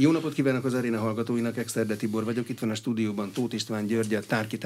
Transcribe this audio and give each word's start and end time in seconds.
Jó 0.00 0.10
napot 0.10 0.32
kívánok 0.32 0.64
az 0.64 0.74
aréna 0.74 0.98
hallgatóinak, 0.98 1.56
Exterde 1.56 1.96
Tibor 1.96 2.24
vagyok. 2.24 2.48
Itt 2.48 2.58
van 2.58 2.70
a 2.70 2.74
stúdióban 2.74 3.32
Tóth 3.32 3.54
István 3.54 3.86
György, 3.86 4.14
a 4.14 4.20
Tárki 4.20 4.58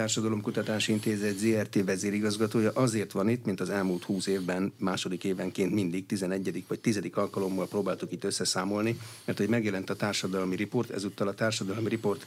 Kutatási 0.43 0.93
Intézet 0.93 1.39
ZRT 1.39 1.85
vezérigazgatója. 1.85 2.71
Azért 2.75 3.13
van 3.13 3.29
itt, 3.29 3.45
mint 3.45 3.61
az 3.61 3.71
elmúlt 3.71 4.05
20 4.05 4.27
évben, 4.27 4.73
második 4.79 5.25
évenként 5.25 5.75
mindig 5.75 6.07
11. 6.07 6.65
vagy 6.69 6.81
10. 6.81 7.01
alkalommal 7.13 7.69
próbáltuk 7.69 8.13
itt 8.13 8.25
összeszámolni, 8.25 8.99
mert 9.25 9.39
hogy 9.39 9.49
megjelent 9.49 9.91
a 9.91 9.97
társadalmi 9.97 10.57
riport, 10.57 10.91
ezúttal 10.91 11.29
a 11.29 11.35
társadalmi 11.35 11.89
riport 11.89 12.27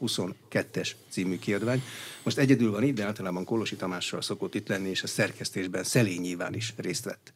2022-es 0.00 0.90
című 1.08 1.38
kiadvány. 1.38 1.82
Most 2.22 2.38
egyedül 2.38 2.70
van 2.70 2.82
itt, 2.82 2.94
de 2.94 3.04
általában 3.04 3.44
Kolosi 3.44 3.76
Tamással 3.76 4.22
szokott 4.22 4.54
itt 4.54 4.68
lenni, 4.68 4.88
és 4.88 5.02
a 5.02 5.06
szerkesztésben 5.06 5.84
Szelényéván 5.84 6.54
is 6.54 6.72
részt 6.76 7.04
vett. 7.04 7.32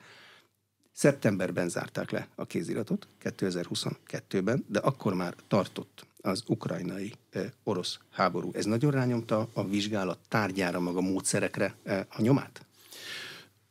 Szeptemberben 0.98 1.68
zárták 1.68 2.10
le 2.10 2.28
a 2.34 2.46
kéziratot, 2.46 3.06
2022-ben, 3.22 4.64
de 4.68 4.78
akkor 4.78 5.14
már 5.14 5.34
tartott 5.48 6.06
az 6.20 6.42
ukrajnai 6.46 7.12
e, 7.30 7.52
orosz 7.64 7.98
háború. 8.10 8.50
Ez 8.54 8.64
nagyon 8.64 8.90
rányomta 8.90 9.48
a 9.52 9.66
vizsgálat 9.66 10.18
tárgyára, 10.28 10.80
maga 10.80 11.00
módszerekre 11.00 11.74
e, 11.84 12.06
a 12.10 12.22
nyomát? 12.22 12.66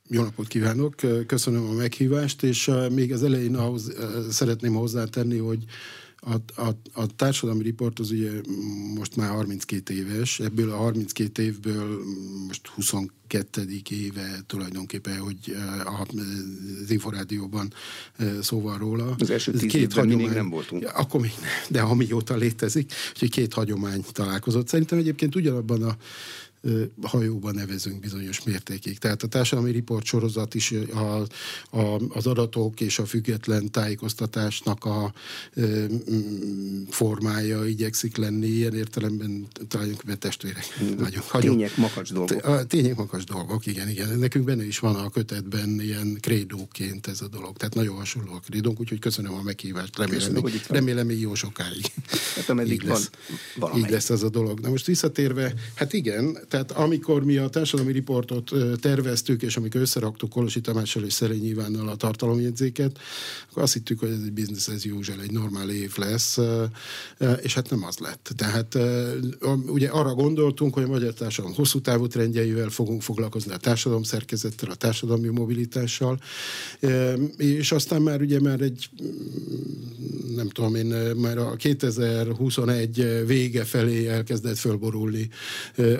Jó 0.07 0.23
napot 0.23 0.47
kívánok, 0.47 0.95
köszönöm 1.27 1.69
a 1.69 1.73
meghívást, 1.73 2.43
és 2.43 2.71
még 2.91 3.13
az 3.13 3.23
elején 3.23 3.55
ahhoz 3.55 3.93
szeretném 4.29 4.73
hozzátenni, 4.73 5.37
hogy 5.37 5.63
a, 6.25 6.61
a, 6.61 6.77
a 6.93 7.05
társadalmi 7.15 7.63
riport 7.63 7.99
az 7.99 8.11
ugye 8.11 8.31
most 8.95 9.15
már 9.15 9.29
32 9.29 9.93
éves, 9.93 10.39
ebből 10.39 10.71
a 10.71 10.75
32 10.75 11.43
évből 11.43 12.03
most 12.47 12.67
22. 12.67 13.81
éve 13.89 14.43
tulajdonképpen, 14.47 15.17
hogy 15.17 15.37
eh, 15.45 16.01
az 16.01 16.89
Inforádióban 16.89 17.73
szóval 18.41 18.77
róla. 18.77 19.15
Az 19.19 19.29
első 19.29 19.51
tíz 19.51 19.71
két 19.71 19.93
hagyomány, 19.93 20.25
még 20.25 20.35
nem 20.35 20.49
voltunk. 20.49 20.91
Akkor 20.93 21.21
még 21.21 21.31
de 21.69 21.81
amióta 21.81 22.35
létezik, 22.35 22.91
úgyhogy 23.11 23.29
két 23.29 23.53
hagyomány 23.53 24.03
találkozott. 24.11 24.67
Szerintem 24.67 24.97
egyébként 24.97 25.35
ugyanabban 25.35 25.83
a 25.83 25.97
hajóban 27.01 27.53
nevezünk 27.55 27.99
bizonyos 27.99 28.43
mértékig. 28.43 28.97
Tehát 28.97 29.23
a 29.23 29.27
társadalmi 29.27 29.71
riport 29.71 30.05
sorozat 30.05 30.55
is 30.55 30.73
a, 30.93 31.21
a, 31.77 31.99
az 32.09 32.27
adatok 32.27 32.81
és 32.81 32.99
a 32.99 33.05
független 33.05 33.71
tájékoztatásnak 33.71 34.85
a 34.85 35.13
e, 35.55 35.61
formája 36.89 37.65
igyekszik 37.65 38.17
lenni, 38.17 38.47
ilyen 38.47 38.73
értelemben 38.73 39.47
tulajdonképpen 39.67 40.19
testvérek 40.19 40.65
vagyunk. 40.97 41.31
Tények 41.39 41.77
makacs 41.77 42.13
dolgok. 42.13 42.45
A, 42.45 42.65
tények 42.65 42.95
makacs 42.95 43.23
dolgok, 43.23 43.65
igen, 43.65 43.89
igen. 43.89 44.19
Nekünk 44.19 44.45
benne 44.45 44.65
is 44.65 44.79
van 44.79 44.95
a 44.95 45.09
kötetben 45.09 45.79
ilyen 45.81 46.17
krédóként 46.19 47.07
ez 47.07 47.21
a 47.21 47.27
dolog. 47.27 47.57
Tehát 47.57 47.75
nagyon 47.75 47.95
hasonló 47.95 48.33
a 48.33 48.39
krédónk, 48.39 48.79
úgyhogy 48.79 48.99
köszönöm 48.99 49.33
a 49.33 49.41
meghívást. 49.41 49.97
Remélem, 49.97 50.19
köszönöm, 50.19 50.43
még, 50.43 50.61
remélem 50.67 51.05
még 51.05 51.19
jó 51.19 51.35
sokáig. 51.35 51.85
Hát 52.35 52.67
így 52.67 52.83
lesz, 52.83 53.09
van 53.55 53.77
így 53.77 53.89
lesz 53.89 54.09
ez 54.09 54.23
a 54.23 54.29
dolog. 54.29 54.59
Na 54.59 54.69
most 54.69 54.85
visszatérve, 54.85 55.53
hát 55.75 55.93
igen, 55.93 56.37
tehát 56.55 56.71
amikor 56.71 57.23
mi 57.23 57.37
a 57.37 57.47
társadalmi 57.47 57.91
riportot 57.91 58.51
terveztük, 58.81 59.41
és 59.41 59.57
amikor 59.57 59.81
összeraktuk 59.81 60.29
Kolosi 60.29 60.61
Tamással 60.61 61.03
és 61.03 61.13
Szerény 61.13 61.47
Ivánnal 61.47 61.87
a 61.87 61.95
tartalomjegyzéket, 61.95 62.99
akkor 63.49 63.63
azt 63.63 63.73
hittük, 63.73 63.99
hogy 63.99 64.09
ez 64.09 64.19
egy 64.25 64.33
business 64.33 64.67
as 64.67 64.85
usual, 64.85 65.21
egy 65.21 65.31
normál 65.31 65.69
év 65.69 65.97
lesz, 65.97 66.39
és 67.41 67.53
hát 67.53 67.69
nem 67.69 67.83
az 67.83 67.97
lett. 67.97 68.33
Tehát 68.35 68.77
ugye 69.67 69.87
arra 69.87 70.13
gondoltunk, 70.13 70.73
hogy 70.73 70.83
a 70.83 70.87
magyar 70.87 71.13
társadalom 71.13 71.55
hosszú 71.55 71.81
távú 71.81 72.07
trendjeivel 72.07 72.69
fogunk 72.69 73.01
foglalkozni, 73.01 73.53
a 73.53 73.57
társadalom 73.57 74.03
szerkezettel, 74.03 74.69
a 74.69 74.75
társadalmi 74.75 75.27
mobilitással, 75.27 76.19
és 77.37 77.71
aztán 77.71 78.01
már 78.01 78.21
ugye 78.21 78.39
már 78.39 78.61
egy, 78.61 78.89
nem 80.35 80.49
tudom 80.49 80.75
én, 80.75 80.85
már 81.15 81.37
a 81.37 81.55
2021 81.55 83.23
vége 83.25 83.63
felé 83.63 84.07
elkezdett 84.07 84.57
fölborulni 84.57 85.29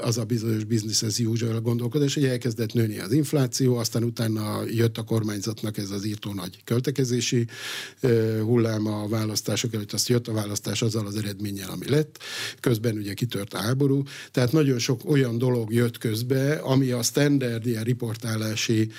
az 0.02 0.17
a 0.17 0.23
bizonyos 0.23 0.44
business 0.67 1.01
as 1.01 1.19
usual 1.19 1.61
gondolkodás, 1.61 2.13
hogy 2.13 2.25
elkezdett 2.25 2.73
nőni 2.73 3.00
az 3.00 3.11
infláció, 3.11 3.75
aztán 3.75 4.03
utána 4.03 4.61
jött 4.67 4.97
a 4.97 5.03
kormányzatnak 5.03 5.78
ez 5.78 5.89
az 5.89 6.06
írtó 6.06 6.33
nagy 6.33 6.63
költekezési 6.63 7.47
hullám 8.41 8.88
a 8.88 9.07
választások 9.07 9.73
előtt, 9.73 9.94
azt 9.94 10.07
jött 10.07 10.28
a 10.28 10.34
választás 10.34 10.81
azzal 10.81 11.05
az 11.05 11.16
eredménnyel, 11.16 11.69
ami 11.69 11.89
lett. 11.89 12.19
Közben 12.59 12.97
ugye 12.97 13.13
kitört 13.13 13.53
a 13.53 13.57
háború, 13.57 14.03
tehát 14.31 14.51
nagyon 14.51 14.79
sok 14.79 15.09
olyan 15.09 15.38
dolog 15.38 15.73
jött 15.73 15.97
közbe, 15.97 16.53
ami 16.53 16.91
a 16.91 17.01
standard 17.01 17.66
ilyen 17.66 17.84
riportálási 17.84 18.89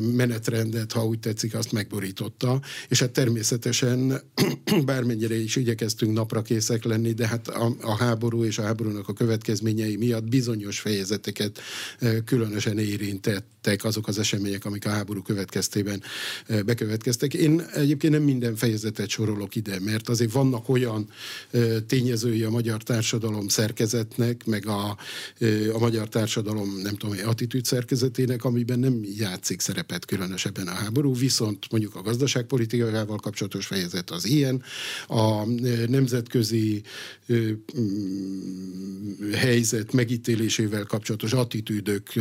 menetrendet, 0.00 0.92
ha 0.92 1.06
úgy 1.06 1.18
tetszik, 1.18 1.54
azt 1.54 1.72
megborította, 1.72 2.60
és 2.88 3.00
hát 3.00 3.10
természetesen 3.10 4.20
bármennyire 4.84 5.34
is 5.40 5.56
igyekeztünk 5.56 6.12
napra 6.12 6.42
készek 6.42 6.84
lenni, 6.84 7.12
de 7.12 7.26
hát 7.26 7.48
a, 7.48 7.76
a 7.80 7.96
háború 7.96 8.44
és 8.44 8.58
a 8.58 8.62
háborúnak 8.62 9.08
a 9.08 9.12
következményei 9.12 9.96
miatt 9.96 10.28
bizonyos 10.62 10.80
fejezeteket 10.80 11.60
különösen 12.24 12.78
érintettek 12.78 13.84
azok 13.84 14.08
az 14.08 14.18
események, 14.18 14.64
amik 14.64 14.86
a 14.86 14.88
háború 14.88 15.22
következtében 15.22 16.02
bekövetkeztek. 16.66 17.34
Én 17.34 17.60
egyébként 17.74 18.12
nem 18.12 18.22
minden 18.22 18.56
fejezetet 18.56 19.08
sorolok 19.08 19.54
ide, 19.54 19.80
mert 19.80 20.08
azért 20.08 20.32
vannak 20.32 20.68
olyan 20.68 21.08
tényezői 21.86 22.42
a 22.42 22.50
magyar 22.50 22.82
társadalom 22.82 23.48
szerkezetnek, 23.48 24.44
meg 24.44 24.66
a, 24.66 24.96
a 25.72 25.78
magyar 25.78 26.08
társadalom, 26.08 26.80
nem 26.82 26.96
tudom, 26.96 27.16
attitűd 27.24 27.64
szerkezetének, 27.64 28.44
amiben 28.44 28.78
nem 28.78 29.00
játszik 29.18 29.60
szerepet 29.60 30.04
különösebben 30.04 30.66
a 30.66 30.74
háború, 30.74 31.14
viszont 31.14 31.70
mondjuk 31.70 31.94
a 31.94 32.02
gazdaságpolitikával 32.02 33.16
kapcsolatos 33.16 33.66
fejezet 33.66 34.10
az 34.10 34.26
ilyen, 34.26 34.62
a 35.08 35.44
nemzetközi 35.86 36.82
helyzet 39.32 39.92
megítélésével 39.92 40.51
ezzel 40.58 40.84
kapcsolatos 40.84 41.32
attitűdök 41.32 42.12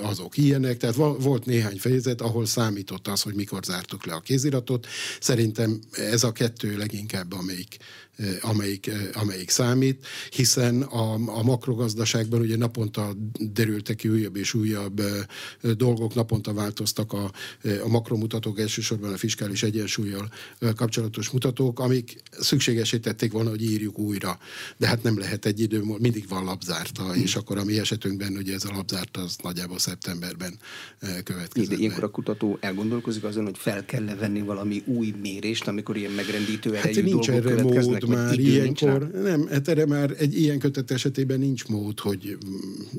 azok 0.00 0.36
ilyenek, 0.36 0.76
tehát 0.76 0.96
volt 0.96 1.44
néhány 1.44 1.78
fejezet, 1.78 2.20
ahol 2.20 2.46
számított 2.46 3.08
az, 3.08 3.22
hogy 3.22 3.34
mikor 3.34 3.64
zártuk 3.64 4.06
le 4.06 4.12
a 4.12 4.20
kéziratot. 4.20 4.86
Szerintem 5.20 5.80
ez 5.90 6.24
a 6.24 6.32
kettő 6.32 6.76
leginkább, 6.76 7.32
amelyik 7.32 7.76
amelyik, 8.40 8.90
amelyik 9.12 9.50
számít, 9.50 10.06
hiszen 10.30 10.82
a, 10.82 11.12
a 11.12 11.42
makrogazdaságban 11.42 12.40
ugye 12.40 12.56
naponta 12.56 13.16
derültek 13.52 13.96
ki 13.96 14.08
újabb 14.08 14.36
és 14.36 14.54
újabb 14.54 15.02
dolgok, 15.76 16.14
naponta 16.14 16.52
változtak 16.52 17.12
a, 17.12 17.32
a 17.84 17.88
makromutatók, 17.88 18.58
elsősorban 18.60 19.12
a 19.12 19.16
fiskális 19.16 19.62
egyensúlyjal 19.62 20.30
kapcsolatos 20.76 21.30
mutatók, 21.30 21.80
amik 21.80 22.16
szükségesítették 22.30 23.32
volna, 23.32 23.50
hogy 23.50 23.62
írjuk 23.62 23.98
újra. 23.98 24.38
De 24.76 24.86
hát 24.86 25.02
nem 25.02 25.18
lehet 25.18 25.46
egy 25.46 25.60
idő, 25.60 25.82
mindig 25.98 26.28
van 26.28 26.44
lapzárta, 26.44 27.16
és 27.16 27.36
akkor 27.36 27.58
a 27.58 27.64
mi 27.64 27.78
esetünkben 27.78 28.36
ugye 28.36 28.54
ez 28.54 28.64
a 28.64 28.72
lapzárta 28.72 29.20
az 29.20 29.36
nagyjából 29.42 29.78
szeptemberben 29.78 30.58
következik. 31.24 31.68
De 31.68 31.76
ilyenkor 31.76 32.04
a 32.04 32.10
kutató 32.10 32.58
elgondolkozik 32.60 33.24
azon, 33.24 33.44
hogy 33.44 33.58
fel 33.58 33.84
kell 33.84 34.04
venni 34.04 34.40
valami 34.40 34.82
új 34.86 35.14
mérést, 35.22 35.68
amikor 35.68 35.96
ilyen 35.96 36.12
megrendítő 36.12 36.76
erejű 36.76 37.00
hát 37.00 37.10
dolgok 37.10 37.28
erre 37.28 37.62
mód, 37.62 38.07
már 38.08 38.38
ilyenkor, 38.38 39.10
nem, 39.10 39.46
hát 39.46 39.68
erre 39.68 39.86
már 39.86 40.14
egy 40.18 40.40
ilyen 40.40 40.58
kötet 40.58 40.90
esetében 40.90 41.38
nincs 41.38 41.66
mód, 41.66 42.00
hogy 42.00 42.38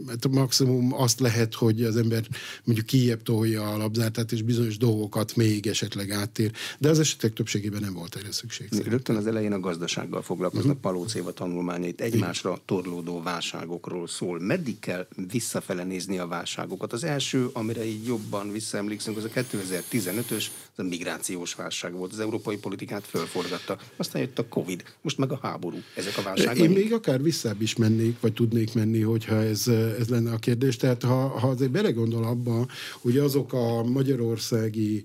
hát 0.08 0.28
maximum 0.28 0.94
azt 0.94 1.20
lehet, 1.20 1.54
hogy 1.54 1.84
az 1.84 1.98
ember 1.98 2.28
mondjuk 2.64 2.88
kijebb 2.88 3.24
tolja 3.24 3.74
a 3.74 3.78
labzártát, 3.78 4.32
és 4.32 4.42
bizonyos 4.42 4.78
dolgokat 4.78 5.36
még 5.36 5.68
esetleg 5.68 6.12
áttér, 6.12 6.52
de 6.78 6.90
az 6.90 7.00
esetek 7.00 7.34
többségében 7.34 7.82
nem 7.82 7.94
volt 7.94 8.16
erre 8.16 8.32
szükség. 8.32 8.70
Rögtön 8.86 9.16
az 9.16 9.28
elején 9.28 9.52
a 9.54 9.60
gazdasággal 9.60 10.22
foglalkoznak, 10.22 10.76
uh-huh. 10.76 10.92
Palócéva 10.92 11.32
tanulmányait 11.32 12.02
egymásra 12.02 12.62
torlódó 12.66 13.22
válságokról 13.22 14.08
szól. 14.08 14.40
Meddig 14.40 14.80
kell 14.80 15.08
visszafele 15.32 15.84
nézni 15.84 16.18
a 16.18 16.28
válságokat? 16.28 16.94
Az 16.94 17.04
első, 17.04 17.50
amire 17.54 17.86
így 17.86 18.06
jobban 18.06 18.52
visszaemlékszünk, 18.52 19.18
az 19.18 19.24
a 19.24 19.30
2015-ös, 19.30 20.46
az 20.76 20.76
a 20.76 20.84
migrációs 20.84 21.56
válság 21.56 21.94
volt. 21.94 22.14
Az 22.14 22.20
európai 22.20 22.58
politikát 22.58 23.06
fölforgatta. 23.06 23.78
Aztán 23.96 24.22
jött 24.22 24.40
a 24.40 24.48
Covid 24.48 24.84
most 25.02 25.18
meg 25.18 25.32
a 25.32 25.40
háború. 25.42 25.78
Ezek 25.96 26.18
a 26.18 26.22
válságok. 26.22 26.64
Én 26.64 26.70
még 26.70 26.94
akár 26.94 27.22
visszább 27.22 27.62
is 27.62 27.76
mennék, 27.76 28.20
vagy 28.20 28.34
tudnék 28.34 28.74
menni, 28.74 29.02
hogyha 29.02 29.44
ez, 29.44 29.68
ez 30.00 30.08
lenne 30.10 30.32
a 30.32 30.38
kérdés. 30.38 30.76
Tehát 30.76 31.04
ha, 31.04 31.28
ha 31.28 31.48
azért 31.48 31.72
belegondol 31.72 32.24
abba, 32.24 32.68
hogy 33.02 33.18
azok 33.18 33.54
a 33.54 33.84
magyarországi 33.84 35.04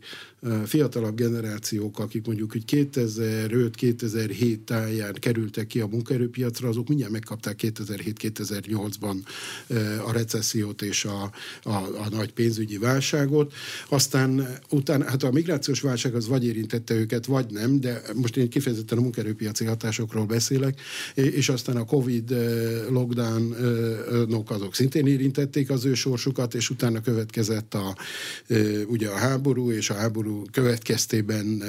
fiatalabb 0.64 1.16
generációk, 1.16 1.98
akik 1.98 2.26
mondjuk 2.26 2.52
hogy 2.52 2.62
2005-2007 2.66 4.64
táján 4.64 5.12
kerültek 5.12 5.66
ki 5.66 5.80
a 5.80 5.86
munkaerőpiacra, 5.86 6.68
azok 6.68 6.88
mindjárt 6.88 7.12
megkapták 7.12 7.58
2007-2008-ban 7.62 9.16
a 10.06 10.12
recessziót 10.12 10.82
és 10.82 11.04
a, 11.04 11.30
a, 11.62 11.74
a 11.74 12.08
nagy 12.10 12.32
pénzügyi 12.32 12.78
válságot. 12.78 13.52
Aztán 13.88 14.58
utána, 14.70 15.04
hát 15.04 15.22
a 15.22 15.30
migrációs 15.30 15.80
válság 15.80 16.14
az 16.14 16.28
vagy 16.28 16.46
érintette 16.46 16.94
őket, 16.94 17.26
vagy 17.26 17.46
nem, 17.50 17.80
de 17.80 18.02
most 18.14 18.36
én 18.36 18.48
kifejezetten 18.48 18.98
a 18.98 19.00
munkerőpiaci 19.00 19.64
hatásokról 19.84 20.24
beszélek, 20.24 20.80
és 21.14 21.48
aztán 21.48 21.76
a 21.76 21.84
Covid 21.84 22.34
lockdownok 22.88 24.50
azok 24.50 24.74
szintén 24.74 25.06
érintették 25.06 25.70
az 25.70 25.84
ő 25.84 25.94
sorsukat, 25.94 26.54
és 26.54 26.70
utána 26.70 27.00
következett 27.00 27.74
a, 27.74 27.96
ugye 28.86 29.08
a 29.08 29.16
háború, 29.16 29.70
és 29.70 29.90
a 29.90 29.94
háború 29.94 30.42
következtében 30.52 31.62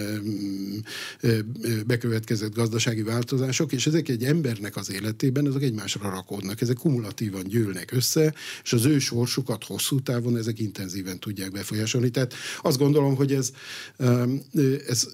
bekövetkezett 1.88 2.54
gazdasági 2.54 3.02
változások, 3.02 3.72
és 3.72 3.88
ezek 3.88 4.10
egy 4.10 4.24
embernek 4.24 4.76
az 4.76 4.92
életében, 4.92 5.46
azok 5.46 5.62
egymásra 5.62 6.10
rakódnak, 6.10 6.62
ezek 6.62 6.76
kumulatívan 6.76 7.44
gyűlnek 7.48 7.92
össze, 7.92 8.34
és 8.64 8.74
az 8.74 8.86
ő 8.86 9.00
sorsukat 9.00 9.64
hosszú 9.64 10.00
távon 10.00 10.38
ezek 10.38 10.60
intenzíven 10.60 11.20
tudják 11.20 11.52
befolyásolni. 11.52 12.10
Tehát 12.10 12.34
azt 12.62 12.78
gondolom, 12.78 13.16
hogy 13.16 13.34
ez, 13.34 13.52
ez 14.88 15.08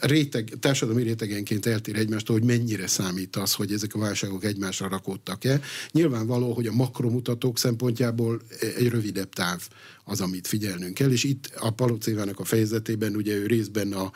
réteg, 0.00 0.52
társadalmi 0.60 1.02
rétegenként 1.02 1.66
eltér 1.66 1.96
egymástól, 1.96 2.29
hogy 2.32 2.44
mennyire 2.44 2.86
számít 2.86 3.36
az, 3.36 3.54
hogy 3.54 3.72
ezek 3.72 3.94
a 3.94 3.98
válságok 3.98 4.44
egymásra 4.44 4.88
rakódtak-e. 4.88 5.60
Nyilvánvaló, 5.90 6.52
hogy 6.52 6.66
a 6.66 6.72
makromutatók 6.72 7.58
szempontjából 7.58 8.40
egy 8.76 8.88
rövidebb 8.88 9.32
táv 9.32 9.68
az, 10.04 10.20
amit 10.20 10.46
figyelnünk 10.46 10.94
kell, 10.94 11.10
és 11.10 11.24
itt 11.24 11.50
a 11.58 11.70
Palocévának 11.70 12.40
a 12.40 12.44
fejezetében 12.44 13.16
ugye 13.16 13.34
ő 13.34 13.46
részben 13.46 13.92
a 13.92 14.12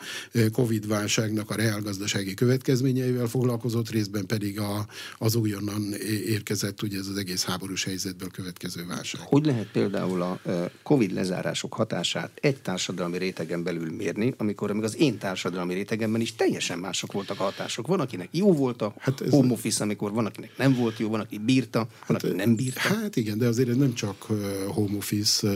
Covid-válságnak 0.51 1.49
a 1.49 1.55
reálgazdasági 1.55 2.33
következményeivel 2.33 3.27
foglalkozott, 3.27 3.89
részben 3.89 4.25
pedig 4.25 4.59
a, 4.59 4.85
az 5.17 5.35
újonnan 5.35 5.93
érkezett 6.25 6.81
ugye 6.81 6.97
ez 6.97 7.07
az 7.07 7.17
egész 7.17 7.43
háborús 7.43 7.83
helyzetből 7.83 8.29
következő 8.29 8.85
válság. 8.85 9.21
Hogy 9.21 9.45
lehet 9.45 9.71
például 9.71 10.21
a 10.21 10.41
Covid 10.83 11.11
lezárások 11.11 11.73
hatását 11.73 12.31
egy 12.41 12.61
társadalmi 12.61 13.17
rétegen 13.17 13.63
belül 13.63 13.91
mérni, 13.91 14.33
amikor 14.37 14.71
még 14.71 14.83
az 14.83 14.97
én 14.97 15.17
társadalmi 15.17 15.73
rétegemben 15.73 16.21
is 16.21 16.35
teljesen 16.35 16.79
mások 16.79 17.11
voltak 17.11 17.39
a 17.39 17.43
hatások. 17.43 17.87
Van, 17.87 17.99
akinek 17.99 18.27
jó 18.31 18.53
volt 18.53 18.81
a 18.81 18.93
hát 18.99 19.21
ez 19.21 19.29
home 19.29 19.51
office, 19.51 19.83
amikor 19.83 20.11
van, 20.11 20.25
akinek 20.25 20.57
nem 20.57 20.75
volt 20.75 20.99
jó, 20.99 21.09
van, 21.09 21.19
aki 21.19 21.37
bírta, 21.37 21.79
van, 21.79 21.89
hát, 22.07 22.23
aki 22.23 22.33
nem 22.33 22.55
bírta. 22.55 22.79
Hát 22.79 23.15
igen, 23.15 23.37
de 23.37 23.47
azért 23.47 23.69
ez 23.69 23.75
nem 23.75 23.93
csak 23.93 24.25
home 24.67 24.97
office 24.97 25.47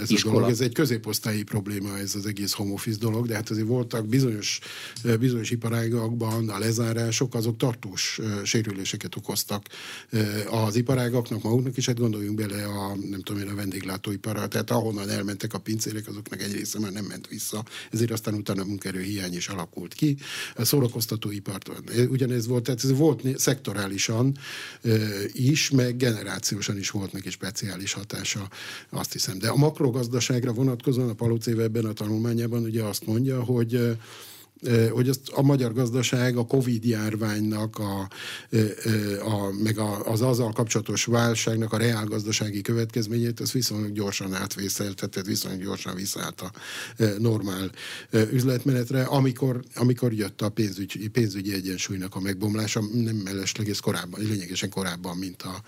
ez 0.00 0.10
Iskola. 0.10 0.34
a 0.34 0.36
dolog. 0.36 0.50
Ez 0.50 0.60
egy 0.60 0.72
középosztályi 0.72 1.42
probléma, 1.42 1.98
ez 1.98 2.14
az 2.14 2.26
egész 2.26 2.52
home 2.52 2.72
office 2.72 2.98
dolog, 2.98 3.26
de 3.26 3.34
hát 3.34 3.50
azért 3.50 3.66
voltak 3.66 4.06
bizonyos, 4.06 4.60
bizonyos 5.20 5.50
iparágakban 5.50 6.48
a 6.48 6.58
lezárások, 6.58 7.34
azok 7.34 7.56
tartós 7.56 8.20
sérüléseket 8.44 9.16
okoztak 9.16 9.66
az 10.50 10.76
iparágaknak, 10.76 11.42
maguknak 11.42 11.76
is, 11.76 11.86
hát 11.86 11.98
gondoljunk 11.98 12.36
bele 12.36 12.64
a, 12.64 12.96
nem 13.10 13.22
tudom 13.22 13.42
én, 13.42 13.48
a 13.48 13.54
vendéglátóiparra, 13.54 14.48
tehát 14.48 14.70
ahonnan 14.70 15.08
elmentek 15.08 15.54
a 15.54 15.58
pincérek, 15.58 16.08
azoknak 16.08 16.42
egy 16.42 16.52
része 16.52 16.78
már 16.78 16.92
nem 16.92 17.04
ment 17.04 17.26
vissza, 17.28 17.64
ezért 17.90 18.10
aztán 18.10 18.34
utána 18.34 18.62
a 18.62 18.64
munkerő 18.64 19.00
hiány 19.00 19.36
is 19.36 19.48
alakult 19.48 19.94
ki. 19.94 20.16
A 20.56 20.64
szórakoztatóipart 20.64 21.70
ugyanez 22.08 22.46
volt, 22.46 22.62
tehát 22.62 22.84
ez 22.84 22.92
volt 22.92 23.38
szektorálisan 23.38 24.36
is, 25.32 25.70
meg 25.70 25.96
generációsan 25.96 26.78
is 26.78 26.90
volt 26.90 27.12
neki 27.12 27.30
speciális 27.30 27.92
hatása, 27.92 28.48
azt 28.90 29.12
hiszem. 29.12 29.38
De 29.38 29.47
a 29.50 29.56
makrogazdaságra 29.56 30.52
vonatkozóan 30.52 31.08
a 31.08 31.14
Palocéve 31.14 31.62
ebben 31.62 31.84
a 31.84 31.92
tanulmányában 31.92 32.62
ugye 32.62 32.82
azt 32.82 33.06
mondja, 33.06 33.42
hogy 33.44 33.96
hogy 34.90 35.08
azt 35.08 35.28
a 35.28 35.42
magyar 35.42 35.72
gazdaság 35.72 36.36
a 36.36 36.46
Covid 36.46 36.84
járványnak, 36.84 37.78
a, 37.78 38.00
a, 39.24 39.52
meg 39.62 39.78
a, 39.78 40.06
az 40.06 40.20
azzal 40.20 40.52
kapcsolatos 40.52 41.04
válságnak 41.04 41.72
a 41.72 41.76
reálgazdasági 41.76 42.60
következményét, 42.60 43.40
az 43.40 43.52
viszonylag 43.52 43.92
gyorsan 43.92 44.34
átvészelte, 44.34 45.06
tehát 45.06 45.28
viszonylag 45.28 45.62
gyorsan 45.62 45.94
visszaállt 45.94 46.40
a 46.40 46.50
normál 47.18 47.70
üzletmenetre, 48.30 49.02
amikor, 49.02 49.64
amikor 49.74 50.12
jött 50.12 50.42
a 50.42 50.48
pénzügy, 50.48 51.08
pénzügyi 51.12 51.52
egyensúlynak 51.52 52.14
a 52.14 52.20
megbomlása, 52.20 52.80
nem 52.92 53.16
mellesleg 53.16 53.68
ez 53.68 53.78
korábban, 53.78 54.20
lényegesen 54.20 54.70
korábban, 54.70 55.16
mint, 55.16 55.42
a, 55.42 55.62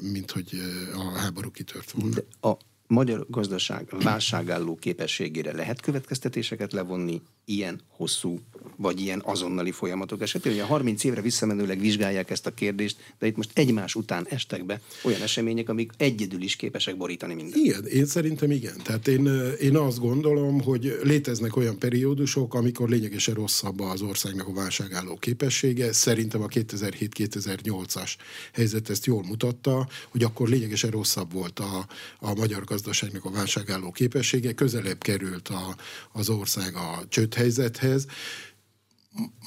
mint 0.00 0.30
hogy 0.30 0.62
a 0.94 1.18
háború 1.18 1.50
kitört 1.50 1.90
volna. 1.90 2.14
De 2.14 2.48
a 2.48 2.56
magyar 2.90 3.26
gazdaság 3.28 3.94
válságálló 4.02 4.74
képességére 4.76 5.52
lehet 5.52 5.80
következtetéseket 5.80 6.72
levonni 6.72 7.22
ilyen 7.44 7.80
hosszú 7.88 8.38
vagy 8.76 9.00
ilyen 9.00 9.22
azonnali 9.24 9.70
folyamatok 9.70 10.22
esetén. 10.22 10.52
Ugye 10.52 10.62
30 10.62 11.04
évre 11.04 11.20
visszamenőleg 11.20 11.80
vizsgálják 11.80 12.30
ezt 12.30 12.46
a 12.46 12.54
kérdést, 12.54 12.96
de 13.18 13.26
itt 13.26 13.36
most 13.36 13.50
egymás 13.54 13.94
után 13.94 14.26
estek 14.28 14.64
be 14.64 14.80
olyan 15.02 15.22
események, 15.22 15.68
amik 15.68 15.92
egyedül 15.96 16.42
is 16.42 16.56
képesek 16.56 16.96
borítani 16.96 17.34
mindent. 17.34 17.56
Igen, 17.56 17.86
én 17.86 18.06
szerintem 18.06 18.50
igen. 18.50 18.76
Tehát 18.82 19.08
én, 19.08 19.26
én 19.60 19.76
azt 19.76 19.98
gondolom, 19.98 20.62
hogy 20.62 20.98
léteznek 21.02 21.56
olyan 21.56 21.78
periódusok, 21.78 22.54
amikor 22.54 22.88
lényegesen 22.88 23.34
rosszabb 23.34 23.80
az 23.80 24.02
országnak 24.02 24.48
a 24.48 24.52
válságálló 24.52 25.16
képessége. 25.16 25.92
Szerintem 25.92 26.42
a 26.42 26.46
2007-2008-as 26.46 28.10
helyzet 28.52 28.90
ezt 28.90 29.06
jól 29.06 29.22
mutatta, 29.22 29.88
hogy 30.08 30.22
akkor 30.22 30.48
lényegesen 30.48 30.90
rosszabb 30.90 31.32
volt 31.32 31.58
a, 31.58 31.86
a 32.18 32.34
magyar 32.34 32.64
gazdaságnak 32.64 33.24
a 33.24 33.30
válságálló 33.30 33.90
képessége, 33.90 34.52
közelebb 34.52 34.98
került 34.98 35.48
a, 35.48 35.76
az 36.12 36.28
ország 36.28 36.74
a 36.74 37.04
csődhelyzethez 37.08 38.06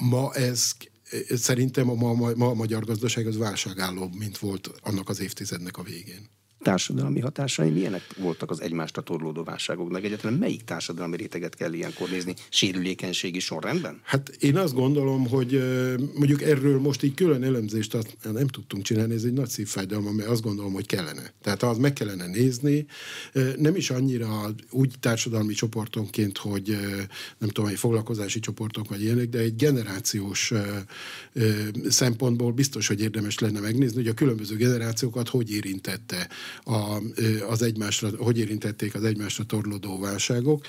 ma 0.00 0.34
ez 0.34 0.72
szerintem 1.28 1.90
a, 1.90 1.94
ma, 1.94 2.32
ma 2.34 2.48
a 2.48 2.54
magyar 2.54 2.84
gazdaság 2.84 3.26
az 3.26 3.36
válságállóbb, 3.36 4.14
mint 4.14 4.38
volt 4.38 4.70
annak 4.82 5.08
az 5.08 5.20
évtizednek 5.20 5.76
a 5.76 5.82
végén 5.82 6.28
társadalmi 6.64 7.20
hatásai 7.20 7.70
milyenek 7.70 8.02
voltak 8.16 8.50
az 8.50 8.60
egymást 8.60 9.00
torlódó 9.04 9.42
válságoknak? 9.42 10.04
Egyáltalán 10.04 10.38
melyik 10.38 10.64
társadalmi 10.64 11.16
réteget 11.16 11.54
kell 11.54 11.72
ilyenkor 11.72 12.08
nézni? 12.10 12.34
Sérülékenységi 12.48 13.38
sorrendben? 13.38 14.00
Hát 14.02 14.28
én 14.28 14.56
azt 14.56 14.74
gondolom, 14.74 15.28
hogy 15.28 15.62
mondjuk 16.14 16.42
erről 16.42 16.80
most 16.80 17.02
így 17.02 17.14
külön 17.14 17.42
elemzést 17.42 17.96
nem 18.32 18.46
tudtunk 18.46 18.82
csinálni, 18.82 19.14
ez 19.14 19.24
egy 19.24 19.32
nagy 19.32 19.48
szívfájdalma, 19.48 20.12
mert 20.12 20.28
azt 20.28 20.42
gondolom, 20.42 20.72
hogy 20.72 20.86
kellene. 20.86 21.32
Tehát 21.42 21.62
az 21.62 21.78
meg 21.78 21.92
kellene 21.92 22.26
nézni, 22.26 22.86
nem 23.56 23.76
is 23.76 23.90
annyira 23.90 24.54
úgy 24.70 24.94
társadalmi 25.00 25.54
csoportonként, 25.54 26.38
hogy 26.38 26.78
nem 27.38 27.48
tudom, 27.48 27.70
egy 27.70 27.78
foglalkozási 27.78 28.40
csoportok 28.40 28.88
vagy 28.88 29.02
ilyenek, 29.02 29.28
de 29.28 29.38
egy 29.38 29.56
generációs 29.56 30.52
szempontból 31.88 32.52
biztos, 32.52 32.86
hogy 32.86 33.00
érdemes 33.00 33.38
lenne 33.38 33.60
megnézni, 33.60 33.96
hogy 33.96 34.08
a 34.08 34.14
különböző 34.14 34.56
generációkat 34.56 35.28
hogy 35.28 35.50
érintette 35.50 36.28
a, 36.64 37.02
az 37.48 37.62
egymásra, 37.62 38.10
hogy 38.18 38.38
érintették 38.38 38.94
az 38.94 39.04
egymásra 39.04 39.44
torlódó 39.44 39.98
válságok. 39.98 40.66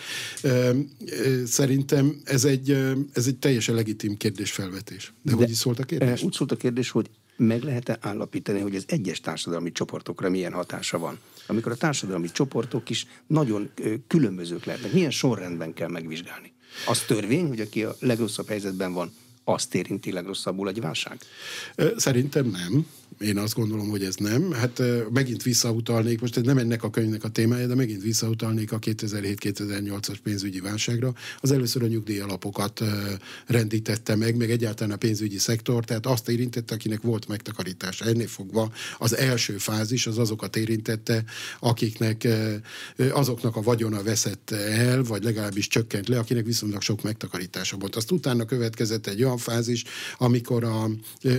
Szerintem 1.45 2.21
ez 2.23 2.45
egy, 2.45 2.71
ez 3.13 3.27
egy 3.27 3.37
teljesen 3.37 3.75
legitim 3.75 4.17
kérdésfelvetés. 4.17 5.13
De, 5.21 5.31
De 5.31 5.37
hogy 5.37 5.49
is 5.49 5.57
szólt 5.57 5.79
a 5.79 5.83
kérdés? 5.83 6.23
Úgy 6.23 6.33
szólt 6.33 6.51
a 6.51 6.55
kérdés, 6.55 6.89
hogy 6.89 7.09
meg 7.37 7.63
lehet-e 7.63 7.97
állapítani, 8.01 8.59
hogy 8.59 8.75
az 8.75 8.83
egyes 8.87 9.19
társadalmi 9.19 9.71
csoportokra 9.71 10.29
milyen 10.29 10.53
hatása 10.53 10.97
van? 10.97 11.19
Amikor 11.47 11.71
a 11.71 11.75
társadalmi 11.75 12.31
csoportok 12.31 12.89
is 12.89 13.07
nagyon 13.27 13.71
különbözők 14.07 14.65
lehetnek. 14.65 14.93
Milyen 14.93 15.11
sorrendben 15.11 15.73
kell 15.73 15.89
megvizsgálni? 15.89 16.53
Az 16.87 16.99
törvény, 16.99 17.47
hogy 17.47 17.59
aki 17.59 17.83
a 17.83 17.95
legrosszabb 17.99 18.47
helyzetben 18.47 18.93
van, 18.93 19.13
azt 19.45 19.75
érinti 19.75 20.11
legrosszabbul 20.11 20.69
egy 20.69 20.81
válság? 20.81 21.17
Szerintem 21.97 22.45
nem. 22.45 22.85
Én 23.19 23.37
azt 23.37 23.53
gondolom, 23.53 23.89
hogy 23.89 24.03
ez 24.03 24.15
nem. 24.15 24.51
Hát 24.51 24.81
megint 25.13 25.43
visszautalnék, 25.43 26.21
most 26.21 26.37
ez 26.37 26.43
nem 26.43 26.57
ennek 26.57 26.83
a 26.83 26.89
könyvnek 26.89 27.23
a 27.23 27.29
témája, 27.29 27.67
de 27.67 27.75
megint 27.75 28.01
visszautalnék 28.01 28.71
a 28.71 28.79
2007-2008-as 28.79 30.17
pénzügyi 30.23 30.59
válságra. 30.59 31.13
Az 31.39 31.51
először 31.51 31.83
a 31.83 31.87
nyugdíjalapokat 31.87 32.81
rendítette 33.45 34.15
meg, 34.15 34.35
meg 34.35 34.51
egyáltalán 34.51 34.93
a 34.93 34.97
pénzügyi 34.97 35.37
szektor, 35.37 35.85
tehát 35.85 36.05
azt 36.05 36.29
érintette, 36.29 36.73
akinek 36.73 37.01
volt 37.01 37.27
megtakarítása. 37.27 38.05
Ennél 38.05 38.27
fogva 38.27 38.71
az 38.97 39.17
első 39.17 39.57
fázis 39.57 40.07
az 40.07 40.17
azokat 40.17 40.55
érintette, 40.55 41.23
akiknek 41.59 42.27
azoknak 43.11 43.55
a 43.55 43.61
vagyona 43.61 44.03
veszett 44.03 44.51
el, 44.51 45.03
vagy 45.03 45.23
legalábbis 45.23 45.67
csökkent 45.67 46.07
le, 46.07 46.19
akinek 46.19 46.45
viszonylag 46.45 46.81
sok 46.81 47.03
megtakarítása 47.03 47.77
volt. 47.77 47.95
Azt 47.95 48.11
utána 48.11 48.45
következett 48.45 49.07
egy 49.07 49.23
olyan 49.23 49.34
fázis, 49.37 49.83
amikor 50.17 50.63
a, 50.63 50.83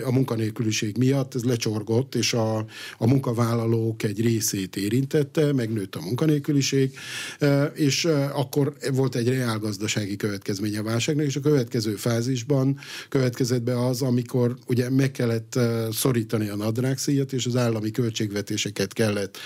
a 0.05 0.13
munkanélküliség 0.13 0.97
miatt 0.97 1.35
ez 1.35 1.45
lecsorgott, 1.45 2.15
és 2.15 2.33
a, 2.33 2.57
a 2.99 3.07
munkavállalók 3.07 4.03
egy 4.03 4.21
részét 4.21 4.77
érintette, 4.77 5.53
megnőtt 5.53 5.95
a 5.95 6.01
munkanélküliség, 6.01 6.99
e, 7.39 7.65
és 7.65 8.05
e, 8.05 8.35
akkor 8.35 8.77
volt 8.93 9.15
egy 9.15 9.29
reálgazdasági 9.29 10.17
következménye 10.17 10.79
a 10.79 10.83
válságnak, 10.83 11.27
és 11.27 11.37
a 11.37 11.41
következő 11.41 11.95
fázisban 11.95 12.79
következett 13.09 13.63
be 13.63 13.87
az, 13.87 14.03
amikor 14.03 14.57
ugye 14.67 14.91
meg 14.91 15.11
kellett 15.11 15.55
e, 15.55 15.93
szorítani 15.93 16.49
a 16.49 16.57
nadrágszíjat, 16.57 17.33
és 17.33 17.47
az 17.47 17.57
állami 17.57 17.91
költségvetéseket 17.91 18.93
kellett 18.93 19.39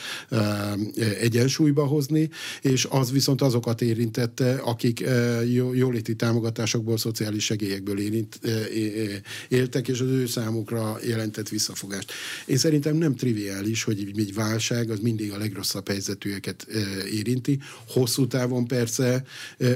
egyensúlyba 1.21 1.87
hozni, 1.87 2.29
és 2.63 2.87
az 2.91 3.11
viszont 3.11 3.43
azokat 3.43 3.83
érintette, 3.83 4.55
akik 4.55 5.05
jóléti 5.73 6.15
támogatásokból, 6.15 6.97
szociális 6.97 7.45
segélyekből 7.45 7.99
érint, 7.99 8.40
éltek, 9.49 9.89
és 9.89 10.01
az 10.01 10.09
ő 10.09 10.27
számukra 10.27 10.99
jelentett 11.07 11.49
visszafogást. 11.49 12.13
Én 12.47 12.57
szerintem 12.57 12.97
nem 12.97 13.15
triviális, 13.15 13.83
hogy 13.83 14.13
egy 14.17 14.35
válság 14.35 14.91
az 14.91 14.99
mindig 14.99 15.33
a 15.33 15.39
legrosszabb 15.39 15.89
helyzetűeket 15.89 16.67
érinti. 17.13 17.59
Hosszú 17.89 18.27
távon 18.27 18.67
persze 18.67 19.25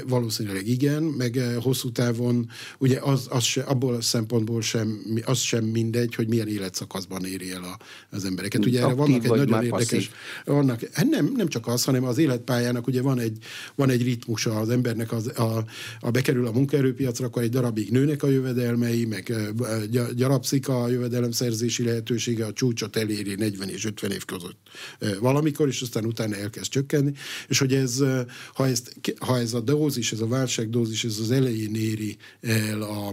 valószínűleg 0.07 0.67
igen, 0.67 1.03
meg 1.03 1.39
hosszú 1.61 1.91
távon 1.91 2.49
ugye 2.77 2.99
az, 2.99 3.27
az 3.29 3.43
se, 3.43 3.61
abból 3.61 3.93
a 3.95 4.01
szempontból 4.01 4.61
sem, 4.61 4.99
az 5.25 5.39
sem 5.39 5.63
mindegy, 5.63 6.15
hogy 6.15 6.27
milyen 6.27 6.47
életszakaszban 6.47 7.25
éri 7.25 7.51
el 7.51 7.63
a, 7.63 7.77
az 8.09 8.25
embereket. 8.25 8.65
Ugye 8.65 8.81
erre 8.81 8.93
vannak 8.93 9.23
egy 9.23 9.29
nagyon 9.29 9.63
érdekes, 9.63 10.11
vannak, 10.45 10.79
hát 10.91 11.09
nem, 11.09 11.31
nem 11.35 11.47
csak 11.47 11.67
az, 11.67 11.83
hanem 11.83 12.03
az 12.03 12.17
életpályának 12.17 12.87
ugye 12.87 13.01
van 13.01 13.19
egy, 13.19 13.37
van 13.75 13.89
egy 13.89 14.03
ritmusa 14.03 14.59
az 14.59 14.69
embernek, 14.69 15.11
az, 15.11 15.27
a, 15.27 15.65
a 15.99 16.11
bekerül 16.11 16.47
a 16.47 16.51
munkaerőpiacra, 16.51 17.25
akkor 17.25 17.43
egy 17.43 17.49
darabig 17.49 17.91
nőnek 17.91 18.23
a 18.23 18.27
jövedelmei, 18.55 19.05
meg 19.05 19.33
gyarapszik 20.15 20.67
a 20.67 20.87
jövedelemszerzési 20.89 21.83
lehetősége, 21.83 22.45
a 22.45 22.53
csúcsot 22.53 22.95
eléri 22.95 23.35
40 23.35 23.69
és 23.69 23.85
50 23.85 24.11
év 24.11 24.25
között 24.25 24.57
valamikor, 25.19 25.67
és 25.67 25.81
aztán 25.81 26.05
utána 26.05 26.35
elkezd 26.35 26.71
csökkenni, 26.71 27.11
és 27.47 27.59
hogy 27.59 27.73
ez, 27.73 28.03
ha, 28.53 28.67
ezt, 28.67 28.95
ha 29.19 29.39
ez 29.39 29.53
a 29.53 29.59
dózis, 29.59 30.11
ez 30.11 30.19
a 30.19 30.27
válságdózis, 30.27 31.03
ez 31.03 31.17
az 31.19 31.31
elején 31.31 31.75
éri 31.75 32.17
el 32.41 32.81
a, 32.81 33.07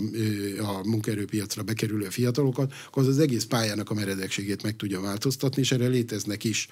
a 0.59 0.81
munkaerőpiacra 0.85 1.63
bekerülő 1.63 2.05
fiatalokat, 2.09 2.73
akkor 2.87 3.03
az 3.03 3.09
az 3.09 3.19
egész 3.19 3.45
pályának 3.45 3.91
a 3.91 3.95
meredekségét 3.95 4.63
meg 4.63 4.77
tudja 4.77 5.01
változtatni, 5.01 5.63
és 5.63 5.73
erre 5.73 5.87
léteznek 5.87 6.45
is 6.45 6.69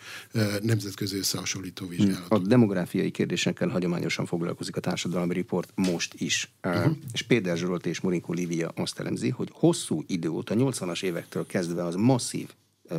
nemzetközi 0.62 1.16
összehasonlító 1.16 1.86
vizsgálatok. 1.86 2.32
A 2.32 2.38
demográfiai 2.38 3.10
kérdésekkel 3.10 3.68
hagyományosan 3.68 4.26
foglalkozik 4.26 4.76
a 4.76 4.80
társadalmi 4.80 5.34
riport 5.34 5.72
most 5.74 6.14
is. 6.18 6.50
Uh-huh. 6.62 6.96
És 7.12 7.22
Péter 7.22 7.56
Zsolt 7.56 7.86
és 7.86 8.00
Monico 8.00 8.32
Lívia 8.32 8.59
azt 8.74 8.98
elemzi, 8.98 9.28
hogy 9.28 9.48
hosszú 9.52 10.02
idő 10.06 10.28
óta, 10.28 10.54
80-as 10.58 11.02
évektől 11.02 11.46
kezdve 11.46 11.84
az 11.84 11.94
masszív 11.94 12.48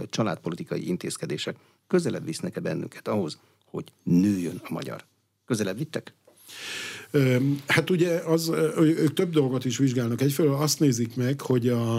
családpolitikai 0.10 0.88
intézkedések 0.88 1.56
közelebb 1.88 2.26
visznek-e 2.26 2.60
bennünket 2.60 3.08
ahhoz, 3.08 3.38
hogy 3.66 3.84
nőjön 4.04 4.62
a 4.64 4.74
magyar? 4.74 5.04
Közelebb 5.46 5.78
vittek? 5.78 6.14
Hát 7.68 7.90
ugye 7.90 8.10
az, 8.10 8.52
ők 8.78 9.14
több 9.14 9.32
dolgot 9.32 9.66
is 9.66 9.78
vizsgálnak. 9.78 10.22
Egyfelől 10.22 10.54
azt 10.54 10.80
nézik 10.80 11.16
meg, 11.16 11.42
hogy 11.42 11.68
a, 11.68 11.98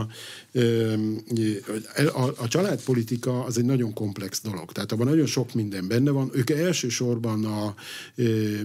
a, 1.97 2.33
a 2.37 2.49
családpolitika 2.49 3.45
az 3.45 3.59
egy 3.59 3.65
nagyon 3.65 3.93
komplex 3.93 4.41
dolog. 4.43 4.73
Tehát 4.73 4.93
abban 4.93 5.07
nagyon 5.07 5.27
sok 5.27 5.55
minden 5.55 5.89
benne 5.89 6.11
van. 6.11 6.31
Ők 6.35 6.51
elsősorban 6.51 7.45
a, 7.45 7.75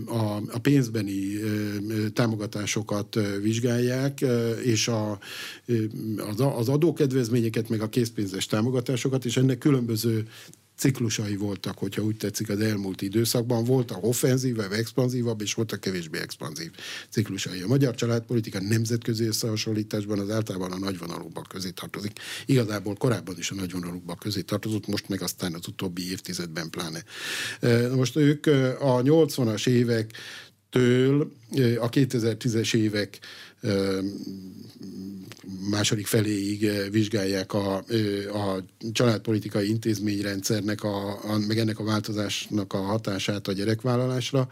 a, 0.05 0.41
a 0.51 0.59
pénzbeni 0.61 1.39
támogatásokat 2.13 3.19
vizsgálják, 3.41 4.25
és 4.63 4.87
a, 4.87 5.19
az 6.57 6.69
adókedvezményeket, 6.69 7.69
meg 7.69 7.81
a 7.81 7.89
készpénzes 7.89 8.45
támogatásokat, 8.45 9.25
és 9.25 9.37
ennek 9.37 9.57
különböző 9.57 10.27
ciklusai 10.77 11.35
voltak, 11.35 11.77
hogyha 11.77 12.01
úgy 12.01 12.17
tetszik 12.17 12.49
az 12.49 12.59
elmúlt 12.59 13.01
időszakban. 13.01 13.63
Voltak 13.63 14.05
offenzívabb, 14.05 14.71
expanzívabb, 14.71 15.41
és 15.41 15.53
voltak 15.53 15.79
kevésbé 15.79 16.19
expanzív 16.19 16.71
ciklusai. 17.09 17.61
A 17.61 17.67
magyar 17.67 17.95
családpolitika 17.95 18.61
nemzetközi 18.61 19.25
összehasonlításban 19.25 20.19
az 20.19 20.29
általában 20.29 20.71
a 20.71 20.79
nagyvonalúbbak 20.79 21.47
közé 21.47 21.69
tartozik. 21.69 22.11
Igazából 22.45 22.95
korábban 22.95 23.37
is 23.37 23.51
a 23.51 23.55
nagyvonalúbbak 23.55 24.19
közé 24.19 24.41
tartozott, 24.41 24.87
most 24.87 25.09
meg 25.09 25.21
aztán 25.21 25.53
az 25.53 25.67
utóbbi 25.67 26.09
évtizedben 26.09 26.69
pláne. 26.69 27.03
Most 27.95 28.15
ők 28.15 28.45
a 28.79 29.01
80-as 29.01 29.67
évek 29.67 30.11
től 30.69 31.31
a 31.79 31.89
2010-es 31.89 32.75
évek 32.75 33.19
második 35.69 36.07
feléig 36.07 36.63
eh, 36.63 36.89
vizsgálják 36.91 37.53
a, 37.53 37.75
a 38.33 38.63
családpolitikai 38.91 39.69
intézményrendszernek, 39.69 40.83
a, 40.83 41.07
a, 41.07 41.37
meg 41.47 41.57
ennek 41.57 41.79
a 41.79 41.83
változásnak 41.83 42.73
a 42.73 42.77
hatását 42.77 43.47
a 43.47 43.51
gyerekvállalásra, 43.51 44.47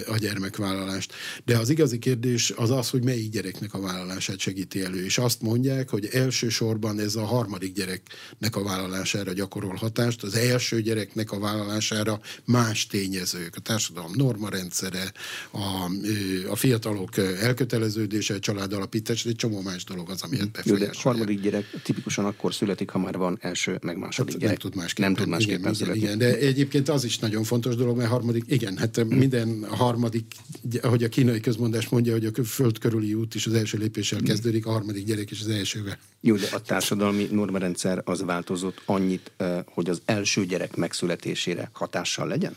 a 0.08 0.18
gyermekvállalást. 0.18 1.14
De 1.46 1.58
az 1.58 1.70
igazi 1.70 2.00
kérdés 2.00 2.54
az 2.56 2.72
az, 2.72 2.90
hogy 2.90 3.04
melyik 3.04 3.32
gyereknek 3.32 3.74
a 3.74 3.80
vállalását 3.80 4.40
segíti 4.40 4.82
elő. 4.82 5.04
És 5.04 5.18
azt 5.18 5.42
mondják, 5.42 5.90
hogy 5.90 6.10
elsősorban 6.12 7.00
ez 7.00 7.16
a 7.16 7.26
harmadik 7.26 7.74
gyereknek 7.74 8.56
a 8.56 8.64
vállalására 8.64 9.34
gyakorol 9.34 9.76
hatást, 9.76 10.24
az 10.24 10.36
első 10.36 10.82
gyereknek 10.82 11.32
a 11.32 11.40
vállalására 11.40 12.20
más 12.46 12.88
tényezők, 12.88 13.56
a 13.56 13.60
társadalom 13.60 14.12
normarendszere, 14.16 15.12
a, 15.52 15.92
a 16.50 16.56
fiatalok 16.56 17.18
elköteleződése, 17.18 18.29
a 18.34 18.40
család 18.40 18.74
alapítás, 18.74 19.26
egy 19.26 19.36
csomó 19.36 19.62
más 19.62 19.84
dolog 19.84 20.10
az, 20.10 20.22
amiért 20.22 20.52
befolyásolja. 20.52 20.86
Jó, 20.86 20.92
de 20.92 21.00
harmadik 21.04 21.42
gyerek 21.42 21.66
tipikusan 21.84 22.26
akkor 22.26 22.54
születik, 22.54 22.90
ha 22.90 23.00
már 23.00 23.18
van 23.18 23.38
első, 23.42 23.80
meg 23.82 23.98
második 23.98 24.32
hát 24.32 24.42
gyerek. 24.42 24.62
Nem 24.62 24.72
tud 24.72 24.82
másképpen, 24.82 25.12
nem 25.12 25.22
tud 25.22 25.32
másképpen 25.32 25.60
igen, 25.60 25.74
születni. 25.74 26.02
Igen, 26.02 26.18
de 26.18 26.38
egyébként 26.38 26.90
az 26.90 27.04
is 27.04 27.20
nagyon 27.20 27.44
fontos 27.44 27.76
dolog, 27.76 27.98
mert 27.98 28.10
harmadik, 28.10 28.44
igen, 28.48 28.78
hát 28.78 28.96
hmm. 28.96 29.18
minden 29.18 29.66
harmadik, 29.70 30.34
ahogy 30.82 31.04
a 31.04 31.10
kínai 31.10 31.40
közmondás 31.40 31.90
mondja, 31.90 32.14
hogy 32.14 32.26
a 32.26 32.44
föld 32.44 32.78
körüli 32.78 33.14
út 33.14 33.36
is 33.36 33.46
az 33.46 33.54
első 33.54 33.78
lépéssel 33.78 34.22
kezdődik, 34.22 34.66
a 34.66 34.72
harmadik 34.72 35.06
gyerek 35.06 35.32
is 35.32 35.42
az 35.42 35.48
elsővel. 35.48 35.98
Jó, 36.22 36.36
de 36.36 36.48
a 36.52 36.62
társadalmi 36.62 37.28
normarendszer 37.32 38.02
az 38.06 38.22
változott 38.22 38.82
annyit, 38.86 39.32
hogy 39.66 39.90
az 39.90 40.02
első 40.06 40.46
gyerek 40.46 40.76
megszületésére 40.76 41.70
hatással 41.74 42.28
legyen? 42.28 42.56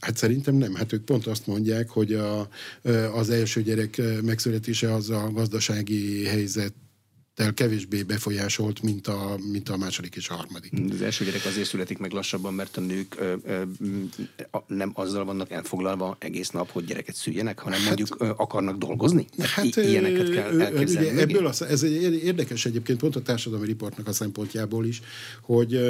Hát 0.00 0.16
szerintem 0.16 0.54
nem. 0.54 0.74
Hát 0.74 0.92
ők 0.92 1.04
pont 1.04 1.26
azt 1.26 1.46
mondják, 1.46 1.88
hogy 1.90 2.14
a, 2.14 2.48
az 3.12 3.30
első 3.30 3.62
gyerek 3.62 4.00
megszületése 4.22 4.94
az 4.94 5.10
a 5.10 5.30
gazdasági 5.32 6.24
helyzet 6.24 6.72
tel 7.34 7.54
kevésbé 7.54 8.02
befolyásolt, 8.02 8.82
mint 8.82 9.06
a, 9.06 9.38
mint 9.50 9.68
a 9.68 9.76
második 9.76 10.16
és 10.16 10.28
a 10.28 10.34
harmadik. 10.34 10.72
Az 10.90 11.02
első 11.02 11.24
gyerek 11.24 11.44
azért 11.44 11.68
születik 11.68 11.98
meg 11.98 12.12
lassabban, 12.12 12.54
mert 12.54 12.76
a 12.76 12.80
nők 12.80 13.16
ö, 13.18 13.34
ö, 13.44 13.62
nem 14.66 14.90
azzal 14.94 15.24
vannak 15.24 15.50
elfoglalva 15.50 16.16
egész 16.20 16.50
nap, 16.50 16.70
hogy 16.70 16.84
gyereket 16.84 17.14
szüljenek, 17.14 17.58
hanem 17.58 17.78
hát, 17.78 17.86
mondjuk 17.86 18.16
ö, 18.20 18.28
akarnak 18.36 18.78
dolgozni? 18.78 19.26
Hát, 19.38 19.64
I- 19.64 19.80
ilyeneket 19.80 20.30
kell 20.30 20.60
elképzelni. 20.60 21.10
Ugye, 21.10 21.20
ebből 21.20 21.46
az, 21.46 21.62
ez 21.62 21.82
érdekes 21.82 22.64
egyébként 22.64 22.98
pont 22.98 23.16
a 23.16 23.22
társadalmi 23.22 23.66
riportnak 23.66 24.06
a 24.06 24.12
szempontjából 24.12 24.86
is, 24.86 25.00
hogy 25.42 25.80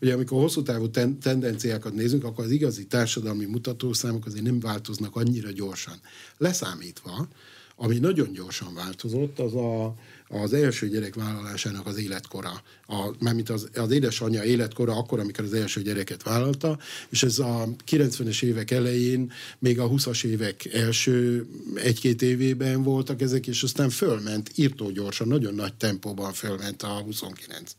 ugye 0.00 0.14
amikor 0.14 0.40
hosszú 0.40 0.62
távú 0.62 0.90
ten, 0.90 1.18
tendenciákat 1.18 1.92
nézünk, 1.94 2.24
akkor 2.24 2.44
az 2.44 2.50
igazi 2.50 2.86
társadalmi 2.86 3.44
mutatószámok 3.44 4.26
azért 4.26 4.44
nem 4.44 4.60
változnak 4.60 5.16
annyira 5.16 5.50
gyorsan. 5.50 5.94
Leszámítva, 6.38 7.28
ami 7.76 7.98
nagyon 7.98 8.32
gyorsan 8.32 8.74
változott, 8.74 9.38
az 9.38 9.54
a, 9.54 9.94
az 10.42 10.52
első 10.52 10.88
gyerek 10.88 11.14
vállalásának 11.14 11.86
az 11.86 11.98
életkora. 11.98 12.62
A, 12.86 13.10
mármint 13.18 13.50
az, 13.50 13.68
az 13.74 13.90
édesanyja 13.90 14.44
életkora 14.44 14.96
akkor, 14.96 15.20
amikor 15.20 15.44
az 15.44 15.52
első 15.52 15.82
gyereket 15.82 16.22
vállalta, 16.22 16.78
és 17.08 17.22
ez 17.22 17.38
a 17.38 17.68
90-es 17.90 18.42
évek 18.42 18.70
elején, 18.70 19.32
még 19.58 19.80
a 19.80 19.88
20-as 19.88 20.24
évek 20.24 20.64
első 20.64 21.46
egy-két 21.74 22.22
évében 22.22 22.82
voltak 22.82 23.20
ezek, 23.20 23.46
és 23.46 23.62
aztán 23.62 23.90
fölment 23.90 24.50
írtó 24.54 24.90
gyorsan, 24.90 25.28
nagyon 25.28 25.54
nagy 25.54 25.74
tempóban 25.74 26.32
fölment 26.32 26.82
a 26.82 26.88
29 26.88 27.74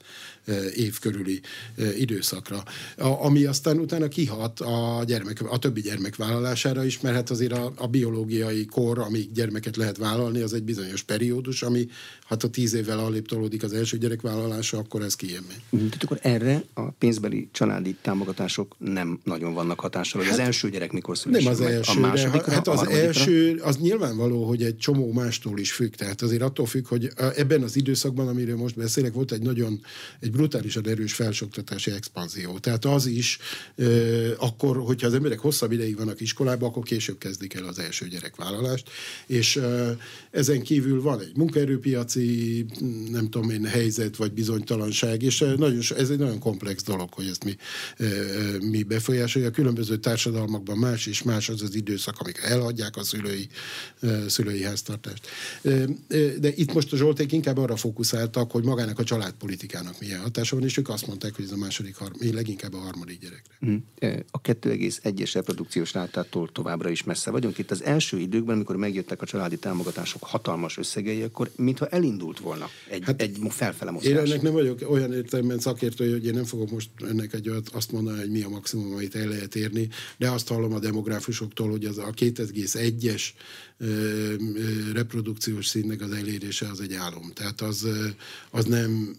év 0.75 0.99
körüli 0.99 1.41
időszakra, 1.97 2.63
ami 2.97 3.45
aztán 3.45 3.79
utána 3.79 4.07
kihat 4.07 4.59
a, 4.59 5.03
gyermek, 5.05 5.41
a 5.51 5.57
többi 5.57 5.81
gyermek 5.81 6.15
vállalására 6.15 6.85
is, 6.85 6.99
mert 6.99 7.15
hát 7.15 7.29
azért 7.29 7.51
a, 7.51 7.73
a 7.75 7.87
biológiai 7.87 8.65
kor, 8.65 8.99
amíg 8.99 9.31
gyermeket 9.31 9.75
lehet 9.75 9.97
vállalni, 9.97 10.41
az 10.41 10.53
egy 10.53 10.63
bizonyos 10.63 11.03
periódus, 11.03 11.63
ami 11.63 11.87
hát 12.25 12.43
a 12.45 12.49
tíz 12.49 12.73
évvel 12.73 12.99
alébb 12.99 13.27
tolódik 13.27 13.63
az 13.63 13.73
első 13.73 13.97
gyerek 13.97 14.21
vállalása, 14.21 14.77
akkor 14.77 15.01
ez 15.01 15.15
kijön 15.15 15.43
Tehát 15.69 16.03
akkor 16.03 16.19
erre 16.21 16.63
a 16.73 16.91
pénzbeli 16.91 17.49
családi 17.51 17.95
támogatások 18.01 18.75
nem 18.79 19.19
nagyon 19.23 19.53
vannak 19.53 19.79
hatással, 19.79 20.21
hát, 20.21 20.31
az 20.31 20.39
első 20.39 20.69
gyerek 20.69 20.91
mikor 20.91 21.17
születik 21.17 21.43
Nem 21.43 21.53
az 21.53 21.61
első, 21.61 21.97
a 21.97 21.99
másodikra, 21.99 22.51
hát 22.51 22.67
az 22.67 22.81
a 22.81 22.91
első, 22.91 23.59
az 23.63 23.77
nyilvánvaló, 23.77 24.43
hogy 24.47 24.63
egy 24.63 24.77
csomó 24.77 25.11
mástól 25.11 25.59
is 25.59 25.71
függ. 25.71 25.93
Tehát 25.93 26.21
azért 26.21 26.41
attól 26.41 26.65
függ, 26.65 26.87
hogy 26.87 27.09
ebben 27.35 27.63
az 27.63 27.75
időszakban, 27.75 28.27
amiről 28.27 28.55
most 28.55 28.75
beszélek, 28.75 29.13
volt 29.13 29.31
egy 29.31 29.41
nagyon, 29.41 29.81
egy 30.19 30.31
brutálisan 30.31 30.87
erős 30.87 31.13
felsőoktatási 31.13 31.91
expanzió. 31.91 32.59
Tehát 32.59 32.85
az 32.85 33.05
is, 33.05 33.39
akkor, 34.37 34.77
hogyha 34.77 35.07
az 35.07 35.13
emberek 35.13 35.39
hosszabb 35.39 35.71
ideig 35.71 35.97
vannak 35.97 36.21
iskolában, 36.21 36.69
akkor 36.69 36.83
később 36.83 37.17
kezdik 37.17 37.53
el 37.53 37.63
az 37.63 37.79
első 37.79 38.07
gyerekvállalást, 38.07 38.89
és 39.27 39.59
ezen 40.31 40.61
kívül 40.61 41.01
van 41.01 41.19
egy 41.19 41.35
munkaerőpiaci 41.35 42.34
nem 43.11 43.29
tudom 43.29 43.49
én, 43.49 43.65
helyzet 43.65 44.15
vagy 44.15 44.31
bizonytalanság, 44.31 45.21
és 45.21 45.39
nagyon, 45.39 45.79
ez 45.97 46.09
egy 46.09 46.17
nagyon 46.17 46.39
komplex 46.39 46.83
dolog, 46.83 47.13
hogy 47.13 47.27
ezt 47.27 47.43
mi, 47.43 47.55
mi 48.69 48.83
befolyásolja. 48.83 49.47
A 49.47 49.51
különböző 49.51 49.97
társadalmakban 49.97 50.77
más 50.77 51.05
és 51.05 51.23
más 51.23 51.49
az 51.49 51.61
az 51.61 51.75
időszak, 51.75 52.19
amikor 52.19 52.43
elhagyják 52.43 52.95
a 52.95 53.03
szülői, 53.03 53.47
szülői 54.27 54.63
háztartást. 54.63 55.27
De 56.39 56.53
itt 56.55 56.73
most 56.73 56.93
a 56.93 56.97
Zsolték 56.97 57.31
inkább 57.31 57.57
arra 57.57 57.75
fókuszáltak, 57.75 58.51
hogy 58.51 58.63
magának 58.63 58.99
a 58.99 59.03
családpolitikának 59.03 59.99
milyen 59.99 60.19
hatása 60.21 60.55
van, 60.55 60.65
és 60.65 60.77
ők 60.77 60.89
azt 60.89 61.07
mondták, 61.07 61.35
hogy 61.35 61.45
ez 61.45 61.51
a 61.51 61.57
második, 61.57 61.95
leginkább 62.31 62.73
a 62.73 62.77
harmadik 62.77 63.19
gyerekre. 63.19 63.57
Mm. 63.65 63.75
A 64.31 64.41
2,1-es 64.41 65.29
reprodukciós 65.33 65.93
rátától 65.93 66.49
továbbra 66.51 66.89
is 66.89 67.03
messze 67.03 67.31
vagyunk. 67.31 67.57
Itt 67.57 67.71
az 67.71 67.83
első 67.83 68.19
időkben, 68.19 68.55
amikor 68.55 68.75
megjöttek 68.75 69.21
a 69.21 69.25
családi 69.25 69.57
támogatások 69.57 70.23
hatalmas 70.23 70.77
összegei, 70.77 71.21
akkor 71.21 71.51
mintha 71.55 71.87
elindult 71.87 72.14
volna 72.39 72.69
egy, 72.89 73.03
hát 73.03 73.21
egy 73.21 73.37
felfele 73.49 73.91
mozgás. 73.91 74.11
Én 74.11 74.17
ennek 74.17 74.41
nem 74.41 74.53
vagyok 74.53 74.79
olyan 74.89 75.13
értelemben 75.13 75.59
szakértő, 75.59 76.11
hogy 76.11 76.25
én 76.25 76.33
nem 76.33 76.43
fogok 76.43 76.71
most 76.71 76.89
ennek 77.07 77.33
egy 77.33 77.49
olyat 77.49 77.69
azt 77.69 77.91
mondani, 77.91 78.19
hogy 78.19 78.31
mi 78.31 78.41
a 78.41 78.49
maximum, 78.49 78.93
amit 78.93 79.15
el 79.15 79.27
lehet 79.27 79.55
érni, 79.55 79.89
de 80.17 80.29
azt 80.29 80.47
hallom 80.47 80.73
a 80.73 80.79
demográfusoktól, 80.79 81.69
hogy 81.69 81.85
az 81.85 81.97
a 81.97 82.11
2,1-es 82.11 83.23
reprodukciós 84.93 85.67
színnek 85.67 86.01
az 86.01 86.11
elérése 86.11 86.67
az 86.69 86.79
egy 86.79 86.93
álom. 86.93 87.31
Tehát 87.33 87.61
az, 87.61 87.87
az 88.51 88.65
nem, 88.65 89.15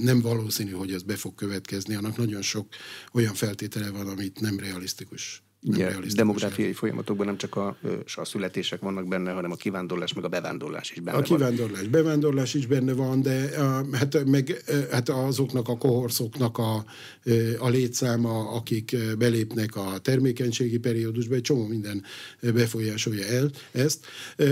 nem 0.00 0.20
valószínű, 0.20 0.70
hogy 0.70 0.92
ez 0.92 1.02
be 1.02 1.16
fog 1.16 1.34
következni, 1.34 1.94
annak 1.94 2.16
nagyon 2.16 2.42
sok 2.42 2.66
olyan 3.12 3.34
feltétele 3.34 3.90
van, 3.90 4.08
amit 4.08 4.40
nem 4.40 4.58
realisztikus 4.58 5.42
Ugye, 5.64 5.90
demográfiai 6.14 6.72
folyamatokban 6.72 7.26
nem 7.26 7.36
csak 7.36 7.56
a, 7.56 7.76
a 8.14 8.24
születések 8.24 8.80
vannak 8.80 9.08
benne, 9.08 9.32
hanem 9.32 9.50
a 9.50 9.54
kivándorlás, 9.54 10.12
meg 10.12 10.24
a 10.24 10.28
bevándorlás 10.28 10.90
is 10.90 11.00
benne 11.00 11.10
a 11.10 11.20
van. 11.20 11.22
A 11.22 11.26
kivándorlás, 11.26 11.88
bevándorlás 11.88 12.54
is 12.54 12.66
benne 12.66 12.92
van, 12.92 13.22
de 13.22 13.50
hát, 13.92 14.24
meg 14.24 14.62
hát 14.90 15.08
azoknak 15.08 15.68
a 15.68 15.76
kohorszoknak 15.76 16.58
a, 16.58 16.84
a 17.58 17.68
létszáma, 17.68 18.50
akik 18.50 18.96
belépnek 19.18 19.76
a 19.76 19.98
termékenységi 19.98 20.78
periódusba, 20.78 21.34
egy 21.34 21.40
csomó 21.40 21.66
minden 21.66 22.02
befolyásolja 22.40 23.26
el 23.26 23.50
ezt. 23.72 24.06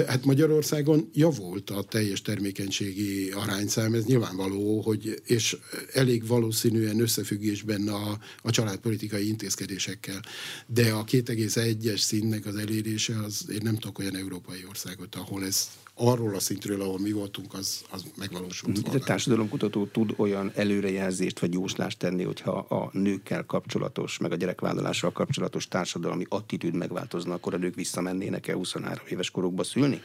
Hát 0.07 0.25
Magyarországon 0.25 1.11
javult 1.13 1.71
a 1.71 1.83
teljes 1.83 2.23
termékenységi 2.23 3.31
arányszám, 3.31 3.95
ez 3.95 4.05
nyilvánvaló, 4.05 4.81
hogy, 4.81 5.21
és 5.27 5.57
elég 5.93 6.27
valószínűen 6.27 7.01
összefüggésben 7.01 7.89
a, 7.89 8.19
a 8.43 8.51
családpolitikai 8.51 9.29
intézkedésekkel. 9.29 10.21
De 10.67 10.91
a 10.93 11.00
a 11.01 11.05
2,1-es 11.05 11.99
színnek 11.99 12.47
az 12.47 12.57
elérése, 12.57 13.19
az 13.25 13.47
én 13.53 13.61
nem 13.63 13.77
tudok 13.77 13.99
olyan 13.99 14.17
európai 14.17 14.65
országot, 14.69 15.15
ahol 15.15 15.45
ez 15.45 15.69
arról 15.95 16.35
a 16.35 16.41
szintről, 16.41 16.81
ahol 16.81 16.99
mi 16.99 17.13
voltunk, 17.13 17.55
az, 17.55 17.83
az 17.91 18.05
megvalósult 18.17 18.81
volna. 18.81 18.99
A 18.99 19.05
társadalomkutató 19.05 19.87
tud 19.87 20.15
olyan 20.17 20.53
előrejelzést 20.55 21.39
vagy 21.39 21.53
jóslást 21.53 21.99
tenni, 21.99 22.23
hogyha 22.23 22.59
a 22.59 22.91
nőkkel 22.93 23.45
kapcsolatos, 23.45 24.19
meg 24.19 24.33
a 24.33 24.37
gyerekvállalással 24.37 25.13
kapcsolatos 25.13 25.69
társadalmi 25.69 26.25
attitűd 26.29 26.75
megváltozna, 26.75 27.35
akkor 27.35 27.55
a 27.55 27.59
nők 27.59 27.75
visszamennének-e 27.75 28.55
23 28.55 29.05
éves 29.09 29.31
korukba 29.31 29.65
szülni? 29.65 30.03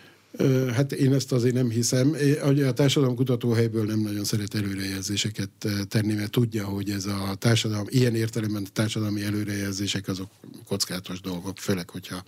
Hát 0.73 0.91
én 0.91 1.13
ezt 1.13 1.31
azért 1.31 1.53
nem 1.53 1.69
hiszem. 1.69 2.15
A 2.43 2.71
társadalomkutató 2.71 3.51
helyből 3.51 3.85
nem 3.85 3.99
nagyon 3.99 4.23
szeret 4.23 4.55
előrejelzéseket 4.55 5.49
tenni, 5.87 6.13
mert 6.13 6.31
tudja, 6.31 6.65
hogy 6.65 6.89
ez 6.89 7.05
a 7.05 7.35
társadalom, 7.39 7.85
ilyen 7.89 8.15
értelemben 8.15 8.63
a 8.65 8.69
társadalmi 8.73 9.23
előrejelzések 9.23 10.07
azok 10.07 10.29
kockázatos 10.67 11.21
dolgok, 11.21 11.57
főleg, 11.57 11.89
hogyha 11.89 12.23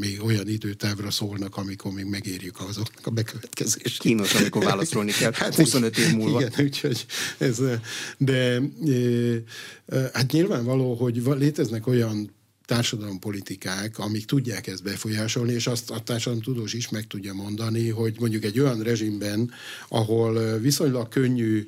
még 0.00 0.22
olyan 0.24 0.48
időtávra 0.48 1.10
szólnak, 1.10 1.56
amikor 1.56 1.92
még 1.92 2.04
megérjük 2.04 2.60
azoknak 2.60 3.06
a 3.06 3.10
bekövetkezését. 3.10 3.98
Kínos, 3.98 4.34
amikor 4.34 4.64
válaszolni 4.64 5.12
kell, 5.12 5.32
hát 5.42 5.54
25 5.54 5.98
év 5.98 6.14
múlva. 6.14 6.40
Igen, 6.40 6.64
úgyhogy 6.64 7.06
ez, 7.38 7.60
de 8.18 8.60
hát 10.12 10.32
nyilvánvaló, 10.32 10.94
hogy 10.94 11.22
léteznek 11.38 11.86
olyan 11.86 12.33
társadalompolitikák, 12.66 13.98
amik 13.98 14.24
tudják 14.24 14.66
ezt 14.66 14.82
befolyásolni, 14.82 15.52
és 15.52 15.66
azt 15.66 15.90
a 15.90 16.00
társadalomtudós 16.00 16.72
is 16.72 16.88
meg 16.88 17.06
tudja 17.06 17.34
mondani, 17.34 17.88
hogy 17.88 18.16
mondjuk 18.18 18.44
egy 18.44 18.60
olyan 18.60 18.82
rezsimben, 18.82 19.50
ahol 19.88 20.58
viszonylag 20.58 21.08
könnyű 21.08 21.66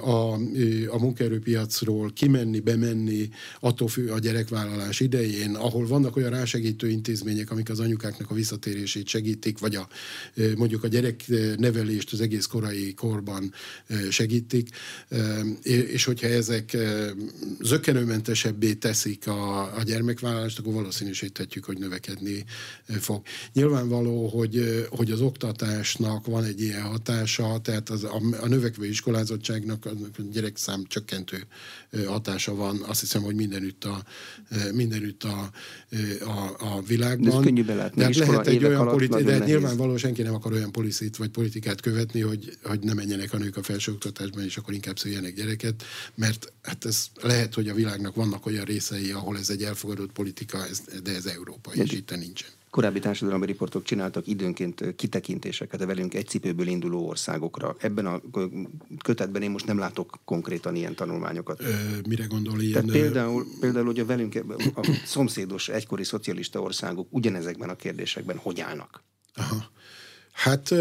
a, 0.00 0.32
a 0.88 0.98
munkaerőpiacról 0.98 2.12
kimenni, 2.12 2.60
bemenni, 2.60 3.28
attól 3.60 3.88
fő 3.88 4.12
a 4.12 4.18
gyerekvállalás 4.18 5.00
idején, 5.00 5.54
ahol 5.54 5.86
vannak 5.86 6.16
olyan 6.16 6.30
rásegítő 6.30 6.88
intézmények, 6.88 7.50
amik 7.50 7.70
az 7.70 7.80
anyukáknak 7.80 8.30
a 8.30 8.34
visszatérését 8.34 9.06
segítik, 9.06 9.58
vagy 9.58 9.74
a, 9.74 9.88
mondjuk 10.56 10.84
a 10.84 10.88
gyereknevelést 10.88 12.12
az 12.12 12.20
egész 12.20 12.46
korai 12.46 12.94
korban 12.94 13.52
segítik, 14.10 14.68
és 15.62 16.04
hogyha 16.04 16.26
ezek 16.26 16.76
zökkenőmentesebbé 17.60 18.74
teszik 18.74 19.26
a, 19.26 19.60
a 19.76 19.82
gyermekvállalást, 19.82 20.58
akkor 20.58 20.72
valószínűsíthetjük, 20.72 21.64
hogy 21.64 21.78
növekedni 21.78 22.44
fog. 22.86 23.22
Nyilvánvaló, 23.52 24.26
hogy, 24.26 24.86
hogy 24.90 25.10
az 25.10 25.20
oktatásnak 25.20 26.26
van 26.26 26.44
egy 26.44 26.60
ilyen 26.60 26.82
hatása, 26.82 27.60
tehát 27.62 27.90
az, 27.90 28.04
a, 28.04 28.20
a 28.40 28.48
növekvő 28.48 28.86
iskolázat 28.86 29.37
beágyazottságnak 29.38 29.86
a 29.86 30.22
gyerekszám 30.32 30.84
csökkentő 30.86 31.46
hatása 32.06 32.54
van, 32.54 32.82
azt 32.86 33.00
hiszem, 33.00 33.22
hogy 33.22 33.34
mindenütt 33.34 33.84
a, 33.84 34.02
mindenütt 34.72 35.24
a, 35.24 35.50
a, 36.20 36.56
a 36.58 36.82
világban. 36.82 37.30
De 37.30 37.36
ez 37.36 37.42
könnyű 37.42 37.64
belátni. 37.64 38.02
De 38.02 38.18
lehet 38.18 38.46
egy 38.46 38.64
olyan 38.64 38.88
politi- 38.88 39.22
de 39.22 39.38
nyilvánvaló 39.38 39.96
senki 39.96 40.22
nem 40.22 40.34
akar 40.34 40.52
olyan 40.52 40.72
policit 40.72 41.16
vagy 41.16 41.28
politikát 41.28 41.80
követni, 41.80 42.20
hogy, 42.20 42.58
hogy 42.62 42.80
ne 42.80 42.94
menjenek 42.94 43.32
a 43.32 43.38
nők 43.38 43.56
a 43.56 43.62
felsőoktatásban, 43.62 44.44
és 44.44 44.56
akkor 44.56 44.74
inkább 44.74 44.98
szüljenek 44.98 45.34
gyereket, 45.34 45.84
mert 46.14 46.52
hát 46.62 46.84
ez 46.84 47.06
lehet, 47.22 47.54
hogy 47.54 47.68
a 47.68 47.74
világnak 47.74 48.14
vannak 48.14 48.46
olyan 48.46 48.64
részei, 48.64 49.10
ahol 49.10 49.38
ez 49.38 49.50
egy 49.50 49.62
elfogadott 49.62 50.12
politika, 50.12 50.64
de 51.02 51.14
ez 51.14 51.26
Európa, 51.26 51.72
és 51.72 51.92
itt 51.92 52.16
nincsen. 52.16 52.57
Korábbi 52.70 52.98
társadalmi 52.98 53.46
riportok 53.46 53.82
csináltak 53.82 54.26
időnként 54.26 54.94
kitekintéseket 54.96 55.80
a 55.80 55.86
velünk 55.86 56.14
egy 56.14 56.26
cipőből 56.26 56.66
induló 56.66 57.08
országokra. 57.08 57.76
Ebben 57.78 58.06
a 58.06 58.20
kötetben 59.02 59.42
én 59.42 59.50
most 59.50 59.66
nem 59.66 59.78
látok 59.78 60.18
konkrétan 60.24 60.74
ilyen 60.74 60.94
tanulmányokat. 60.94 61.60
Ö, 61.60 61.66
mire 62.08 62.24
gondol 62.24 62.60
ilyen? 62.60 62.86
Tehát 62.86 63.00
például, 63.00 63.46
például, 63.60 63.84
hogy 63.84 63.98
a 64.00 64.06
velünk 64.06 64.34
a 64.74 64.98
szomszédos 65.04 65.68
egykori 65.68 66.04
szocialista 66.04 66.60
országok 66.60 67.08
ugyanezekben 67.10 67.68
a 67.68 67.74
kérdésekben 67.74 68.36
hogy 68.36 68.60
állnak? 68.60 69.02
Aha. 69.34 69.70
Hát 70.38 70.72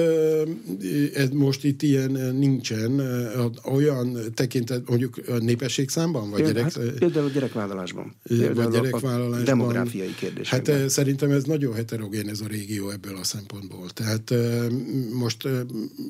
ez 1.13 1.29
most 1.29 1.63
itt 1.63 1.81
ilyen 1.81 2.11
nincsen. 2.35 3.01
Olyan 3.63 4.17
tekintet, 4.33 4.89
mondjuk 4.89 5.17
a 5.27 5.37
népességszámban? 5.37 6.29
Vagy 6.29 6.45
gyerek... 6.45 6.63
hát, 6.63 6.79
például 6.99 7.25
a 7.25 7.29
gyerekvállalásban. 7.29 8.15
Például 8.23 8.53
vagy 8.53 8.73
gyerekvállalásban. 8.73 9.41
A 9.41 9.43
demográfiai 9.43 10.15
kérdésekben. 10.15 10.75
Hát 10.79 10.89
szerintem 10.89 11.31
ez 11.31 11.43
nagyon 11.43 11.73
heterogén 11.73 12.29
ez 12.29 12.41
a 12.41 12.47
régió 12.47 12.89
ebből 12.89 13.15
a 13.15 13.23
szempontból. 13.23 13.89
Tehát 13.89 14.33
most 15.13 15.47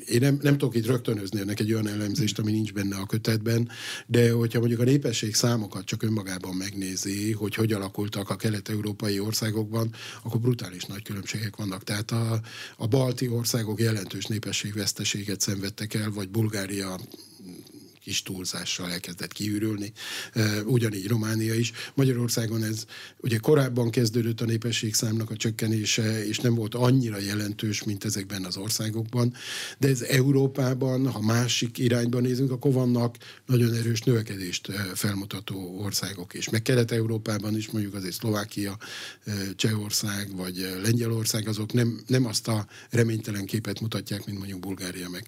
én 0.06 0.20
nem, 0.20 0.38
nem 0.42 0.58
tudok 0.58 0.74
itt 0.74 0.86
rögtönözni 0.86 1.40
ennek 1.40 1.60
egy 1.60 1.72
olyan 1.72 1.88
elemzést, 1.88 2.38
ami 2.38 2.50
nincs 2.52 2.72
benne 2.72 2.96
a 2.96 3.06
kötetben, 3.06 3.68
de 4.06 4.32
hogyha 4.32 4.58
mondjuk 4.58 4.80
a 4.80 4.84
népesség 4.84 5.34
számokat 5.34 5.84
csak 5.84 6.02
önmagában 6.02 6.54
megnézi, 6.54 7.32
hogy 7.32 7.54
hogy 7.54 7.72
alakultak 7.72 8.30
a 8.30 8.36
kelet-európai 8.36 9.20
országokban, 9.20 9.92
akkor 10.22 10.40
brutális 10.40 10.84
nagy 10.84 11.02
különbségek 11.02 11.56
vannak. 11.56 11.84
Tehát 11.84 12.10
a, 12.10 12.40
a 12.76 12.86
balti 12.86 13.26
országok 13.38 13.80
jelentős 13.80 14.26
népességveszteséget 14.26 15.40
szenvedtek 15.40 15.94
el, 15.94 16.10
vagy 16.10 16.28
Bulgária 16.28 16.98
kis 18.08 18.22
túlzással 18.22 18.90
elkezdett 18.90 19.32
kiürülni. 19.32 19.92
Ugyanígy 20.64 21.08
Románia 21.08 21.54
is. 21.54 21.72
Magyarországon 21.94 22.62
ez 22.62 22.84
ugye 23.16 23.38
korábban 23.38 23.90
kezdődött 23.90 24.40
a 24.40 24.44
népességszámnak 24.44 25.30
a 25.30 25.36
csökkenése, 25.36 26.26
és 26.26 26.38
nem 26.38 26.54
volt 26.54 26.74
annyira 26.74 27.18
jelentős, 27.18 27.82
mint 27.82 28.04
ezekben 28.04 28.44
az 28.44 28.56
országokban. 28.56 29.34
De 29.78 29.88
ez 29.88 30.00
Európában, 30.00 31.10
ha 31.10 31.20
másik 31.20 31.78
irányban 31.78 32.22
nézünk, 32.22 32.50
akkor 32.50 32.72
vannak 32.72 33.16
nagyon 33.46 33.74
erős 33.74 34.00
növekedést 34.00 34.72
felmutató 34.94 35.80
országok 35.80 36.34
is. 36.34 36.48
Meg 36.48 36.62
Kelet-Európában 36.62 37.56
is 37.56 37.70
mondjuk 37.70 37.94
azért 37.94 38.14
Szlovákia, 38.14 38.78
Csehország 39.56 40.36
vagy 40.36 40.78
Lengyelország, 40.82 41.48
azok 41.48 41.72
nem, 41.72 42.00
nem 42.06 42.26
azt 42.26 42.48
a 42.48 42.66
reménytelen 42.90 43.44
képet 43.44 43.80
mutatják, 43.80 44.26
mint 44.26 44.38
mondjuk 44.38 44.60
Bulgária 44.60 45.08
meg 45.08 45.26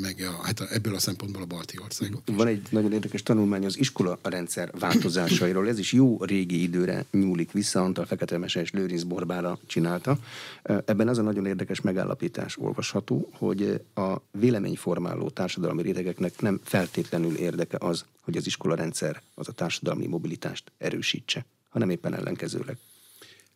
meg 0.00 0.20
a, 0.20 0.42
hát 0.42 0.60
ebből 0.60 0.94
a 0.94 0.98
szempontból 0.98 1.42
a 1.42 1.46
balti 1.46 1.78
országok. 1.82 2.22
Van 2.26 2.46
egy 2.46 2.66
nagyon 2.70 2.92
érdekes 2.92 3.22
tanulmány 3.22 3.64
az 3.64 3.78
iskola 3.78 4.18
rendszer 4.22 4.70
változásairól. 4.78 5.68
Ez 5.68 5.78
is 5.78 5.92
jó 5.92 6.24
régi 6.24 6.62
időre 6.62 7.04
nyúlik 7.10 7.52
vissza, 7.52 7.82
Antal 7.82 8.06
Fekete 8.06 8.38
és 8.60 8.70
Lőrinc 8.70 9.02
Borbára 9.02 9.58
csinálta. 9.66 10.18
Ebben 10.62 11.08
az 11.08 11.18
a 11.18 11.22
nagyon 11.22 11.46
érdekes 11.46 11.80
megállapítás 11.80 12.56
olvasható, 12.58 13.30
hogy 13.32 13.80
a 13.94 14.16
véleményformáló 14.30 15.30
társadalmi 15.30 15.82
rétegeknek 15.82 16.40
nem 16.40 16.60
feltétlenül 16.64 17.36
érdeke 17.36 17.76
az, 17.80 18.04
hogy 18.20 18.36
az 18.36 18.46
iskola 18.46 18.74
rendszer 18.74 19.22
az 19.34 19.48
a 19.48 19.52
társadalmi 19.52 20.06
mobilitást 20.06 20.72
erősítse, 20.78 21.46
hanem 21.68 21.90
éppen 21.90 22.14
ellenkezőleg. 22.14 22.76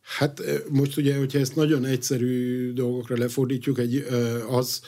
Hát 0.03 0.43
most 0.69 0.97
ugye, 0.97 1.17
hogyha 1.19 1.39
ezt 1.39 1.57
nagyon 1.57 1.85
egyszerű 1.85 2.73
dolgokra 2.73 3.19
lefordítjuk, 3.19 3.79
egy, 3.79 4.07
az 4.49 4.81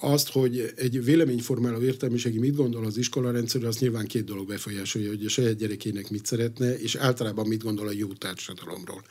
azt, 0.00 0.28
hogy 0.28 0.72
egy 0.76 1.04
véleményformáló 1.04 1.82
értelmiségi 1.82 2.38
mit 2.38 2.54
gondol 2.54 2.84
az 2.84 2.96
iskolarendszerről, 2.96 3.68
az 3.68 3.78
nyilván 3.78 4.06
két 4.06 4.24
dolog 4.24 4.46
befolyásolja, 4.46 5.08
hogy 5.08 5.24
a 5.24 5.28
saját 5.28 5.56
gyerekének 5.56 6.10
mit 6.10 6.26
szeretne, 6.26 6.78
és 6.78 6.94
általában 6.94 7.46
mit 7.46 7.62
gondol 7.62 7.88
a 7.88 7.92
jó 7.92 8.06
társadalomról. 8.12 9.02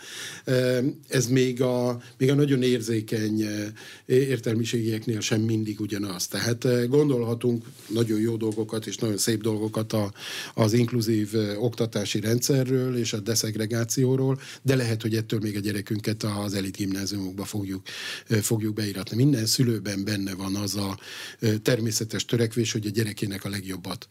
Ez 1.08 1.28
még 1.28 1.62
a, 1.62 2.02
még 2.18 2.30
a 2.30 2.34
nagyon 2.34 2.64
érzékeny 2.64 3.46
értelmiségieknél 4.06 5.20
sem 5.20 5.42
mindig 5.42 5.80
ugyanaz. 5.80 6.28
Tehát 6.28 6.88
gondolhatunk 6.88 7.66
nagyon 7.88 8.20
jó 8.20 8.36
dolgokat 8.36 8.88
és 8.88 8.98
nagyon 8.98 9.18
szép 9.18 9.42
dolgokat 9.42 9.94
a, 9.94 10.14
az 10.54 10.74
inkluzív 10.74 11.34
oktatási 11.58 12.20
rendszerről 12.20 12.98
és 12.98 13.14
a 13.14 13.20
deszegregációról, 13.20 14.40
de 14.62 14.76
lehet, 14.76 15.02
hogy 15.02 15.16
ettől 15.16 15.40
még 15.40 15.56
a 15.56 15.60
gyerekünket 15.60 16.24
az 16.24 16.54
elit 16.54 16.78
gimnáziumokba 16.78 17.46
fogjuk, 17.46 17.82
fogjuk 18.42 18.74
beíratni. 18.74 19.16
Minden 19.16 19.46
szülőben 19.46 20.04
benne 20.04 20.21
benne 20.24 20.36
van 20.36 20.56
az 20.56 20.76
a 20.76 20.98
természetes 21.62 22.26
törekvés, 22.26 22.72
hogy 22.72 22.86
a 22.86 22.90
gyerekének 22.90 23.46
a 23.46 23.50
legjobbat 23.50 24.08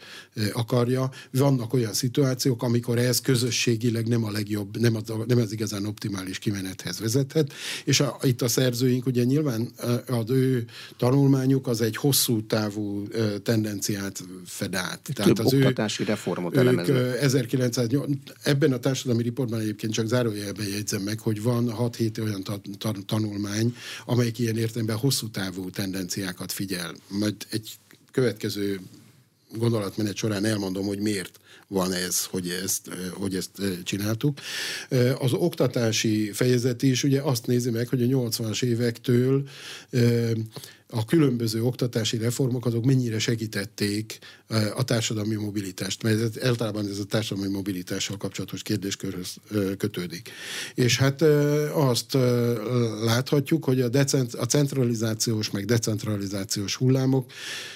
akarja. 0.53 1.11
Vannak 1.31 1.73
olyan 1.73 1.92
szituációk, 1.92 2.62
amikor 2.62 2.99
ez 2.99 3.20
közösségileg 3.20 4.09
nem 4.09 4.25
a 4.25 4.31
legjobb, 4.31 4.79
nem 4.79 4.94
az, 4.96 5.03
nem 5.27 5.38
az 5.38 5.53
igazán 5.53 5.87
optimális 5.87 6.38
kimenethez 6.38 7.01
vezethet, 7.01 7.53
és 7.85 8.01
a, 8.01 8.18
itt 8.23 8.42
a 8.42 8.49
szerzőink 8.49 9.07
ugye 9.07 9.25
nyilván 9.25 9.68
az 10.07 10.31
ő 10.31 10.64
tanulmányuk 10.96 11.66
az 11.66 11.81
egy 11.81 11.96
hosszú 11.96 12.46
távú 12.46 13.09
tendenciát 13.42 14.23
fed 14.44 14.75
át. 14.75 15.11
Tehát 15.12 15.35
Több 15.35 15.46
az 15.46 15.55
oktatási 15.55 16.03
ő, 16.03 16.07
reformot 16.07 16.57
elemeznek. 16.57 17.23
1908, 17.23 18.11
ebben 18.42 18.73
a 18.73 18.79
társadalmi 18.79 19.23
riportban 19.23 19.61
egyébként 19.61 19.92
csak 19.92 20.07
zárójelben 20.07 20.66
jegyzem 20.66 21.03
meg, 21.03 21.20
hogy 21.20 21.42
van 21.42 21.75
6-7 21.79 22.20
olyan 22.20 22.42
ta, 22.42 22.61
ta, 22.79 22.94
tanulmány, 23.07 23.75
amelyik 24.07 24.38
ilyen 24.38 24.57
értelemben 24.57 24.96
hosszú 24.96 25.31
távú 25.31 25.70
tendenciát 25.70 26.00
tendenciákat 26.01 26.53
figyel. 26.53 26.95
Majd 27.09 27.35
egy 27.51 27.71
következő 28.13 28.81
gondolatmenet 29.57 30.17
során 30.17 30.45
elmondom, 30.45 30.87
hogy 30.87 30.99
miért 30.99 31.41
van 31.69 31.93
ez, 31.93 32.25
hogy 32.25 32.49
ezt, 32.49 32.91
hogy 33.13 33.37
ezt 33.37 33.51
csináltuk. 33.85 34.39
Az 35.19 35.33
oktatási 35.33 36.33
fejezet 36.33 36.83
is 36.83 37.05
ugye 37.05 37.21
azt 37.21 37.47
nézi 37.47 37.71
meg, 37.71 37.89
hogy 37.89 38.03
a 38.03 38.07
80-as 38.07 38.63
évektől 38.63 39.49
a 40.90 41.05
különböző 41.05 41.62
oktatási 41.62 42.16
reformok 42.16 42.66
azok 42.66 42.85
mennyire 42.85 43.18
segítették 43.18 44.18
a 44.74 44.85
társadalmi 44.85 45.35
mobilitást, 45.35 46.03
mert 46.03 46.44
általában 46.44 46.88
ez 46.88 46.98
a 46.98 47.05
társadalmi 47.05 47.53
mobilitással 47.53 48.16
kapcsolatos 48.16 48.62
kérdéskörhöz 48.62 49.37
kötődik. 49.76 50.31
És 50.74 50.98
hát 50.98 51.22
azt 51.72 52.16
láthatjuk, 53.03 53.64
hogy 53.64 53.81
a, 53.81 53.88
decent, 53.88 54.35
a 54.35 54.46
centralizációs 54.46 55.50
meg 55.50 55.64
decentralizációs 55.64 56.76
hullámok 56.76 57.33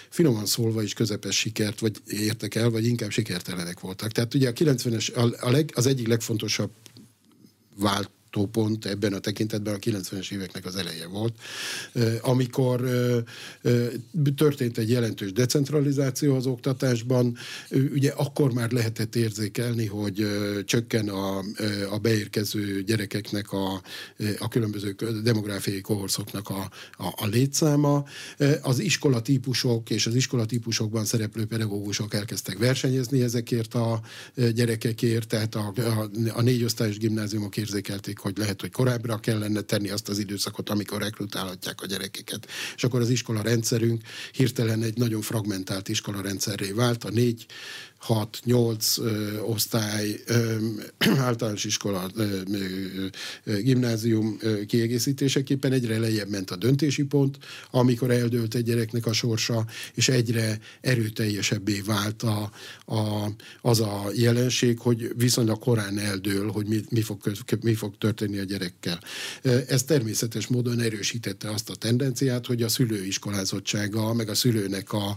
finoman 0.09 0.47
szólva 0.47 0.83
is 0.83 0.93
közepes 0.93 1.37
sikert 1.37 1.81
vagy 1.81 1.97
értek 2.07 2.55
el, 2.55 2.71
vagy 2.71 2.87
inkább 2.87 3.11
sikertelenek 3.11 3.81
voltak. 3.81 4.13
Tehát 4.13 4.35
ugye 4.35 4.49
a 4.49 4.53
90-es, 4.53 5.15
a, 5.15 5.47
a 5.47 5.51
leg, 5.51 5.71
az 5.75 5.87
egyik 5.87 6.07
legfontosabb 6.07 6.71
vált 7.77 8.11
pont 8.43 8.87
ebben 8.87 9.13
a 9.13 9.19
tekintetben 9.19 9.75
a 9.75 9.79
90-es 9.79 10.33
éveknek 10.33 10.65
az 10.67 10.77
eleje 10.77 11.07
volt, 11.07 11.35
amikor 12.21 12.89
történt 14.37 14.79
egy 14.79 14.91
jelentős 14.91 15.33
decentralizáció 15.33 16.37
az 16.37 16.47
oktatásban, 16.47 17.37
ugye 17.93 18.11
akkor 18.11 18.53
már 18.53 18.71
lehetett 18.71 19.17
érzékelni, 19.17 19.87
hogy 19.87 20.27
csökken 20.65 21.09
a, 21.09 21.39
a 21.91 21.99
beérkező 21.99 22.83
gyerekeknek 22.83 23.53
a, 23.53 23.83
a 24.39 24.49
különböző 24.49 24.97
demográfiai 25.23 25.81
kohorszoknak 25.81 26.49
a, 26.49 26.71
a, 26.93 27.07
a 27.17 27.27
létszáma. 27.27 28.05
Az 28.63 28.79
iskolatípusok 28.79 29.91
és 29.91 30.07
az 30.07 30.15
iskolatípusokban 30.15 31.05
szereplő 31.05 31.47
pedagógusok 31.47 32.15
elkezdtek 32.15 32.59
versenyezni 32.59 33.23
ezekért 33.23 33.75
a 33.75 34.01
gyerekekért, 34.55 35.29
tehát 35.29 35.55
a, 35.55 35.73
a, 35.77 36.11
a 36.35 36.43
négy 36.43 36.65
osztályos 36.65 36.99
gimnáziumok 36.99 37.57
érzékelték, 37.57 38.19
hogy 38.25 38.39
lehet, 38.39 38.61
hogy 38.61 38.71
korábbra 38.71 39.19
kellene 39.19 39.61
tenni 39.61 39.91
azt 39.91 40.09
az 40.09 40.19
időszakot, 40.19 40.71
amikor 40.71 41.01
rekrutálhatják 41.01 41.81
a 41.83 41.87
gyerekeket. 41.87 42.47
És 42.77 42.85
akkor 42.85 43.01
az 43.01 43.11
iskola 43.11 43.43
rendszerünk 43.43 44.03
hirtelen 44.33 44.83
egy 44.83 44.97
nagyon 44.97 45.21
fragmentált 45.21 45.89
iskola 45.89 46.21
rendszerré 46.21 46.71
vált. 46.71 47.05
A 47.05 47.11
négy 47.11 47.47
6-8 48.09 49.43
osztály, 49.47 50.21
általános 51.17 51.65
iskola, 51.65 52.11
gimnázium 53.61 54.39
kiegészítéseképpen 54.67 55.73
egyre 55.73 55.99
lejjebb 55.99 56.29
ment 56.29 56.51
a 56.51 56.57
döntési 56.57 57.05
pont, 57.05 57.39
amikor 57.71 58.11
eldőlt 58.11 58.55
egy 58.55 58.65
gyereknek 58.65 59.07
a 59.07 59.13
sorsa, 59.13 59.67
és 59.95 60.09
egyre 60.09 60.59
erőteljesebbé 60.81 61.81
vált 61.81 62.23
a, 62.23 62.51
a, 62.87 63.31
az 63.61 63.81
a 63.81 64.11
jelenség, 64.15 64.79
hogy 64.79 65.13
viszonylag 65.17 65.59
korán 65.59 65.99
eldől, 65.99 66.51
hogy 66.51 66.67
mi, 66.67 66.81
mi, 66.89 67.01
fog, 67.01 67.19
mi 67.61 67.75
fog 67.75 67.99
történni 67.99 68.39
a 68.39 68.45
gyerekkel. 68.45 69.01
Ez 69.69 69.83
természetes 69.83 70.47
módon 70.47 70.81
erősítette 70.81 71.51
azt 71.51 71.71
a 71.71 71.75
tendenciát, 71.75 72.47
hogy 72.47 72.63
a 72.63 72.69
szülőiskolázottsága, 72.69 74.15
meg 74.15 74.29
a 74.29 74.35
szülőnek 74.35 74.93
a 74.93 75.17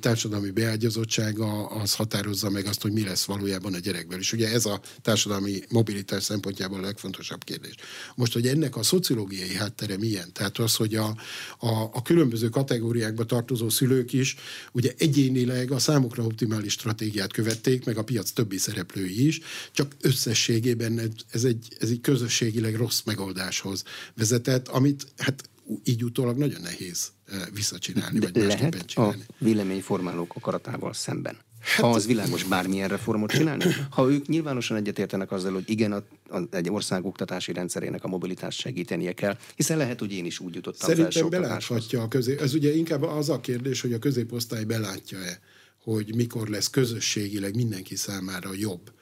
társadalmi 0.00 0.50
beágyazottsága 0.50 1.66
az 1.66 1.94
határ 1.94 2.23
határozza 2.24 2.50
meg 2.50 2.66
azt, 2.66 2.82
hogy 2.82 2.92
mi 2.92 3.04
lesz 3.04 3.24
valójában 3.24 3.74
a 3.74 3.78
gyerekből. 3.78 4.18
És 4.18 4.32
ugye 4.32 4.52
ez 4.52 4.64
a 4.64 4.80
társadalmi 5.02 5.62
mobilitás 5.68 6.22
szempontjából 6.22 6.78
a 6.78 6.82
legfontosabb 6.82 7.44
kérdés. 7.44 7.74
Most, 8.14 8.32
hogy 8.32 8.46
ennek 8.46 8.76
a 8.76 8.82
szociológiai 8.82 9.54
háttere 9.54 9.96
milyen? 9.96 10.32
Tehát 10.32 10.58
az, 10.58 10.76
hogy 10.76 10.94
a, 10.94 11.16
a, 11.58 11.90
a 11.92 12.02
különböző 12.02 12.48
kategóriákba 12.48 13.24
tartozó 13.24 13.68
szülők 13.68 14.12
is 14.12 14.36
ugye 14.72 14.92
egyénileg 14.98 15.70
a 15.70 15.78
számukra 15.78 16.24
optimális 16.24 16.72
stratégiát 16.72 17.32
követték, 17.32 17.84
meg 17.84 17.96
a 17.96 18.04
piac 18.04 18.30
többi 18.30 18.58
szereplői 18.58 19.26
is, 19.26 19.40
csak 19.72 19.96
összességében 20.00 21.12
ez 21.30 21.44
egy, 21.44 21.68
ez 21.80 21.90
egy 21.90 22.00
közösségileg 22.00 22.76
rossz 22.76 23.00
megoldáshoz 23.04 23.82
vezetett, 24.14 24.68
amit 24.68 25.06
hát 25.16 25.48
így 25.84 26.04
utólag 26.04 26.36
nagyon 26.36 26.60
nehéz 26.60 27.12
eh, 27.26 27.42
visszacsinálni, 27.52 28.18
De 28.18 28.30
vagy 28.32 28.42
lehet 28.46 28.86
csinálni. 28.86 29.24
a 29.28 29.32
véleményformálók 29.38 30.34
akaratával 30.36 30.92
szemben? 30.92 31.36
Hát, 31.64 31.84
ha 31.84 31.90
az 31.90 32.06
világos 32.06 32.44
bármilyen 32.44 32.88
reformot 32.88 33.30
csinálni? 33.30 33.64
Ha 33.90 34.10
ők 34.10 34.26
nyilvánosan 34.26 34.76
egyetértenek 34.76 35.32
azzal, 35.32 35.52
hogy 35.52 35.70
igen, 35.70 35.92
a, 35.92 36.02
a, 36.28 36.40
egy 36.50 36.70
ország 36.70 37.04
oktatási 37.04 37.52
rendszerének 37.52 38.04
a 38.04 38.08
mobilitást 38.08 38.58
segítenie 38.58 39.12
kell, 39.12 39.36
hiszen 39.56 39.76
lehet, 39.76 39.98
hogy 39.98 40.12
én 40.12 40.24
is 40.24 40.40
úgy 40.40 40.54
jutottam 40.54 40.88
Szerintem 40.88 41.28
beláthatja 41.28 42.02
a 42.02 42.08
közé. 42.08 42.38
Ez 42.40 42.54
ugye 42.54 42.74
inkább 42.74 43.02
az 43.02 43.28
a 43.28 43.40
kérdés, 43.40 43.80
hogy 43.80 43.92
a 43.92 43.98
középosztály 43.98 44.64
belátja-e, 44.64 45.40
hogy 45.82 46.14
mikor 46.14 46.48
lesz 46.48 46.70
közösségileg 46.70 47.54
mindenki 47.54 47.96
számára 47.96 48.50
jobb 48.54 48.92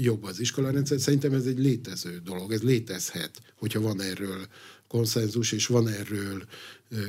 jobb 0.00 0.24
az 0.24 0.40
iskolarendszer. 0.40 1.00
Szerintem 1.00 1.32
ez 1.32 1.46
egy 1.46 1.58
létező 1.58 2.20
dolog, 2.24 2.52
ez 2.52 2.62
létezhet, 2.62 3.30
hogyha 3.56 3.80
van 3.80 4.00
erről 4.00 4.46
konszenzus, 4.88 5.52
és 5.52 5.66
van 5.66 5.88
erről 5.88 6.44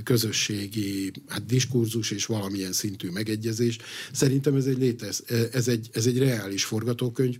közösségi 0.03 1.11
hát 1.27 1.45
diskurzus 1.45 2.11
és 2.11 2.25
valamilyen 2.25 2.71
szintű 2.71 3.09
megegyezés. 3.09 3.77
Szerintem 4.11 4.55
ez 4.55 4.65
egy 4.65 4.77
létez, 4.77 5.23
ez 5.51 5.67
egy, 5.67 5.89
ez 5.93 6.05
egy 6.05 6.17
reális 6.17 6.63
forgatókönyv. 6.63 7.37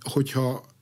Hogyha 0.00 0.77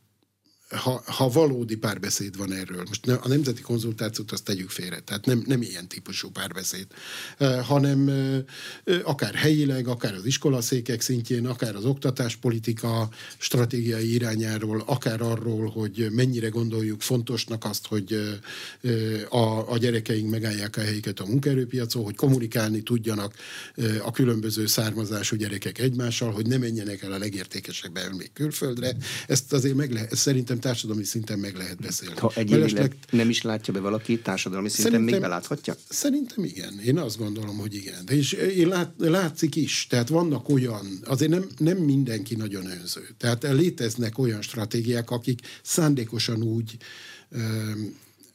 ha, 0.68 1.02
ha 1.06 1.28
valódi 1.28 1.76
párbeszéd 1.76 2.36
van 2.36 2.52
erről, 2.52 2.84
most 2.88 3.08
a 3.08 3.28
nemzeti 3.28 3.62
konzultációt 3.62 4.32
azt 4.32 4.44
tegyük 4.44 4.70
félre, 4.70 5.00
tehát 5.00 5.26
nem, 5.26 5.42
nem 5.46 5.62
ilyen 5.62 5.88
típusú 5.88 6.30
párbeszéd, 6.30 6.86
hanem 7.62 8.10
akár 9.02 9.34
helyileg, 9.34 9.88
akár 9.88 10.14
az 10.14 10.24
iskolaszékek 10.24 11.00
szintjén, 11.00 11.46
akár 11.46 11.74
az 11.74 11.84
oktatáspolitika 11.84 13.08
stratégiai 13.36 14.12
irányáról, 14.12 14.82
akár 14.86 15.20
arról, 15.20 15.70
hogy 15.70 16.08
mennyire 16.10 16.48
gondoljuk 16.48 17.00
fontosnak 17.00 17.64
azt, 17.64 17.86
hogy 17.86 18.38
a, 19.28 19.72
a 19.72 19.78
gyerekeink 19.78 20.30
megállják 20.30 20.76
a 20.76 20.80
helyüket 20.80 21.20
a 21.20 21.26
munkaerőpiacon, 21.26 22.04
hogy 22.04 22.16
kommunikálni 22.16 22.82
tudjanak 22.82 23.34
a 24.02 24.10
különböző 24.10 24.66
származású 24.66 25.36
gyerekek 25.36 25.78
egymással, 25.78 26.30
hogy 26.30 26.46
ne 26.46 26.58
menjenek 26.58 27.02
el 27.02 27.12
a 27.12 27.18
legértékesebb 27.18 27.96
elmék 27.96 28.32
külföldre. 28.32 28.96
Ezt 29.26 29.52
azért 29.52 29.74
meg 29.74 29.92
lehet, 29.92 30.14
szerintem 30.14 30.55
szerintem 30.56 30.70
társadalmi 30.70 31.04
szinten 31.04 31.38
meg 31.38 31.56
lehet 31.56 31.80
beszélni. 31.80 32.14
Ha 32.18 32.32
egyébként 32.34 32.96
nem 33.10 33.28
is 33.28 33.42
látja 33.42 33.72
be 33.72 33.80
valaki, 33.80 34.18
társadalmi 34.18 34.68
szinten 34.68 34.92
szerintem, 34.92 35.14
még 35.14 35.22
beláthatja? 35.22 35.74
Szerintem 35.88 36.44
igen. 36.44 36.80
Én 36.84 36.98
azt 36.98 37.18
gondolom, 37.18 37.58
hogy 37.58 37.74
igen. 37.74 38.04
De 38.04 38.16
és 38.16 38.32
én 38.32 38.68
lát, 38.68 38.92
látszik 38.96 39.56
is. 39.56 39.86
Tehát 39.86 40.08
vannak 40.08 40.48
olyan, 40.48 40.86
azért 41.04 41.30
nem, 41.30 41.46
nem 41.58 41.76
mindenki 41.76 42.34
nagyon 42.34 42.66
önző. 42.66 43.08
Tehát 43.18 43.42
léteznek 43.42 44.18
olyan 44.18 44.42
stratégiák, 44.42 45.10
akik 45.10 45.40
szándékosan 45.62 46.42
úgy 46.42 46.76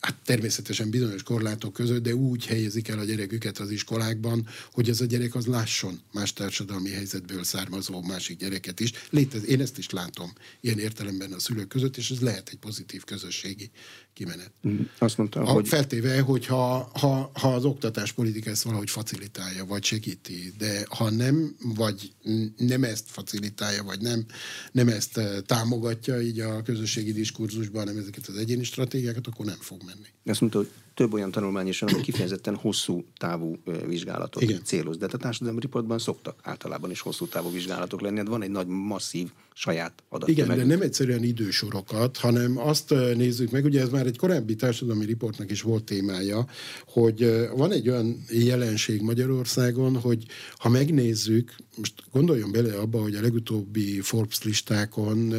hát 0.01 0.15
természetesen 0.25 0.89
bizonyos 0.89 1.23
korlátok 1.23 1.73
között, 1.73 2.03
de 2.03 2.15
úgy 2.15 2.45
helyezik 2.45 2.87
el 2.87 2.99
a 2.99 3.03
gyereküket 3.03 3.57
az 3.57 3.71
iskolákban, 3.71 4.47
hogy 4.71 4.89
az 4.89 5.01
a 5.01 5.05
gyerek 5.05 5.35
az 5.35 5.45
lásson 5.45 5.99
más 6.13 6.33
társadalmi 6.33 6.89
helyzetből 6.89 7.43
származó 7.43 8.01
másik 8.01 8.37
gyereket 8.37 8.79
is. 8.79 8.91
Létez, 9.09 9.45
én 9.45 9.61
ezt 9.61 9.77
is 9.77 9.89
látom 9.89 10.33
ilyen 10.61 10.79
értelemben 10.79 11.31
a 11.31 11.39
szülők 11.39 11.67
között, 11.67 11.97
és 11.97 12.11
ez 12.11 12.19
lehet 12.19 12.49
egy 12.49 12.57
pozitív 12.57 13.03
közösségi 13.03 13.71
kimenet. 14.13 14.51
Mm, 14.67 14.79
azt 14.97 15.17
mondtam, 15.17 15.45
a, 15.45 15.51
hogy... 15.51 15.67
Feltéve, 15.67 16.21
hogy 16.21 16.45
ha, 16.45 16.89
ha, 16.93 17.31
ha 17.33 17.53
az 17.53 17.65
oktatáspolitika 17.65 18.49
ezt 18.49 18.63
valahogy 18.63 18.89
facilitálja, 18.89 19.65
vagy 19.65 19.83
segíti, 19.83 20.53
de 20.57 20.85
ha 20.89 21.09
nem, 21.09 21.55
vagy 21.75 22.13
nem 22.57 22.83
ezt 22.83 23.05
facilitálja, 23.07 23.83
vagy 23.83 24.01
nem, 24.01 24.25
nem 24.71 24.87
ezt 24.87 25.17
eh, 25.17 25.39
támogatja 25.45 26.21
így 26.21 26.39
a 26.39 26.61
közösségi 26.61 27.11
diskurzusban, 27.11 27.85
nem 27.85 27.97
ezeket 27.97 28.27
az 28.27 28.35
egyéni 28.35 28.63
stratégiákat, 28.63 29.27
akkor 29.27 29.45
nem 29.45 29.59
fog 29.59 29.83
menni. 29.95 30.07
Azt 30.25 30.41
mondta, 30.41 30.59
hogy 30.59 30.69
több 30.93 31.13
olyan 31.13 31.31
tanulmány 31.31 31.67
is 31.67 31.79
van, 31.79 31.93
ami 31.93 32.01
kifejezetten 32.01 32.55
hosszú 32.55 33.05
távú 33.17 33.57
vizsgálatot 33.85 34.41
Igen. 34.41 34.63
céloz. 34.63 34.97
De 34.97 35.05
hát 35.05 35.13
a 35.13 35.17
társadalmi 35.17 35.59
riportban 35.59 35.99
szoktak 35.99 36.39
általában 36.41 36.91
is 36.91 37.01
hosszú 37.01 37.27
távú 37.27 37.51
vizsgálatok 37.51 38.01
lenni. 38.01 38.17
Hát 38.17 38.27
van 38.27 38.41
egy 38.41 38.49
nagy 38.49 38.67
masszív 38.67 39.31
saját 39.61 40.03
adat. 40.09 40.29
Igen, 40.29 40.47
de 40.47 40.63
nem 40.63 40.81
egyszerűen 40.81 41.23
idősorokat, 41.23 42.17
hanem 42.17 42.57
azt 42.57 42.89
nézzük 43.15 43.51
meg, 43.51 43.65
ugye 43.65 43.81
ez 43.81 43.89
már 43.89 44.05
egy 44.05 44.17
korábbi 44.17 44.55
társadalmi 44.55 45.05
riportnak 45.05 45.51
is 45.51 45.61
volt 45.61 45.83
témája, 45.83 46.47
hogy 46.85 47.49
van 47.55 47.71
egy 47.71 47.89
olyan 47.89 48.25
jelenség 48.29 49.01
Magyarországon, 49.01 49.99
hogy 49.99 50.25
ha 50.57 50.69
megnézzük, 50.69 51.55
most 51.77 51.93
gondoljon 52.11 52.51
bele 52.51 52.73
abba, 52.73 53.01
hogy 53.01 53.15
a 53.15 53.21
legutóbbi 53.21 53.99
Forbes 53.99 54.43
listákon 54.43 55.33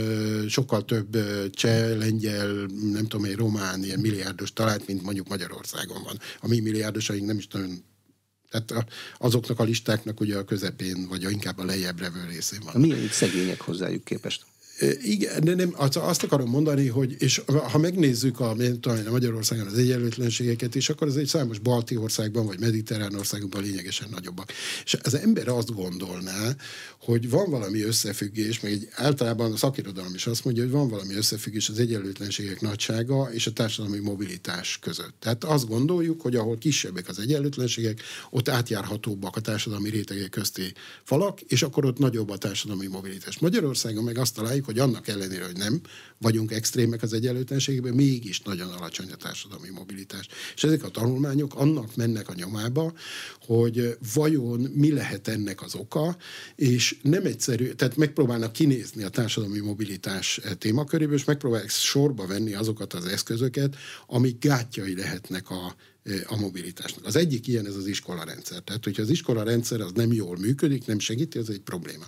sokkal 0.48 0.84
több 0.84 1.16
cseh, 1.50 1.96
lengyel, 1.96 2.66
nem 2.92 3.06
tudom, 3.06 3.24
egy 3.24 3.36
román 3.36 3.84
ilyen 3.84 4.00
milliárdos 4.00 4.52
talált, 4.52 4.86
mint 4.86 5.02
mondjuk 5.02 5.28
Magyarországon 5.28 6.02
van. 6.02 6.18
A 6.40 6.48
mi 6.48 6.60
milliárdosaink 6.60 7.26
nem 7.26 7.38
is 7.38 7.46
nagyon 7.46 7.84
tehát 8.52 8.92
azoknak 9.18 9.58
a 9.58 9.62
listáknak 9.62 10.20
ugye 10.20 10.38
a 10.38 10.44
közepén, 10.44 11.06
vagy 11.08 11.30
inkább 11.30 11.58
a 11.58 11.64
lejjebb 11.64 12.00
levő 12.00 12.24
részén 12.28 12.60
van. 12.64 12.80
Milyen 12.80 13.08
szegények 13.08 13.60
hozzájuk 13.60 14.04
képest? 14.04 14.44
Igen, 15.02 15.44
de 15.44 15.54
nem, 15.54 15.74
azt 15.94 16.22
akarom 16.22 16.50
mondani, 16.50 16.88
hogy 16.88 17.16
és 17.18 17.42
ha 17.70 17.78
megnézzük 17.78 18.40
a, 18.40 18.56
talán 18.80 19.06
Magyarországon 19.10 19.66
az 19.66 19.78
egyenlőtlenségeket 19.78 20.74
is, 20.74 20.88
akkor 20.88 21.06
az 21.06 21.16
egy 21.16 21.26
számos 21.26 21.58
balti 21.58 21.96
országban 21.96 22.46
vagy 22.46 22.60
mediterrán 22.60 23.14
országokban 23.14 23.62
lényegesen 23.62 24.08
nagyobbak. 24.10 24.52
És 24.84 24.96
az 25.02 25.14
ember 25.14 25.48
azt 25.48 25.74
gondolná, 25.74 26.56
hogy 27.00 27.30
van 27.30 27.50
valami 27.50 27.82
összefüggés, 27.82 28.60
meg 28.60 28.72
egy, 28.72 28.88
általában 28.92 29.52
a 29.52 29.56
szakirodalom 29.56 30.14
is 30.14 30.26
azt 30.26 30.44
mondja, 30.44 30.62
hogy 30.62 30.72
van 30.72 30.88
valami 30.88 31.14
összefüggés 31.14 31.68
az 31.68 31.78
egyenlőtlenségek 31.78 32.60
nagysága 32.60 33.32
és 33.32 33.46
a 33.46 33.52
társadalmi 33.52 33.98
mobilitás 33.98 34.78
között. 34.80 35.14
Tehát 35.18 35.44
azt 35.44 35.68
gondoljuk, 35.68 36.20
hogy 36.20 36.36
ahol 36.36 36.58
kisebbek 36.58 37.08
az 37.08 37.18
egyenlőtlenségek, 37.18 38.00
ott 38.30 38.48
átjárhatóbbak 38.48 39.36
a 39.36 39.40
társadalmi 39.40 39.90
rétegek 39.90 40.30
közti 40.30 40.72
falak, 41.04 41.40
és 41.40 41.62
akkor 41.62 41.84
ott 41.84 41.98
nagyobb 41.98 42.30
a 42.30 42.36
társadalmi 42.36 42.86
mobilitás. 42.86 43.38
Magyarországon 43.38 44.04
meg 44.04 44.18
azt 44.18 44.34
találjuk, 44.34 44.64
hogy 44.72 44.80
annak 44.80 45.08
ellenére, 45.08 45.44
hogy 45.44 45.56
nem 45.56 45.80
vagyunk 46.18 46.52
extrémek 46.52 47.02
az 47.02 47.12
egyenlőtlenségben, 47.12 47.94
mégis 47.94 48.40
nagyon 48.40 48.68
alacsony 48.68 49.10
a 49.12 49.16
társadalmi 49.16 49.68
mobilitás. 49.68 50.28
És 50.54 50.64
ezek 50.64 50.84
a 50.84 50.88
tanulmányok 50.88 51.54
annak 51.54 51.96
mennek 51.96 52.28
a 52.28 52.34
nyomába, 52.34 52.92
hogy 53.46 53.96
vajon 54.14 54.60
mi 54.60 54.92
lehet 54.92 55.28
ennek 55.28 55.62
az 55.62 55.74
oka, 55.74 56.16
és 56.56 56.96
nem 57.02 57.24
egyszerű, 57.24 57.72
tehát 57.72 57.96
megpróbálnak 57.96 58.52
kinézni 58.52 59.02
a 59.02 59.08
társadalmi 59.08 59.58
mobilitás 59.58 60.40
témaköréből, 60.58 61.16
és 61.16 61.24
megpróbálják 61.24 61.70
sorba 61.70 62.26
venni 62.26 62.54
azokat 62.54 62.92
az 62.92 63.04
eszközöket, 63.04 63.76
amik 64.06 64.38
gátjai 64.38 64.96
lehetnek 64.96 65.50
a 65.50 65.74
a 66.26 66.36
mobilitásnak. 66.36 67.06
Az 67.06 67.16
egyik 67.16 67.46
ilyen 67.46 67.66
ez 67.66 67.74
az 67.74 67.86
iskolarendszer. 67.86 68.60
Tehát, 68.60 68.84
hogyha 68.84 69.02
az 69.02 69.10
iskolarendszer 69.10 69.80
az 69.80 69.90
nem 69.94 70.12
jól 70.12 70.36
működik, 70.38 70.86
nem 70.86 70.98
segíti, 70.98 71.38
az 71.38 71.50
egy 71.50 71.60
probléma. 71.60 72.04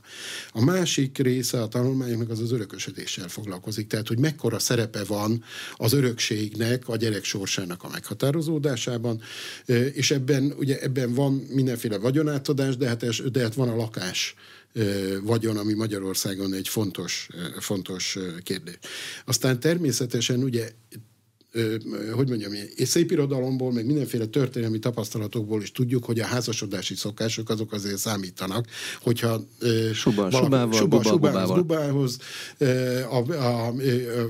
A 0.50 0.64
másik 0.64 1.18
része 1.18 1.62
a 1.62 1.68
tanulmányoknak 1.68 2.30
az 2.30 2.40
az 2.40 2.52
örökösödéssel 2.52 3.28
foglalkozik. 3.28 3.86
Tehát, 3.86 4.08
hogy 4.08 4.18
mekkora 4.18 4.58
szerepe 4.58 5.04
van 5.04 5.42
az 5.76 5.92
örökségnek, 5.92 6.88
a 6.88 6.96
gyerek 6.96 7.24
sorsának 7.24 7.82
a 7.82 7.88
meghatározódásában, 7.88 9.22
és 9.92 10.10
ebben, 10.10 10.54
ugye 10.58 10.80
ebben 10.80 11.14
van 11.14 11.32
mindenféle 11.32 11.98
vagyonátadás, 11.98 12.76
de 12.76 12.88
hát, 12.88 13.30
de 13.30 13.40
hát 13.40 13.54
van 13.54 13.68
a 13.68 13.76
lakás 13.76 14.34
vagyon, 15.22 15.56
ami 15.56 15.72
Magyarországon 15.72 16.52
egy 16.52 16.68
fontos, 16.68 17.28
fontos 17.58 18.18
kérdés. 18.42 18.78
Aztán 19.24 19.60
természetesen 19.60 20.42
ugye 20.42 20.70
hogy 22.12 22.28
mondjam, 22.28 22.52
és 22.74 22.88
szép 22.88 23.10
irodalomból, 23.10 23.72
meg 23.72 23.86
mindenféle 23.86 24.26
történelmi 24.26 24.78
tapasztalatokból 24.78 25.62
is 25.62 25.72
tudjuk, 25.72 26.04
hogy 26.04 26.20
a 26.20 26.24
házasodási 26.24 26.94
szokások 26.94 27.50
azok 27.50 27.72
azért 27.72 27.98
számítanak, 27.98 28.66
hogyha 29.00 29.44
Suba, 29.92 30.16
valaki, 30.16 30.36
subával, 30.36 30.72
suba, 30.72 30.96
buba, 30.96 31.08
subához, 31.08 31.56
bubához, 31.56 32.18
a, 33.10 33.32
a, 33.32 33.66
a 33.66 33.74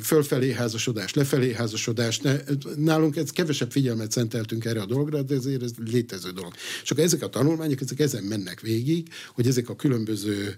fölfelé 0.03 0.53
házasodás, 0.53 1.15
lefelé 1.15 1.53
házasodás, 1.53 2.19
ne, 2.19 2.37
nálunk 2.77 3.17
ez 3.17 3.31
kevesebb 3.31 3.71
figyelmet 3.71 4.11
szenteltünk 4.11 4.65
erre 4.65 4.81
a 4.81 4.87
dologra, 4.87 5.23
de 5.23 5.35
ezért 5.35 5.63
ez 5.63 5.71
létező 5.91 6.31
dolog. 6.31 6.53
Csak 6.83 6.99
ezek 6.99 7.23
a 7.23 7.29
tanulmányok, 7.29 7.81
ezek 7.81 8.01
ezen 8.01 8.23
mennek 8.25 8.61
végig, 8.61 9.09
hogy 9.35 9.47
ezek 9.47 9.69
a 9.69 9.77
különböző 9.77 10.55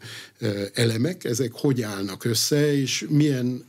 elemek, 0.72 1.24
ezek 1.24 1.52
hogy 1.52 1.82
állnak 1.82 2.24
össze, 2.24 2.80
és 2.80 3.06
milyen, 3.08 3.64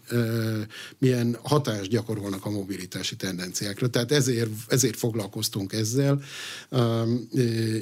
milyen 0.98 1.38
hatást 1.42 1.90
gyakorolnak 1.90 2.46
a 2.46 2.50
mobilitás 2.50 2.86
mobilitási 2.88 3.16
tendenciákra. 3.16 3.88
Tehát 3.88 4.12
ezért, 4.12 4.50
ezért 4.68 4.98
foglalkoztunk 4.98 5.74
ezzel 5.74 6.22
um, 6.70 7.28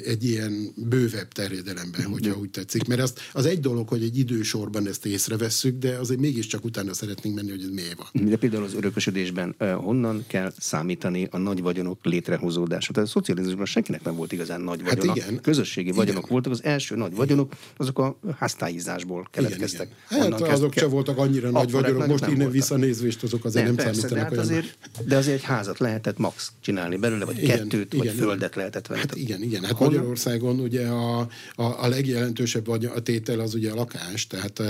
egy 0.04 0.24
ilyen 0.24 0.72
bővebb 0.76 1.28
terjedelemben, 1.28 2.00
mm-hmm. 2.00 2.10
hogyha 2.10 2.38
úgy 2.38 2.50
tetszik. 2.50 2.86
Mert 2.86 3.00
az, 3.00 3.12
az 3.32 3.46
egy 3.46 3.60
dolog, 3.60 3.88
hogy 3.88 4.02
egy 4.02 4.18
idősorban 4.18 4.86
ezt 4.86 5.06
észrevesszük, 5.06 5.78
de 5.78 5.96
azért 5.98 6.20
mégiscsak 6.20 6.64
utána 6.64 6.94
szeretnénk 6.94 7.34
menni, 7.36 7.50
hogy 7.50 7.62
ez 7.62 7.70
miért 7.70 7.96
van. 7.96 8.28
De 8.28 8.36
például 8.36 8.64
az 8.64 8.74
örökösödésben 8.74 9.54
uh, 9.58 9.72
honnan 9.72 10.24
kell 10.26 10.52
számítani 10.58 11.28
a 11.30 11.38
nagy 11.38 11.60
vagyonok 11.62 11.98
létrehozódását? 12.02 12.92
Tehát 12.92 13.08
a 13.08 13.12
szocializmusban 13.12 13.66
senkinek 13.66 14.04
nem 14.04 14.16
volt 14.16 14.32
igazán 14.32 14.60
nagy 14.60 14.82
vagyona. 14.82 15.08
Hát 15.08 15.16
igen. 15.16 15.40
Közösségi 15.40 15.86
igen. 15.86 15.98
vagyonok 15.98 16.26
voltak, 16.26 16.52
az 16.52 16.64
első 16.64 16.96
nagy 16.96 17.14
vagyonok, 17.14 17.52
azok 17.76 17.98
a 17.98 18.18
háztályizásból 18.38 19.28
keletkeztek. 19.30 19.88
Igen, 20.10 20.26
igen. 20.26 20.40
Hát 20.40 20.48
azok 20.48 20.72
se 20.72 20.86
voltak 20.86 21.18
annyira 21.18 21.50
nagy 21.50 21.70
vagyonok, 21.70 22.06
most 22.06 22.26
innen 22.26 22.50
visszanézvést 22.50 23.22
azok 23.22 23.44
azért 23.44 23.66
nem, 23.66 23.74
nem 23.74 23.84
persze, 23.84 24.00
számítanak 24.00 24.28
hát 24.28 24.38
azért 24.38 24.78
de 25.04 25.16
azért 25.16 25.36
egy 25.36 25.44
házat 25.44 25.78
lehetett 25.78 26.18
max 26.18 26.52
csinálni 26.60 26.96
belőle, 26.96 27.24
vagy 27.24 27.42
igen, 27.42 27.56
kettőt, 27.58 27.92
igen, 27.92 27.98
vagy 27.98 28.14
igen, 28.14 28.26
földet 28.26 28.54
lehetett 28.54 28.86
venni. 28.86 29.00
Hát 29.00 29.16
igen, 29.16 29.42
igen. 29.42 29.64
Hát 29.64 29.72
Honnan? 29.72 29.94
Magyarországon 29.94 30.60
ugye 30.60 30.86
a, 30.86 31.18
a, 31.54 31.62
a 31.84 31.88
legjelentősebb 31.88 32.68
a 32.68 33.00
tétel 33.02 33.40
az 33.40 33.54
ugye 33.54 33.70
a 33.70 33.74
lakás, 33.74 34.26
tehát 34.26 34.60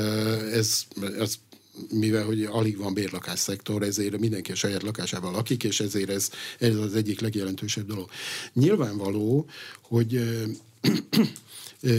ez, 0.52 0.82
ez 1.18 1.34
mivel 1.90 2.24
hogy 2.24 2.44
alig 2.44 2.76
van 2.76 2.94
szektor, 3.34 3.82
ezért 3.82 4.18
mindenki 4.18 4.52
a 4.52 4.54
saját 4.54 4.82
lakásában 4.82 5.32
lakik, 5.32 5.64
és 5.64 5.80
ezért 5.80 6.10
ez, 6.10 6.30
ez 6.58 6.74
az 6.74 6.94
egyik 6.94 7.20
legjelentősebb 7.20 7.86
dolog. 7.86 8.10
Nyilvánvaló, 8.52 9.46
hogy 9.82 10.20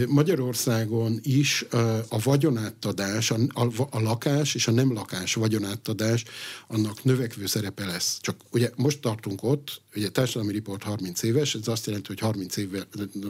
Magyarországon 0.06 1.18
is 1.22 1.64
a 2.08 2.22
vagyonátadás, 2.22 3.30
a, 3.30 3.36
a, 3.52 3.88
a 3.90 4.00
lakás 4.00 4.54
és 4.54 4.66
a 4.66 4.70
nem 4.70 4.92
lakás 4.92 5.34
vagyonátadás, 5.34 6.24
annak 6.66 7.04
növekvő 7.04 7.46
szerepe 7.46 7.86
lesz. 7.86 8.18
Csak 8.20 8.36
ugye 8.50 8.70
most 8.76 9.00
tartunk 9.00 9.42
ott, 9.42 9.80
ugye 9.94 10.08
társadalmi 10.08 10.52
riport 10.52 10.82
30 10.82 11.22
éves, 11.22 11.54
ez 11.54 11.68
azt 11.68 11.86
jelenti, 11.86 12.06
hogy 12.08 12.20
30 12.20 12.56
évvel, 12.56 12.86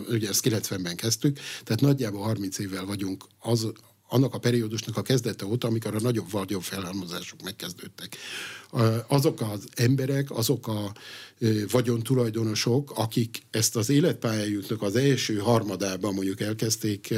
ugye 0.09 0.29
ezt 0.29 0.49
90-ben 0.49 0.97
kezdtük, 0.97 1.39
tehát 1.65 1.81
nagyjából 1.81 2.23
30 2.23 2.59
évvel 2.59 2.85
vagyunk 2.85 3.25
az, 3.39 3.73
annak 4.09 4.35
a 4.35 4.39
periódusnak 4.39 4.97
a 4.97 5.03
kezdete 5.03 5.47
óta, 5.47 5.67
amikor 5.67 5.95
a 5.95 6.01
nagyobb 6.01 6.31
vagyobb 6.31 6.63
felhalmozások 6.63 7.43
megkezdődtek. 7.43 8.17
Azok 9.07 9.41
az 9.41 9.65
emberek, 9.75 10.31
azok 10.31 10.69
a 10.69 10.93
vagyon 11.71 12.03
tulajdonosok, 12.03 12.93
akik 12.95 13.43
ezt 13.51 13.77
az 13.77 13.91
életpályájuknak 13.91 14.83
az 14.83 14.97
első 14.97 15.37
harmadában 15.37 16.15
mondjuk 16.15 16.41
elkezdték 16.41 17.15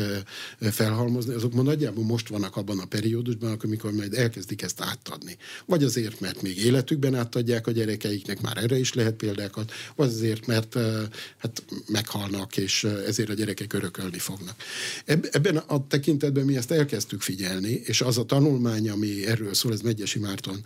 felhalmozni, 0.60 1.34
azok 1.34 1.52
ma 1.52 1.62
nagyjából 1.62 2.04
most 2.04 2.28
vannak 2.28 2.56
abban 2.56 2.78
a 2.78 2.84
periódusban, 2.84 3.58
amikor 3.62 3.92
majd 3.92 4.14
elkezdik 4.14 4.62
ezt 4.62 4.80
átadni. 4.80 5.36
Vagy 5.66 5.84
azért, 5.84 6.20
mert 6.20 6.42
még 6.42 6.58
életükben 6.58 7.14
átadják 7.14 7.66
a 7.66 7.70
gyerekeiknek, 7.70 8.40
már 8.40 8.56
erre 8.56 8.78
is 8.78 8.94
lehet 8.94 9.14
példákat, 9.14 9.72
vagy 9.96 10.08
azért, 10.08 10.46
mert 10.46 10.78
hát 11.36 11.64
meghalnak, 11.86 12.56
és 12.56 12.84
ezért 12.84 13.28
a 13.28 13.34
gyerekek 13.34 13.72
örökölni 13.72 14.18
fognak. 14.18 14.62
Ebben 15.04 15.56
a 15.56 15.86
tekintetben 15.86 16.44
mi 16.44 16.56
ezt 16.56 16.70
elkezdtük 16.80 17.20
figyelni, 17.20 17.82
és 17.84 18.00
az 18.00 18.18
a 18.18 18.24
tanulmány, 18.24 18.90
ami 18.90 19.26
erről 19.26 19.54
szól, 19.54 19.72
ez 19.72 19.80
Megyesi 19.80 20.18
Márton 20.18 20.64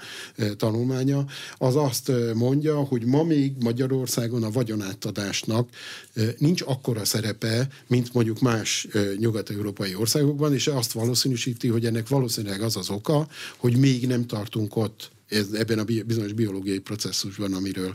tanulmánya, 0.56 1.24
az 1.58 1.76
azt 1.76 2.12
mondja, 2.34 2.76
hogy 2.76 3.04
ma 3.04 3.22
még 3.22 3.52
Magyarországon 3.60 4.42
a 4.42 4.50
vagyonátadásnak 4.50 5.68
nincs 6.38 6.62
akkora 6.62 7.04
szerepe, 7.04 7.68
mint 7.86 8.12
mondjuk 8.12 8.40
más 8.40 8.86
nyugat-európai 9.18 9.94
országokban, 9.94 10.54
és 10.54 10.66
azt 10.66 10.92
valószínűsíti, 10.92 11.68
hogy 11.68 11.86
ennek 11.86 12.08
valószínűleg 12.08 12.60
az 12.60 12.76
az 12.76 12.90
oka, 12.90 13.28
hogy 13.56 13.76
még 13.76 14.06
nem 14.06 14.26
tartunk 14.26 14.76
ott 14.76 15.12
ez, 15.34 15.52
ebben 15.52 15.78
a 15.78 15.84
bizonyos 15.84 16.32
biológiai 16.32 16.78
processzusban, 16.78 17.52
amiről, 17.52 17.94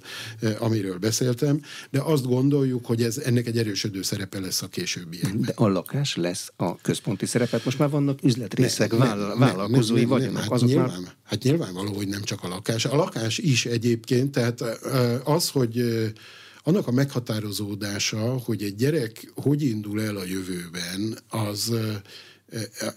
amiről 0.59 0.97
beszéltem, 0.97 1.61
de 1.89 2.01
azt 2.01 2.25
gondoljuk, 2.25 2.85
hogy 2.85 3.03
ez 3.03 3.17
ennek 3.17 3.47
egy 3.47 3.57
erősödő 3.57 4.01
szerepe 4.01 4.39
lesz 4.39 4.61
a 4.61 4.67
későbbiekben. 4.67 5.41
De 5.41 5.53
a 5.55 5.67
lakás 5.67 6.15
lesz 6.15 6.51
a 6.55 6.81
központi 6.81 7.25
szerepet. 7.25 7.65
Most 7.65 7.79
már 7.79 7.89
vannak 7.89 8.23
üzletrészek, 8.23 8.91
ne, 8.91 8.97
vállal, 8.97 9.37
ne, 9.37 9.45
vállalkozói 9.45 10.01
ne, 10.01 10.07
ne, 10.07 10.11
vagyonok. 10.11 10.41
Hát, 10.41 10.51
azok 10.51 10.67
nyilván, 10.67 11.01
már... 11.01 11.15
hát 11.23 11.43
nyilvánvaló, 11.43 11.93
hogy 11.93 12.07
nem 12.07 12.23
csak 12.23 12.43
a 12.43 12.47
lakás. 12.47 12.85
A 12.85 12.95
lakás 12.95 13.37
is 13.37 13.65
egyébként, 13.65 14.31
tehát 14.31 14.61
az, 15.23 15.49
hogy 15.49 15.83
annak 16.63 16.87
a 16.87 16.91
meghatározódása, 16.91 18.37
hogy 18.37 18.63
egy 18.63 18.75
gyerek 18.75 19.31
hogy 19.35 19.63
indul 19.63 20.01
el 20.01 20.15
a 20.15 20.25
jövőben, 20.25 21.17
az 21.27 21.73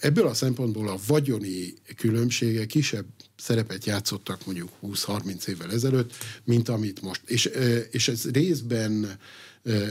ebből 0.00 0.26
a 0.26 0.34
szempontból 0.34 0.88
a 0.88 0.98
vagyoni 1.06 1.74
különbségek 1.96 2.66
kisebb 2.66 3.06
szerepet 3.42 3.84
játszottak 3.84 4.46
mondjuk 4.46 4.70
20-30 4.82 5.46
évvel 5.46 5.72
ezelőtt, 5.72 6.14
mint 6.44 6.68
amit 6.68 7.02
most. 7.02 7.20
És, 7.26 7.50
és 7.90 8.08
ez 8.08 8.30
részben 8.30 9.18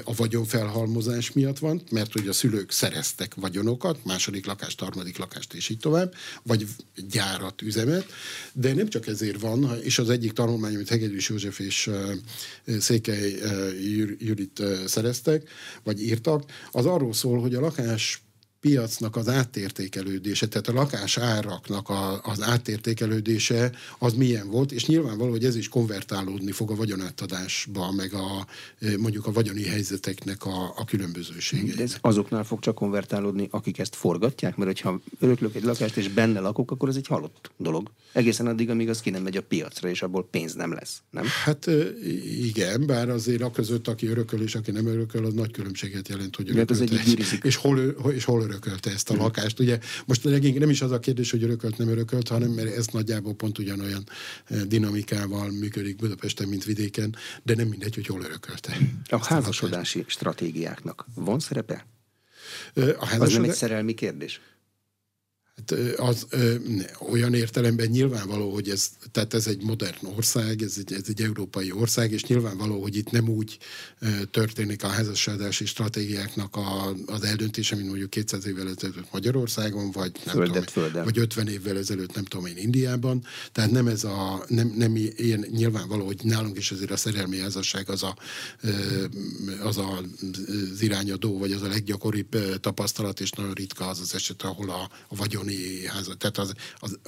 a 0.04 0.16
vagyonfelhalmozás 0.16 1.32
miatt 1.32 1.60
van, 1.60 1.82
mert 1.92 2.12
hogy 2.12 2.28
a 2.28 2.34
szülők 2.34 2.72
szereztek 2.72 3.36
vagyonokat, 3.36 4.06
második 4.06 4.46
lakást, 4.46 4.80
harmadik 4.80 5.18
lakást 5.18 5.54
és 5.54 5.70
így 5.70 5.80
tovább, 5.80 6.14
vagy 6.44 6.68
gyárat, 7.10 7.62
üzemet, 7.62 8.06
de 8.54 8.74
nem 8.74 8.88
csak 8.88 9.08
ezért 9.08 9.40
van, 9.40 9.80
és 9.82 10.00
az 10.00 10.10
egyik 10.10 10.32
tanulmány, 10.32 10.76
amit 10.76 10.90
Hegedűs 10.90 11.30
József 11.30 11.60
és 11.60 11.90
Székely 12.80 13.36
Judit 14.18 14.64
szereztek, 14.86 15.50
vagy 15.84 16.02
írtak, 16.02 16.44
az 16.72 16.86
arról 16.86 17.14
szól, 17.14 17.42
hogy 17.42 17.56
a 17.56 17.60
lakás 17.60 18.22
piacnak 18.62 19.16
az 19.16 19.28
átértékelődése, 19.28 20.48
tehát 20.48 20.68
a 20.68 20.74
lakás 20.74 21.18
áraknak 21.18 21.90
a, 21.90 22.22
az 22.24 22.42
átértékelődése 22.42 23.72
az 24.00 24.14
milyen 24.14 24.50
volt, 24.50 24.72
és 24.72 24.86
nyilvánvaló, 24.86 25.32
hogy 25.32 25.46
ez 25.46 25.56
is 25.56 25.70
konvertálódni 25.70 26.52
fog 26.52 26.72
a 26.72 26.76
vagyonátadásba, 26.76 27.92
meg 27.92 28.14
a, 28.14 28.48
mondjuk 28.98 29.28
a 29.28 29.32
vagyoni 29.32 29.64
helyzeteknek 29.64 30.46
a, 30.46 30.74
a 30.76 30.86
különbözősége. 30.86 31.76
De 31.76 31.84
ez 31.84 31.96
azoknál 32.02 32.44
fog 32.44 32.60
csak 32.60 32.76
konvertálódni, 32.76 33.48
akik 33.52 33.80
ezt 33.80 33.96
forgatják, 33.96 34.56
mert 34.56 34.70
hogyha 34.70 35.02
öröklök 35.20 35.56
egy 35.56 35.64
lakást 35.64 35.98
és 35.98 36.08
benne 36.08 36.40
lakok, 36.40 36.72
akkor 36.72 36.90
ez 36.90 36.96
egy 36.96 37.08
halott 37.08 37.52
dolog. 37.58 37.92
Egészen 38.12 38.48
addig, 38.48 38.70
amíg 38.70 38.90
az 38.90 39.02
ki 39.02 39.10
nem 39.10 39.24
megy 39.24 39.38
a 39.38 39.42
piacra, 39.42 39.90
és 39.90 40.02
abból 40.02 40.28
pénz 40.32 40.54
nem 40.54 40.74
lesz, 40.74 41.02
nem? 41.10 41.26
Hát 41.44 41.70
igen, 42.42 42.86
bár 42.86 43.10
azért 43.10 43.42
a 43.42 43.52
között, 43.52 43.88
aki 43.88 44.08
örököl 44.08 44.42
és 44.42 44.56
aki 44.56 44.72
nem 44.72 44.86
örököl, 44.88 45.26
az 45.26 45.34
nagy 45.34 45.52
különbséget 45.52 46.08
jelent, 46.08 46.36
hogy 46.36 46.50
örököl. 46.50 46.78
És 47.42 47.56
hol, 47.56 47.80
és 48.14 48.24
hol 48.24 48.42
örökölte 48.52 48.92
ezt 48.92 49.10
a 49.10 49.14
hmm. 49.14 49.22
lakást. 49.22 49.60
Ugye 49.60 49.80
most 50.06 50.24
legink 50.24 50.60
nem 50.60 50.70
is 50.70 50.82
az 50.82 50.92
a 50.92 51.00
kérdés, 51.00 51.32
hogy 51.32 51.44
örökölt, 51.44 51.78
nem 51.78 51.90
örökölt, 51.90 52.28
hanem 52.28 52.50
mert 52.50 52.76
ez 52.76 52.88
nagyjából 52.88 53.34
pont 53.34 53.58
ugyanolyan 53.58 54.04
eh, 54.46 54.62
dinamikával 54.62 55.52
működik 55.52 55.96
Budapesten, 55.96 56.48
mint 56.48 56.64
vidéken, 56.64 57.16
de 57.44 57.56
nem 57.56 57.68
mindegy, 57.68 57.96
hogy 57.96 58.06
hol 58.06 58.24
örökölte. 58.24 58.78
A 59.10 59.26
házasodási 59.26 60.04
stratégiáknak 60.08 61.06
van 61.16 61.40
szerepe? 61.40 61.86
A 62.74 62.80
házasodás... 62.80 63.22
Az 63.22 63.34
nem 63.34 63.44
egy 63.44 63.54
szerelmi 63.54 63.94
kérdés? 63.94 64.42
Hát 65.70 66.00
az 66.00 66.26
ö, 66.30 66.56
olyan 67.10 67.34
értelemben 67.34 67.88
nyilvánvaló, 67.88 68.54
hogy 68.54 68.70
ez, 68.70 68.90
tehát 69.12 69.34
ez 69.34 69.48
egy 69.48 69.64
modern 69.64 70.06
ország, 70.16 70.62
ez 70.62 70.76
egy, 70.78 70.94
ez 70.94 71.04
egy 71.08 71.22
európai 71.22 71.72
ország, 71.72 72.12
és 72.12 72.24
nyilvánvaló, 72.24 72.82
hogy 72.82 72.96
itt 72.96 73.12
nem 73.12 73.30
úgy 73.30 73.58
ö, 74.00 74.08
történik 74.32 74.84
a 74.84 74.88
házasságási 74.88 75.66
stratégiáknak 75.66 76.56
a, 76.56 76.96
az 77.06 77.24
eldöntése, 77.24 77.76
mint 77.76 77.88
mondjuk 77.88 78.10
200 78.10 78.46
évvel 78.46 78.70
ezelőtt 78.78 79.12
Magyarországon, 79.12 79.92
vagy, 79.92 80.12
nem 80.26 80.36
Földet, 80.36 80.72
tudom, 80.74 81.04
vagy 81.04 81.18
50 81.18 81.48
évvel 81.48 81.78
ezelőtt, 81.78 82.16
nem 82.16 82.24
tudom 82.24 82.46
én, 82.46 82.58
Indiában. 82.58 83.24
Tehát 83.52 83.72
nem 83.72 83.88
ez 83.88 84.04
a, 84.04 84.46
nem, 84.48 84.74
nem 84.78 84.96
ilyen 84.96 85.46
nyilvánvaló, 85.50 86.06
hogy 86.06 86.20
nálunk 86.24 86.58
is 86.58 86.72
azért 86.72 86.92
a 86.92 86.98
szerelmi 86.98 87.40
házasság 87.40 87.90
az 87.90 88.04
a, 88.04 88.16
ö, 88.62 88.70
az, 89.64 89.78
a, 89.78 90.02
az 90.74 90.82
irányadó, 90.82 91.38
vagy 91.38 91.52
az 91.52 91.62
a 91.62 91.68
leggyakoribb 91.68 92.60
tapasztalat, 92.60 93.20
és 93.20 93.30
nagyon 93.32 93.54
ritka 93.54 93.88
az 93.88 94.00
az 94.00 94.16
eset, 94.16 94.42
ahol 94.42 94.70
a, 94.70 94.90
a 95.08 95.16
vagyon 95.16 95.50
otthoni 95.52 95.88
házat, 95.88 96.18
tehát 96.18 96.38
az, 96.38 96.54
az, 96.80 97.00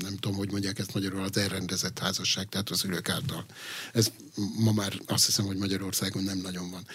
nem 0.00 0.16
tudom, 0.16 0.36
hogy 0.36 0.50
mondják 0.50 0.78
ezt 0.78 0.94
magyarul, 0.94 1.22
az 1.22 1.36
elrendezett 1.36 1.98
házasság, 1.98 2.48
tehát 2.48 2.70
az 2.70 2.84
ülők 2.84 3.08
által. 3.08 3.44
Ez 3.92 4.12
ma 4.58 4.72
már 4.72 5.00
azt 5.06 5.26
hiszem, 5.26 5.44
hogy 5.44 5.56
Magyarországon 5.56 6.22
nem 6.22 6.38
nagyon 6.38 6.70
van. 6.70 6.86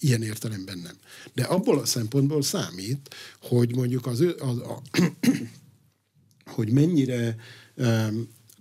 Ilyen 0.00 0.22
értelemben 0.22 0.78
nem. 0.78 0.96
De 1.34 1.44
abból 1.44 1.78
a 1.78 1.86
szempontból 1.86 2.42
számít, 2.42 3.14
hogy 3.40 3.74
mondjuk 3.74 4.06
az, 4.06 4.20
az 4.20 4.58
a, 4.58 4.82
hogy 6.56 6.70
mennyire 6.70 7.36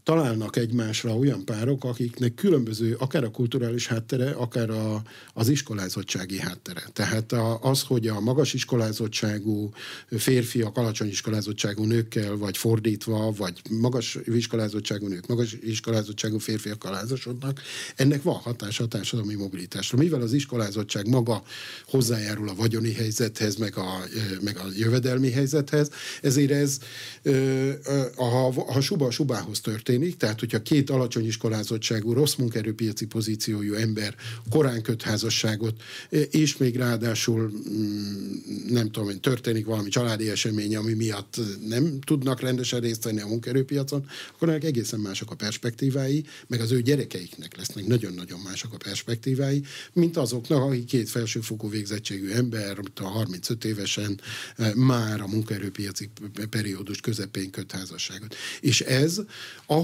találnak 0.06 0.56
egymásra 0.56 1.18
olyan 1.18 1.46
párok, 1.46 1.84
akiknek 1.84 2.34
különböző, 2.34 2.96
akár 3.00 3.24
a 3.24 3.32
kulturális 3.32 3.88
háttere, 3.88 4.32
akár 4.32 4.70
a, 4.70 5.02
az 5.34 5.48
iskolázottsági 5.48 6.40
háttere. 6.40 6.84
Tehát 6.94 7.32
a, 7.32 7.60
az, 7.62 7.82
hogy 7.82 8.08
a 8.08 8.20
magas 8.20 8.54
iskolázottságú 8.54 9.72
férfiak 10.10 10.78
alacsony 10.78 11.08
iskolázottságú 11.08 11.84
nőkkel, 11.84 12.38
vagy 12.38 12.58
fordítva, 12.58 13.32
vagy 13.32 13.62
magas 13.70 14.18
iskolázottságú 14.26 15.08
nők, 15.08 15.28
magas 15.28 15.58
iskolázottságú 15.62 16.38
férfiakkal 16.38 16.94
házasodnak, 16.94 17.62
ennek 17.96 18.24
van 18.24 18.36
hatása 18.36 18.84
a 18.84 18.88
társadalmi 18.88 19.34
mobilitásra. 19.34 19.98
Mivel 19.98 20.22
az 20.22 20.34
iskolázottság 20.34 21.08
maga 21.08 21.44
hozzájárul 21.88 22.50
a 22.50 22.56
vagyoni 22.56 22.94
helyzethez, 22.94 23.56
meg 23.56 23.78
a, 23.78 24.04
meg 24.42 24.58
a 24.58 24.66
jövedelmi 24.78 25.32
helyzethez, 25.32 25.90
ezért 26.22 26.52
ez 26.52 26.80
a, 28.16 28.48
a 28.68 28.80
suba 28.80 29.06
a 29.06 29.12
subához 29.12 29.60
történik, 29.60 29.94
történik, 29.96 30.18
tehát 30.18 30.40
hogyha 30.40 30.62
két 30.62 30.90
alacsony 30.90 31.26
iskolázottságú, 31.26 32.14
rossz 32.14 32.36
munkaerőpiaci 32.36 33.06
pozíciójú 33.06 33.74
ember 33.74 34.16
korán 34.50 34.82
köt 34.82 35.02
házasságot, 35.02 35.82
és 36.30 36.58
még 36.58 36.76
ráadásul 36.76 37.52
mm, 37.52 38.74
nem 38.74 38.92
tudom, 38.92 39.20
történik 39.20 39.66
valami 39.66 39.90
családi 39.90 40.30
esemény, 40.30 40.76
ami 40.76 40.94
miatt 40.94 41.40
nem 41.68 42.00
tudnak 42.00 42.40
rendesen 42.42 42.80
részt 42.80 43.04
venni 43.04 43.22
a 43.22 43.28
munkaerőpiacon, 43.28 44.06
akkor 44.34 44.50
ennek 44.50 44.64
egészen 44.64 45.00
mások 45.00 45.32
a 45.32 45.36
perspektívái, 45.36 46.24
meg 46.48 46.60
az 46.60 46.72
ő 46.72 46.82
gyerekeiknek 46.82 47.58
lesznek 47.58 47.86
nagyon-nagyon 47.86 48.40
mások 48.40 48.74
a 48.74 48.78
perspektívái, 48.78 49.64
mint 49.94 50.18
azoknak, 50.18 50.62
akik 50.62 50.86
két 50.86 51.10
felsőfokú 51.10 51.70
végzettségű 51.70 52.30
ember, 52.30 52.80
a 52.96 53.04
35 53.04 53.66
évesen 53.66 54.20
eh, 54.58 54.74
már 54.74 55.22
a 55.22 55.28
munkaerőpiaci 55.28 56.10
periódus 56.50 57.00
közepén 57.00 57.50
köt 57.50 57.72
házasságot. 57.72 58.36
És 58.60 58.82
ez 58.82 59.22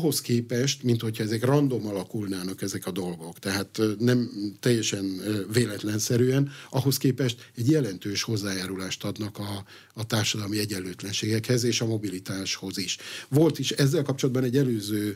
ahhoz 0.01 0.21
képest, 0.21 0.83
mint 0.83 1.01
hogyha 1.01 1.23
ezek 1.23 1.45
random 1.45 1.87
alakulnának 1.87 2.61
ezek 2.61 2.85
a 2.85 2.91
dolgok, 2.91 3.39
tehát 3.39 3.81
nem 3.99 4.29
teljesen 4.59 5.21
véletlenszerűen, 5.53 6.51
ahhoz 6.69 6.97
képest 6.97 7.51
egy 7.55 7.69
jelentős 7.69 8.23
hozzájárulást 8.23 9.03
adnak 9.03 9.37
a, 9.37 9.63
a 9.93 10.05
társadalmi 10.05 10.59
egyenlőtlenségekhez 10.59 11.63
és 11.63 11.81
a 11.81 11.85
mobilitáshoz 11.85 12.77
is. 12.77 12.97
Volt 13.29 13.59
is 13.59 13.71
ezzel 13.71 14.03
kapcsolatban 14.03 14.43
egy 14.43 14.57
előző 14.57 15.15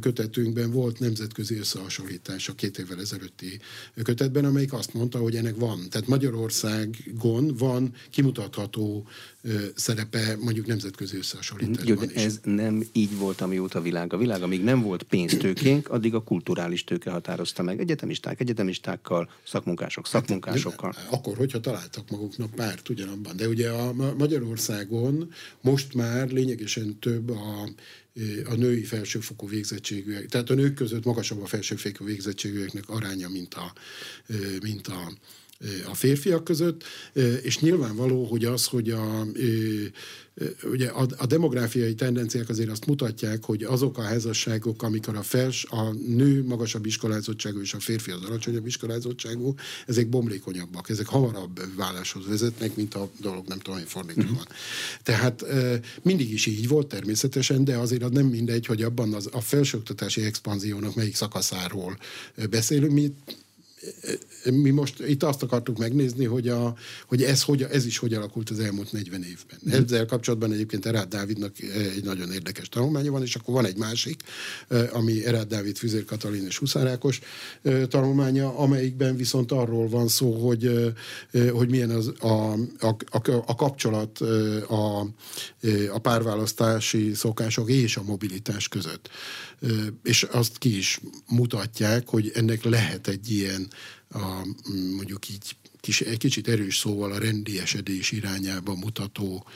kötetünkben 0.00 0.70
volt 0.70 0.98
nemzetközi 0.98 1.58
összehasonlítás 1.58 2.48
a 2.48 2.54
két 2.54 2.78
évvel 2.78 3.00
ezelőtti 3.00 3.58
kötetben, 4.02 4.44
amelyik 4.44 4.72
azt 4.72 4.94
mondta, 4.94 5.18
hogy 5.18 5.36
ennek 5.36 5.56
van. 5.56 5.88
Tehát 5.90 6.06
Magyarországon 6.06 7.56
van 7.56 7.94
kimutatható 8.10 9.06
szerepe 9.74 10.36
mondjuk 10.40 10.66
nemzetközi 10.66 11.16
összehasonlításban 11.16 11.86
Jó, 11.86 11.94
de 11.94 12.12
is. 12.14 12.22
ez 12.22 12.40
nem 12.42 12.82
így 12.92 13.16
volt, 13.16 13.40
amióta 13.40 13.80
világ 13.80 14.12
a 14.12 14.16
világ. 14.16 14.42
Amíg 14.42 14.62
nem 14.62 14.82
volt 14.82 15.02
pénztőkénk, 15.02 15.88
addig 15.96 16.14
a 16.14 16.22
kulturális 16.22 16.84
tőke 16.84 17.10
határozta 17.10 17.62
meg. 17.62 17.80
Egyetemisták, 17.80 18.40
egyetemistákkal, 18.40 19.30
szakmunkások, 19.44 20.06
szakmunkásokkal. 20.06 20.92
Hát, 20.96 21.12
akkor, 21.12 21.36
hogyha 21.36 21.60
találtak 21.60 22.10
maguknak 22.10 22.50
párt 22.50 22.88
ugyanabban. 22.88 23.36
De 23.36 23.48
ugye 23.48 23.70
a 23.70 23.92
Magyarországon 23.92 25.32
most 25.60 25.94
már 25.94 26.30
lényegesen 26.30 26.98
több 26.98 27.30
a 27.30 27.68
a 28.44 28.54
női 28.54 28.84
felsőfokú 28.84 29.48
végzettségűek, 29.48 30.26
tehát 30.26 30.50
a 30.50 30.54
nők 30.54 30.74
között 30.74 31.04
magasabb 31.04 31.42
a 31.42 31.46
felsőfokú 31.46 32.04
végzettségűeknek 32.04 32.88
aránya, 32.88 33.28
mint 33.28 33.54
a, 33.54 33.72
mint 34.62 34.86
a 34.86 35.12
a 35.90 35.94
férfiak 35.94 36.44
között, 36.44 36.84
és 37.42 37.58
nyilvánvaló, 37.58 38.24
hogy 38.24 38.44
az, 38.44 38.66
hogy 38.66 38.90
a, 38.90 39.26
ugye 40.64 40.88
a, 40.88 41.06
a 41.16 41.26
demográfiai 41.26 41.94
tendenciák 41.94 42.48
azért 42.48 42.70
azt 42.70 42.86
mutatják, 42.86 43.44
hogy 43.44 43.62
azok 43.62 43.98
a 43.98 44.02
házasságok, 44.02 44.82
amikor 44.82 45.16
a, 45.16 45.22
fels, 45.22 45.64
a 45.64 45.92
nő 45.92 46.44
magasabb 46.44 46.86
iskolázottságú 46.86 47.60
és 47.60 47.74
a 47.74 47.80
férfi 47.80 48.10
az 48.10 48.22
alacsonyabb 48.22 48.66
iskolázottságú, 48.66 49.54
ezek 49.86 50.08
bomlékonyabbak, 50.08 50.88
ezek 50.88 51.06
hamarabb 51.06 51.60
válláshoz 51.76 52.26
vezetnek, 52.26 52.76
mint 52.76 52.94
a 52.94 53.10
dolog 53.20 53.46
nem 53.46 53.58
tudom, 53.58 53.78
hogy 53.78 53.88
fordítva 53.88 54.22
mhm. 54.22 54.34
van. 54.34 54.46
Tehát 55.02 55.44
mindig 56.02 56.32
is 56.32 56.46
így 56.46 56.68
volt 56.68 56.86
természetesen, 56.86 57.64
de 57.64 57.76
azért 57.76 58.02
az 58.02 58.10
nem 58.10 58.26
mindegy, 58.26 58.66
hogy 58.66 58.82
abban 58.82 59.14
az, 59.14 59.28
a 59.32 59.40
felsőoktatási 59.40 60.22
expanziónak 60.22 60.94
melyik 60.94 61.14
szakaszáról 61.14 61.98
beszélünk. 62.50 62.92
Mi 62.92 63.12
mi 64.44 64.70
most 64.70 65.00
itt 65.00 65.22
azt 65.22 65.42
akartuk 65.42 65.78
megnézni, 65.78 66.24
hogy, 66.24 66.48
a, 66.48 66.74
hogy 67.06 67.22
ez, 67.22 67.42
hogy, 67.42 67.62
ez 67.62 67.86
is 67.86 67.98
hogy 67.98 68.14
alakult 68.14 68.50
az 68.50 68.58
elmúlt 68.58 68.92
40 68.92 69.22
évben. 69.22 69.58
Mm. 69.68 69.72
Ezzel 69.72 70.06
kapcsolatban 70.06 70.52
egyébként 70.52 70.86
Erád 70.86 71.08
Dávidnak 71.08 71.60
egy 71.96 72.04
nagyon 72.04 72.32
érdekes 72.32 72.68
tanulmánya 72.68 73.10
van, 73.10 73.22
és 73.22 73.34
akkor 73.34 73.54
van 73.54 73.64
egy 73.66 73.76
másik, 73.76 74.22
ami 74.92 75.26
Erád 75.26 75.48
Dávid 75.48 75.76
Füzér 75.76 76.04
Katalin 76.04 76.46
és 76.46 76.58
Huszárákos 76.58 77.20
tanulmánya, 77.88 78.58
amelyikben 78.58 79.16
viszont 79.16 79.52
arról 79.52 79.88
van 79.88 80.08
szó, 80.08 80.32
hogy, 80.46 80.92
hogy 81.52 81.70
milyen 81.70 81.90
az 81.90 82.12
a, 82.20 82.52
a, 82.78 82.96
a, 83.10 83.30
a 83.46 83.54
kapcsolat 83.54 84.20
a, 84.68 85.00
a 85.92 85.98
párválasztási 86.02 87.14
szokások 87.14 87.70
és 87.70 87.96
a 87.96 88.02
mobilitás 88.02 88.68
között. 88.68 89.10
És 90.02 90.22
azt 90.22 90.58
ki 90.58 90.76
is 90.76 91.00
mutatják, 91.28 92.08
hogy 92.08 92.30
ennek 92.34 92.64
lehet 92.64 93.08
egy 93.08 93.30
ilyen 93.30 93.65
a, 94.10 94.46
mondjuk 94.96 95.28
így 95.28 95.56
kis, 95.80 96.00
egy 96.00 96.18
kicsit 96.18 96.48
erős 96.48 96.78
szóval 96.78 97.12
a 97.12 97.18
rendiesedés 97.18 98.12
irányába 98.12 98.74
mutató 98.74 99.46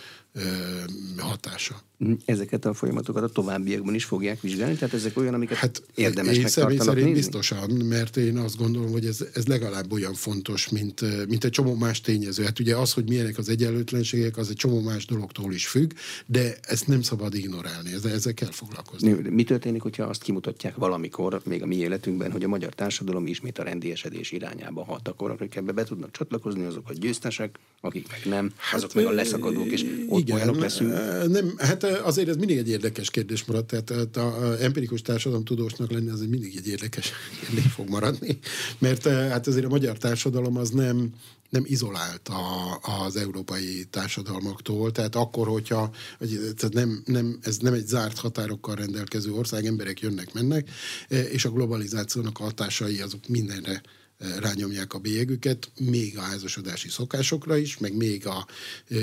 hatása. 1.16 1.82
Ezeket 2.24 2.64
a 2.64 2.74
folyamatokat 2.74 3.22
a 3.22 3.28
továbbiakban 3.28 3.94
is 3.94 4.04
fogják 4.04 4.40
vizsgálni? 4.40 4.74
Tehát 4.74 4.94
ezek 4.94 5.16
olyan, 5.16 5.34
amiket 5.34 5.56
hát 5.56 5.82
érdemesnek 5.94 6.46
én 6.46 6.52
tartanak 6.54 6.82
szerint 6.82 7.06
nézni? 7.06 7.12
biztosan, 7.12 7.70
mert 7.70 8.16
én 8.16 8.36
azt 8.36 8.56
gondolom, 8.56 8.90
hogy 8.90 9.06
ez, 9.06 9.26
ez 9.34 9.46
legalább 9.46 9.92
olyan 9.92 10.14
fontos, 10.14 10.68
mint, 10.68 11.26
mint 11.28 11.44
egy 11.44 11.50
csomó 11.50 11.74
más 11.74 12.00
tényező. 12.00 12.44
Hát 12.44 12.58
ugye 12.58 12.76
az, 12.76 12.92
hogy 12.92 13.08
milyenek 13.08 13.38
az 13.38 13.48
egyenlőtlenségek, 13.48 14.36
az 14.36 14.50
egy 14.50 14.56
csomó 14.56 14.80
más 14.80 15.06
dologtól 15.06 15.52
is 15.52 15.66
függ, 15.66 15.92
de 16.26 16.56
ezt 16.62 16.86
nem 16.86 17.02
szabad 17.02 17.34
ignorálni, 17.34 17.92
ezzel, 17.92 18.34
kell 18.34 18.50
foglalkozni. 18.50 19.12
Mi 19.12 19.44
történik, 19.44 19.82
hogyha 19.82 20.04
azt 20.04 20.22
kimutatják 20.22 20.76
valamikor, 20.76 21.40
még 21.44 21.62
a 21.62 21.66
mi 21.66 21.76
életünkben, 21.76 22.32
hogy 22.32 22.44
a 22.44 22.48
magyar 22.48 22.74
társadalom 22.74 23.26
ismét 23.26 23.58
a 23.58 23.62
rendiesedés 23.62 24.32
irányába 24.32 24.84
hat, 24.84 25.08
akkor 25.08 25.30
akik 25.30 25.56
ebbe 25.56 25.72
be 25.72 25.84
tudnak 25.84 26.10
csatlakozni, 26.10 26.64
azok 26.64 26.88
a 26.88 26.92
győztesek, 26.92 27.58
akik 27.80 28.08
meg 28.10 28.20
nem, 28.24 28.52
azok 28.72 28.92
hát, 28.92 29.02
meg 29.02 29.12
a 29.12 29.14
leszakadók, 29.14 29.66
és 29.66 30.04
ott 30.08 30.19
igen, 30.20 30.36
olyanok 30.36 30.60
leszünk. 30.60 30.92
Nem, 31.28 31.54
hát 31.56 31.84
azért 31.84 32.28
ez 32.28 32.36
mindig 32.36 32.56
egy 32.56 32.68
érdekes 32.68 33.10
kérdés 33.10 33.44
marad, 33.44 33.64
tehát 33.66 34.16
a 34.16 34.56
empirikus 34.60 35.02
tudósnak 35.44 35.90
lenni 35.90 36.10
az 36.10 36.20
mindig 36.20 36.56
egy 36.56 36.68
érdekes 36.68 37.12
kérdés 37.40 37.72
fog 37.72 37.88
maradni, 37.88 38.38
mert 38.78 39.06
hát 39.06 39.46
azért 39.46 39.64
a 39.64 39.68
magyar 39.68 39.98
társadalom 39.98 40.56
az 40.56 40.70
nem, 40.70 41.12
nem 41.50 41.64
izolált 41.66 42.28
a, 42.28 42.78
az 43.04 43.16
európai 43.16 43.86
társadalmaktól, 43.90 44.92
tehát 44.92 45.16
akkor, 45.16 45.46
hogyha 45.46 45.90
tehát 46.56 46.72
nem, 46.72 47.02
nem, 47.04 47.38
ez 47.42 47.56
nem 47.56 47.72
egy 47.72 47.86
zárt 47.86 48.18
határokkal 48.18 48.74
rendelkező 48.74 49.32
ország, 49.32 49.66
emberek 49.66 50.00
jönnek, 50.00 50.32
mennek, 50.32 50.70
és 51.08 51.44
a 51.44 51.50
globalizációnak 51.50 52.38
a 52.38 52.42
hatásai 52.42 53.00
azok 53.00 53.28
mindenre 53.28 53.82
rányomják 54.40 54.94
a 54.94 54.98
bélyegüket, 54.98 55.70
még 55.78 56.18
a 56.18 56.20
házasodási 56.20 56.88
szokásokra 56.88 57.56
is, 57.56 57.78
meg 57.78 57.96
még 57.96 58.26
a, 58.26 58.46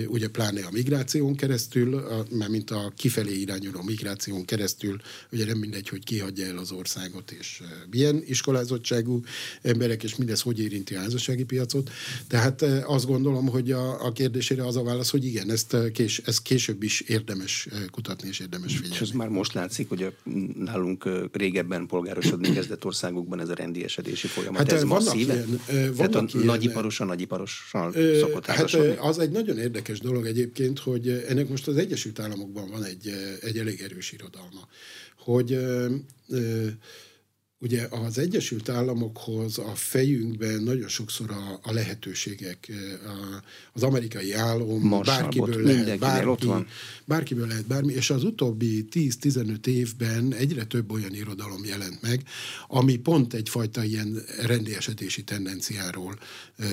ugye 0.08 0.28
pláne 0.28 0.66
a 0.66 0.72
migráción 0.72 1.36
keresztül, 1.36 2.04
mert 2.32 2.52
mint 2.52 2.72
a 2.72 2.94
kifelé 2.98 3.40
irányuló 3.40 3.82
migráción 3.82 4.46
keresztül, 4.46 5.02
ugye 5.32 5.46
nem 5.46 5.58
mindegy, 5.58 5.90
hogy 5.90 6.04
kihagyja 6.04 6.46
el 6.46 6.58
az 6.58 6.72
országot, 6.72 7.32
és 7.32 7.62
milyen 7.90 8.24
iskolázottságú 8.26 9.24
emberek, 9.62 10.04
és 10.04 10.16
mindez 10.16 10.42
hogy 10.42 10.60
érinti 10.60 10.96
a 10.96 11.00
házassági 11.00 11.44
piacot. 11.44 11.90
Tehát 12.28 12.62
azt 12.86 13.06
gondolom, 13.06 13.48
hogy 13.48 13.72
a, 13.72 14.06
a 14.06 14.12
kérdésére 14.12 14.66
az 14.66 14.76
a 14.76 14.84
válasz, 14.84 15.10
hogy 15.10 15.26
igen, 15.26 15.50
ezt, 15.50 15.76
kés, 15.92 16.22
ezt 16.26 16.42
később 16.42 16.84
is 16.84 17.02
érdemes 17.02 17.68
kutatni, 17.92 18.28
és 18.28 18.40
érdemes 18.40 18.74
figyelni. 18.76 18.96
És 18.96 19.02
ez 19.02 19.10
már 19.10 19.28
most 19.28 19.54
látszik, 19.54 19.90
hogy 19.90 20.04
a 20.04 20.14
nálunk 20.58 21.10
régebben 21.32 21.88
polgárosodni 21.88 22.54
kezdett 22.54 22.86
országokban 22.86 23.40
ez 23.40 23.50
a 23.50 23.54
rendiesedési 23.54 24.28
folyamat. 24.28 24.58
Hát 24.58 24.72
ez 24.72 24.84
van 24.84 25.07
masszíve? 25.08 25.34
Ilyen, 25.34 25.94
Tehát 25.96 26.16
a 26.16 26.26
ilyen, 26.34 26.46
nagyiparos 26.46 27.00
a 27.00 27.06
nagyiparossal 27.06 27.94
szokott 28.20 28.46
Hát 28.46 28.74
az 29.00 29.20
egy 29.20 29.32
nagyon 29.32 29.58
érdekes 29.58 30.00
dolog 30.00 30.26
egyébként, 30.26 30.80
hogy 30.80 31.26
ennek 31.28 31.50
most 31.50 31.68
az 31.68 31.78
Egyesült 31.78 32.20
Államokban 32.20 32.70
van 32.70 32.84
egy, 32.84 33.12
egy 33.42 33.58
elég 33.58 33.82
erős 33.82 34.12
irodalma, 34.12 34.68
hogy 35.18 35.60
Ugye 37.60 37.88
az 37.90 38.18
Egyesült 38.18 38.70
Államokhoz 38.70 39.58
a 39.58 39.72
fejünkben 39.76 40.64
nagyon 40.64 40.88
sokszor 40.88 41.32
a, 41.32 41.60
a 41.64 41.74
lehetőségek, 41.74 42.72
a, 43.06 43.44
az 43.74 43.84
amerikai 43.84 44.34
álom, 44.34 44.82
Marshall 44.82 45.22
bárkiből 45.22 45.64
lehet 45.64 46.00
bármi, 46.00 46.32
ott 46.32 46.44
van. 46.44 46.68
bárkiből 47.06 47.48
lehet 47.48 47.68
bármi, 47.68 47.94
és 47.94 48.10
az 48.10 48.24
utóbbi 48.24 48.88
10-15 48.92 49.68
évben 49.68 50.34
egyre 50.34 50.66
több 50.66 50.92
olyan 50.92 51.14
irodalom 51.14 51.66
jelent 51.66 52.02
meg, 52.02 52.24
ami 52.68 52.96
pont 52.96 53.34
egyfajta 53.34 53.84
ilyen 53.84 54.24
rendélyesedési 54.46 55.24
tendenciáról 55.24 56.14
e, 56.14 56.22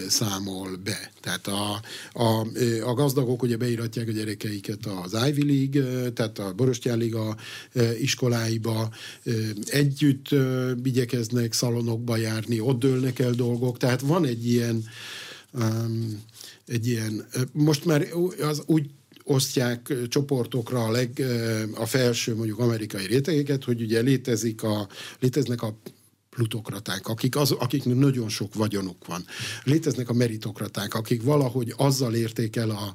számol 0.09 0.77
be. 0.77 1.13
Tehát 1.21 1.47
a, 1.47 1.81
a, 2.13 2.47
a 2.85 2.95
gazdagok 2.95 3.43
ugye 3.43 3.57
beiratják 3.57 4.09
a 4.09 4.13
gyerekeiket 4.13 4.87
az 4.87 5.17
Ivy 5.29 5.47
League, 5.47 6.11
tehát 6.11 6.39
a 6.39 6.53
Borostyán 6.53 6.99
Liga 6.99 7.37
iskoláiba, 8.01 8.91
együtt 9.67 10.29
igyekeznek 10.85 11.53
szalonokba 11.53 12.17
járni, 12.17 12.61
ott 12.61 12.79
dőlnek 12.79 13.19
el 13.19 13.33
dolgok, 13.33 13.77
tehát 13.77 14.01
van 14.01 14.25
egy 14.25 14.49
ilyen, 14.49 14.85
egy 16.67 16.87
ilyen 16.87 17.27
most 17.53 17.85
már 17.85 18.07
az 18.41 18.63
úgy 18.67 18.91
osztják 19.25 19.93
csoportokra 20.09 20.85
a, 20.85 20.91
leg, 20.91 21.23
a 21.75 21.87
felső 21.87 22.35
mondjuk 22.35 22.59
amerikai 22.59 23.07
rétegeket, 23.07 23.65
hogy 23.65 23.83
ugye 23.83 24.01
létezik 24.01 24.63
a, 24.63 24.89
léteznek 25.21 25.63
a 25.63 25.77
plutokraták, 26.35 27.09
akik 27.09 27.37
az, 27.37 27.51
akiknek 27.51 27.97
nagyon 27.97 28.29
sok 28.29 28.55
vagyonuk 28.55 29.07
van. 29.07 29.25
Léteznek 29.65 30.09
a 30.09 30.13
meritokraták, 30.13 30.95
akik 30.95 31.23
valahogy 31.23 31.75
azzal 31.77 32.15
érték 32.15 32.57
el 32.57 32.71
a 32.71 32.95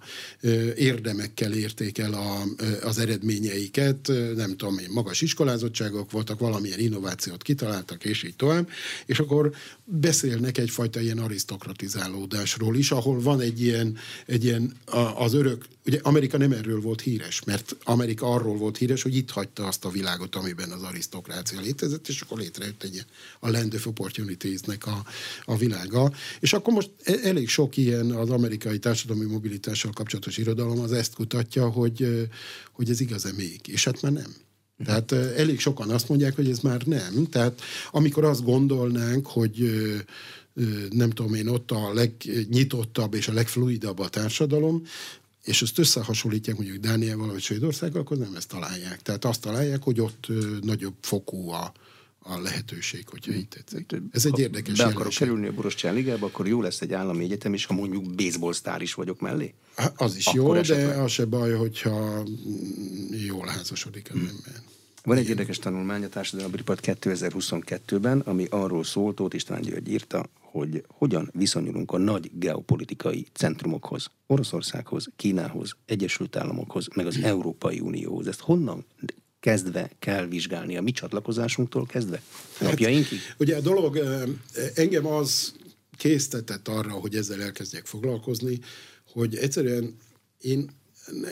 érdemekkel 0.76 1.54
érték 1.54 1.98
el 1.98 2.14
a, 2.14 2.44
az 2.84 2.98
eredményeiket, 2.98 4.12
nem 4.36 4.58
tudom 4.58 4.78
én, 4.78 4.90
magas 4.92 5.22
iskolázottságok 5.22 6.12
voltak, 6.12 6.40
valamilyen 6.40 6.80
innovációt 6.80 7.44
kitaláltak, 7.44 8.06
és 8.06 8.24
így 8.24 8.36
tovább, 8.36 8.70
és 9.06 9.20
akkor 9.20 9.52
beszélnek 9.84 10.58
egyfajta 10.58 11.00
ilyen 11.00 11.18
arisztokratizálódásról 11.18 12.76
is, 12.76 12.92
ahol 12.92 13.22
van 13.22 13.40
egy 13.40 13.62
ilyen, 13.62 13.98
egy 14.26 14.44
ilyen 14.44 14.74
az 15.16 15.34
örök, 15.34 15.66
ugye 15.90 16.00
Amerika 16.04 16.38
nem 16.38 16.52
erről 16.52 16.82
volt 16.82 17.02
híres, 17.02 17.44
mert 17.44 17.76
Amerika 17.84 18.34
arról 18.34 18.58
volt 18.58 18.78
híres, 18.78 19.02
hogy 19.02 19.16
itt 19.16 19.30
hagyta 19.30 19.68
azt 19.68 19.86
a 19.86 19.90
világot, 19.90 20.36
amiben 20.36 20.72
az 20.72 20.82
arisztokrácia 20.82 21.60
létezett, 21.60 22.08
és 22.08 22.22
akkor 22.22 22.38
létrejött 22.38 22.84
egy 22.84 23.06
a 23.40 23.50
Land 23.50 23.74
of 23.74 23.88
Opportunitiesnek 23.88 24.88
a, 24.88 25.04
a 25.46 25.58
világa. 25.58 26.12
És 26.40 26.54
akkor 26.54 26.74
most 26.74 26.92
e, 27.04 27.14
elég 27.24 27.50
sok 27.50 27.78
ilyen 27.78 28.12
az 28.12 28.30
amerikai 28.30 28.80
társadalmi 28.80 29.26
mobilitással 29.26 29.92
kapcsolatos 29.92 30.38
irodalom 30.38 30.80
az 30.80 30.92
ezt 30.92 31.14
kutatja, 31.14 31.70
hogy, 31.70 32.30
hogy 32.72 32.90
ez 32.90 33.00
igaz-e 33.00 33.32
még. 33.36 33.60
És 33.68 33.84
hát 33.84 34.02
már 34.02 34.12
nem. 34.12 34.36
Tehát 34.86 35.12
elég 35.12 35.60
sokan 35.60 35.90
azt 35.90 36.10
mondják, 36.10 36.36
hogy 36.36 36.50
ez 36.50 36.60
már 36.60 36.82
nem. 36.82 37.28
Tehát 37.30 37.62
amikor 37.92 38.24
azt 38.24 38.44
gondolnánk, 38.44 39.28
hogy 39.28 39.72
nem 40.90 41.10
tudom 41.10 41.34
én, 41.34 41.48
ott 41.48 41.72
a 41.72 41.94
legnyitottabb 41.94 43.14
és 43.14 43.28
a 43.28 43.34
legfluidabb 43.34 44.00
a 44.00 44.10
társadalom, 44.10 44.84
és 45.50 45.62
ezt 45.62 45.80
összehasonlítják 45.80 46.56
mondjuk 46.56 46.78
Dánielval 46.78 47.28
vagy 47.28 47.42
Svédországgal, 47.42 48.02
akkor 48.02 48.18
nem 48.18 48.36
ezt 48.36 48.48
találják. 48.48 49.02
Tehát 49.02 49.26
azt 49.26 49.42
találják, 49.42 49.84
hogy 49.84 50.02
ott 50.02 50.28
nagyobb 50.62 50.94
fokú 51.02 51.50
a, 51.50 51.72
a 52.20 52.40
lehetőség, 52.40 53.08
hogyha 53.08 53.32
így 53.32 53.48
tetszik. 53.48 54.02
Ez 54.12 54.26
egy 54.26 54.32
ha 54.32 54.40
érdekes 54.40 54.78
be 54.78 54.86
akarok 54.86 55.14
kerülni 55.14 55.48
a 55.48 55.52
Borostyán 55.52 55.94
Ligába, 55.94 56.26
akkor 56.26 56.48
jó 56.48 56.62
lesz 56.62 56.82
egy 56.82 56.94
állami 56.94 57.24
egyetem, 57.24 57.54
és 57.54 57.66
ha 57.66 57.74
mondjuk 57.74 58.16
baseball 58.16 58.54
sztár 58.54 58.82
is 58.82 58.94
vagyok 58.94 59.20
mellé? 59.20 59.54
Az 59.96 60.16
is 60.16 60.26
akkor 60.26 60.40
jó, 60.40 60.54
esetleg... 60.54 60.88
de 60.88 60.94
az 60.94 61.12
se 61.12 61.26
baj, 61.26 61.52
hogyha 61.52 62.24
jól 63.28 63.48
házasodik 63.48 64.10
az 64.10 64.20
hmm. 64.20 64.28
ember. 64.28 64.62
Van 65.04 65.18
egy 65.18 65.30
érdekes 65.30 65.60
tanulmány 65.60 66.04
a 66.04 66.10
Társadalmi 66.10 66.56
Riport 66.56 66.82
2022-ben, 66.84 68.20
ami 68.20 68.48
arról 68.50 68.84
szólt, 68.84 69.16
Tóth 69.16 69.36
István 69.36 69.62
György 69.62 69.90
írta, 69.90 70.30
hogy 70.60 70.84
hogyan 70.88 71.30
viszonyulunk 71.34 71.92
a 71.92 71.98
nagy 71.98 72.32
geopolitikai 72.34 73.28
centrumokhoz, 73.34 74.08
Oroszországhoz, 74.28 75.08
Kínához, 75.16 75.76
Egyesült 75.86 76.36
Államokhoz, 76.36 76.88
meg 76.96 77.06
az 77.06 77.18
Európai 77.22 77.80
Unióhoz. 77.80 78.28
Ezt 78.28 78.40
honnan 78.40 78.86
kezdve 79.40 79.92
kell 80.00 80.26
vizsgálni, 80.26 80.78
a 80.78 80.82
mi 80.82 80.92
csatlakozásunktól 80.92 81.86
kezdve, 81.86 82.22
napjainkig? 82.60 83.20
Hát, 83.20 83.36
ugye 83.40 83.56
a 83.56 83.62
dolog, 83.62 84.00
engem 84.76 85.06
az 85.06 85.54
késztetett 85.98 86.68
arra, 86.68 86.92
hogy 86.92 87.16
ezzel 87.16 87.42
elkezdjek 87.42 87.86
foglalkozni, 87.86 88.60
hogy 89.12 89.36
egyszerűen 89.36 89.96
én 90.42 90.70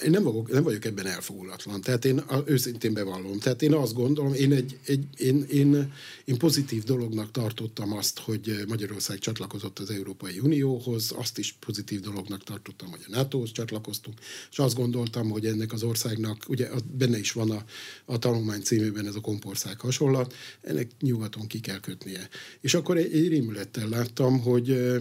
én 0.04 0.10
nem, 0.10 0.24
vagyok, 0.24 0.52
nem 0.52 0.64
vagyok 0.64 0.86
ebben 0.86 1.06
elfogulatlan. 1.06 1.82
Tehát 1.82 2.06
én 2.06 2.24
őszintén 2.46 2.94
bevallom. 2.94 3.40
Tehát 3.40 3.62
én 3.62 3.74
azt 3.74 3.94
gondolom, 3.94 4.34
én, 4.34 4.52
egy, 4.52 4.78
egy, 4.86 5.06
én, 5.18 5.46
én, 5.50 5.94
én 6.26 6.38
pozitív 6.38 6.84
dolognak 6.84 7.32
tartottam 7.32 7.94
azt, 7.94 8.20
hogy 8.20 8.64
Magyarország 8.68 9.20
csatlakozott 9.20 9.80
az 9.80 9.90
Európai 9.90 10.40
Unióhoz, 10.40 11.12
azt 11.16 11.38
is 11.38 11.54
pozitív 11.54 12.00
dolognak 12.00 12.44
tartottam, 12.44 12.90
hogy 12.90 13.06
a 13.08 13.16
NATO-hoz 13.16 13.52
csatlakoztunk, 13.52 14.20
és 14.52 14.60
azt 14.60 14.76
gondoltam, 14.76 15.30
hogy 15.30 15.46
ennek 15.46 15.74
az 15.74 15.84
országnak, 15.84 16.46
ugye 16.48 16.70
benne 16.98 17.20
is 17.20 17.32
van 17.32 17.52
a, 17.52 17.64
a 18.06 18.20
tanulmány 18.20 18.62
címében 18.62 19.08
ez 19.08 19.16
a 19.16 19.22
kompország 19.22 19.80
hasonlat, 19.80 20.34
ennek 20.62 20.92
nyugaton 21.00 21.48
ki 21.48 21.60
kell 21.60 21.80
kötnie. 21.80 22.30
És 22.62 22.74
akkor 22.74 22.98
egy, 22.98 23.14
egy 23.14 23.28
rémülettel 23.28 23.90
láttam, 23.90 24.40
hogy 24.40 24.98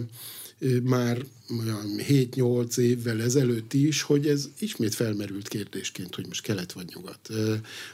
már 0.83 1.25
7-8 1.49 2.77
évvel 2.77 3.21
ezelőtt 3.21 3.73
is, 3.73 4.01
hogy 4.01 4.27
ez 4.27 4.49
ismét 4.59 4.95
felmerült 4.95 5.47
kérdésként, 5.47 6.15
hogy 6.15 6.27
most 6.27 6.41
kelet 6.41 6.71
vagy 6.71 6.91
nyugat. 6.95 7.29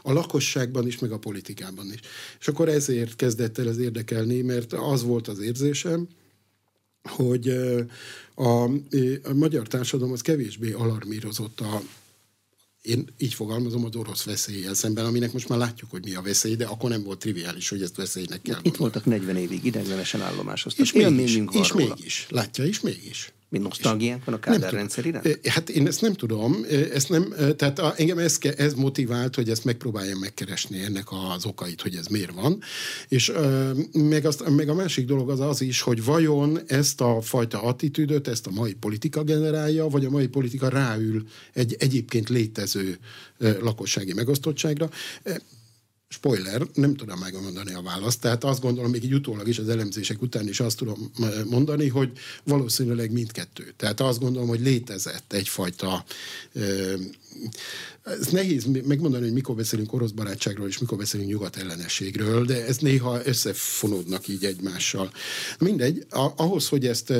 A 0.03 0.13
lakosságban 0.13 0.87
is, 0.87 0.99
meg 0.99 1.11
a 1.11 1.19
politikában 1.19 1.91
is. 1.93 1.99
És 2.39 2.47
akkor 2.47 2.69
ezért 2.69 3.15
kezdett 3.15 3.57
el 3.57 3.69
ez 3.69 3.77
érdekelni, 3.77 4.41
mert 4.41 4.73
az 4.73 5.03
volt 5.03 5.27
az 5.27 5.39
érzésem, 5.39 6.07
hogy 7.03 7.49
a, 8.33 8.63
a 9.23 9.33
magyar 9.33 9.67
társadalom 9.67 10.13
az 10.13 10.21
kevésbé 10.21 10.71
alarmírozott 10.71 11.59
a, 11.59 11.81
én 12.83 13.05
így 13.17 13.33
fogalmazom 13.33 13.85
az 13.85 13.95
orosz 13.95 14.23
veszéllyel 14.23 14.73
szemben, 14.73 15.05
aminek 15.05 15.33
most 15.33 15.49
már 15.49 15.59
látjuk, 15.59 15.91
hogy 15.91 16.03
mi 16.03 16.15
a 16.15 16.21
veszély, 16.21 16.55
de 16.55 16.65
akkor 16.65 16.89
nem 16.89 17.03
volt 17.03 17.19
triviális, 17.19 17.69
hogy 17.69 17.81
ezt 17.81 17.95
veszélynek 17.95 18.41
kell 18.41 18.59
Itt 18.61 18.75
voltak 18.75 19.05
40 19.05 19.35
évig 19.35 19.65
ideglenesen 19.65 20.21
állomásoztak. 20.21 20.85
És 20.85 20.93
mégis, 20.93 21.39
és 21.51 21.73
mégis, 21.73 22.27
látja, 22.29 22.65
és 22.65 22.79
mégis. 22.79 23.33
Mi 23.53 23.59
nosztalgiánk 23.59 24.25
van 24.25 24.35
a 24.35 24.39
Kádár 24.39 24.73
rendszer 24.73 25.05
iránt? 25.05 25.39
Hát 25.47 25.69
én 25.69 25.87
ezt 25.87 26.01
nem 26.01 26.13
tudom, 26.13 26.65
ezt 26.93 27.09
nem, 27.09 27.33
tehát 27.55 27.79
a, 27.79 27.93
engem 27.97 28.17
ez, 28.17 28.37
ez 28.57 28.73
motivált, 28.73 29.35
hogy 29.35 29.49
ezt 29.49 29.65
megpróbáljam 29.65 30.19
megkeresni 30.19 30.81
ennek 30.81 31.07
az 31.35 31.45
okait, 31.45 31.81
hogy 31.81 31.95
ez 31.95 32.07
miért 32.07 32.31
van. 32.31 32.59
És 33.07 33.31
meg, 33.91 34.25
azt, 34.25 34.49
meg 34.49 34.69
a 34.69 34.73
másik 34.73 35.05
dolog 35.05 35.29
az 35.29 35.39
az 35.39 35.61
is, 35.61 35.81
hogy 35.81 36.03
vajon 36.03 36.59
ezt 36.67 37.01
a 37.01 37.21
fajta 37.21 37.61
attitűdöt, 37.61 38.27
ezt 38.27 38.47
a 38.47 38.51
mai 38.51 38.73
politika 38.73 39.23
generálja, 39.23 39.87
vagy 39.87 40.05
a 40.05 40.09
mai 40.09 40.27
politika 40.27 40.69
ráül 40.69 41.23
egy 41.53 41.75
egyébként 41.79 42.29
létező 42.29 42.97
lakossági 43.37 44.13
megosztottságra 44.13 44.89
spoiler, 46.13 46.61
nem 46.73 46.95
tudom 46.95 47.19
megmondani 47.19 47.73
a 47.73 47.81
választ, 47.81 48.19
tehát 48.19 48.43
azt 48.43 48.61
gondolom, 48.61 48.91
még 48.91 49.03
így 49.03 49.13
utólag 49.13 49.47
is 49.47 49.59
az 49.59 49.69
elemzések 49.69 50.21
után 50.21 50.47
is 50.47 50.59
azt 50.59 50.77
tudom 50.77 51.11
mondani, 51.49 51.87
hogy 51.87 52.11
valószínűleg 52.43 53.11
mindkettő. 53.11 53.73
Tehát 53.77 53.99
azt 53.99 54.19
gondolom, 54.19 54.47
hogy 54.47 54.61
létezett 54.61 55.33
egyfajta 55.33 56.05
ez 58.03 58.27
nehéz 58.27 58.65
megmondani, 58.85 59.23
hogy 59.23 59.33
mikor 59.33 59.55
beszélünk 59.55 59.93
orosz 59.93 60.11
barátságról, 60.11 60.67
és 60.67 60.77
mikor 60.77 60.97
beszélünk 60.97 61.29
nyugat 61.29 61.55
ellenességről, 61.55 62.45
de 62.45 62.65
ez 62.65 62.77
néha 62.77 63.25
összefonódnak 63.25 64.27
így 64.27 64.45
egymással. 64.45 65.11
Mindegy, 65.59 66.05
ahhoz, 66.35 66.67
hogy 66.67 66.87
ezt 66.87 67.13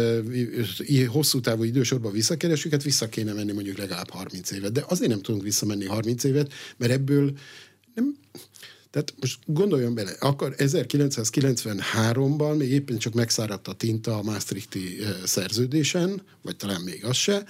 hosszú 1.08 1.40
távú 1.40 1.64
idősorban 1.64 2.12
visszakeressük, 2.12 2.72
hát 2.72 2.84
vissza 2.84 3.10
kéne 3.10 3.34
menni 3.34 3.52
mondjuk 3.52 3.78
legalább 3.78 4.10
30 4.10 4.52
évet. 4.52 4.72
De 4.72 4.84
azért 4.88 5.10
nem 5.10 5.22
tudunk 5.22 5.44
visszamenni 5.44 5.86
30 5.86 6.24
évet, 6.24 6.54
mert 6.78 6.92
ebből 6.92 7.34
nem, 7.96 8.18
tehát 8.94 9.14
most 9.20 9.40
gondoljon 9.46 9.94
bele, 9.94 10.12
akkor 10.20 10.56
1993-ban 10.58 12.58
még 12.58 12.72
éppen 12.72 12.98
csak 12.98 13.14
megszáradt 13.14 13.68
a 13.68 13.74
tinta 13.74 14.18
a 14.18 14.24
Maastrichti 14.24 14.98
szerződésen, 15.26 16.22
vagy 16.42 16.56
talán 16.56 16.82
még 16.82 17.06
az 17.06 17.16
se, 17.16 17.46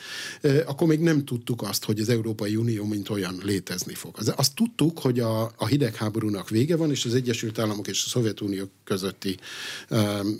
akkor 0.66 0.88
még 0.88 1.00
nem 1.00 1.26
tudtuk 1.26 1.62
azt, 1.62 1.84
hogy 1.84 2.00
az 2.00 2.10
Európai 2.10 2.56
Unió 2.56 2.86
mint 2.86 3.10
olyan 3.10 3.42
létezni 3.44 3.94
fog. 3.94 4.18
Azt 4.36 4.56
tudtuk, 4.56 5.00
hogy 5.00 5.20
a, 5.20 5.52
a 5.58 5.68
hidegháborúnak 5.68 6.50
vége 6.50 6.76
van, 6.76 6.92
és 6.92 7.06
az 7.06 7.16
Egyesült 7.16 7.60
Államok 7.60 7.88
és 7.88 8.04
a 8.06 8.10
Szovjetunió 8.10 8.70
közötti 8.84 9.38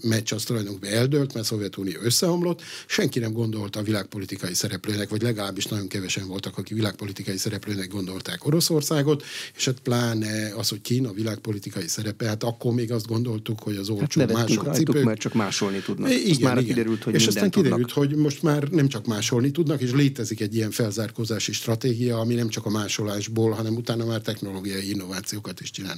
meccs 0.02 0.34
az 0.34 0.44
tulajdonképpen 0.44 0.98
eldőlt, 0.98 1.34
mert 1.34 1.46
a 1.46 1.50
Szovjetunió 1.50 2.00
összeomlott. 2.02 2.62
Senki 2.88 3.20
nem 3.20 3.32
gondolta 3.32 3.80
a 3.80 3.84
világpolitikai 3.84 4.54
szereplőnek, 4.54 5.10
vagy 5.10 5.22
legalábbis 5.22 5.66
nagyon 5.66 5.88
kevesen 5.88 6.28
voltak, 6.28 6.58
akik 6.58 6.76
világpolitikai 6.76 7.38
szereplőnek 7.38 7.88
gondolták 7.88 8.46
Oroszországot, 8.46 9.24
és 9.56 9.66
hát 9.66 9.80
pláne 9.80 10.56
az, 10.56 10.70
hogy 10.70 10.82
Kína 10.94 11.12
világpolitikai 11.12 11.88
szerepe, 11.88 12.26
hát 12.26 12.44
akkor 12.44 12.74
még 12.74 12.92
azt 12.92 13.08
gondoltuk, 13.08 13.60
hogy 13.60 13.76
az 13.76 13.90
olcsó 13.90 14.20
hát 14.20 14.34
mások 14.34 14.64
rajtuk, 14.64 14.86
cipők... 14.86 15.04
mert 15.04 15.20
csak 15.20 15.34
másolni 15.34 15.80
tudnak. 15.80 16.10
Igen, 16.10 16.28
Most 16.28 16.42
már 16.42 16.58
igen. 16.58 16.66
kiderült, 16.66 17.04
hogy 17.04 17.14
És 17.14 17.28
aztán 17.28 17.52
tudnak. 17.52 17.64
kiderült, 17.64 17.92
hogy 17.92 18.16
most 18.16 18.44
már 18.44 18.64
nem 18.64 18.88
csak 18.88 19.06
másolni 19.06 19.52
tudnak, 19.52 19.82
és 19.82 19.92
létezik 19.92 20.42
egy 20.42 20.56
ilyen 20.56 20.72
felzárkózási 20.72 21.52
stratégia, 21.52 22.20
ami 22.20 22.34
nem 22.34 22.50
csak 22.50 22.66
a 22.66 22.70
másolásból, 22.70 23.52
hanem 23.52 23.76
utána 23.76 24.06
már 24.06 24.22
technológiai 24.22 24.90
innovációkat 24.90 25.60
is 25.60 25.72
csinál. 25.72 25.96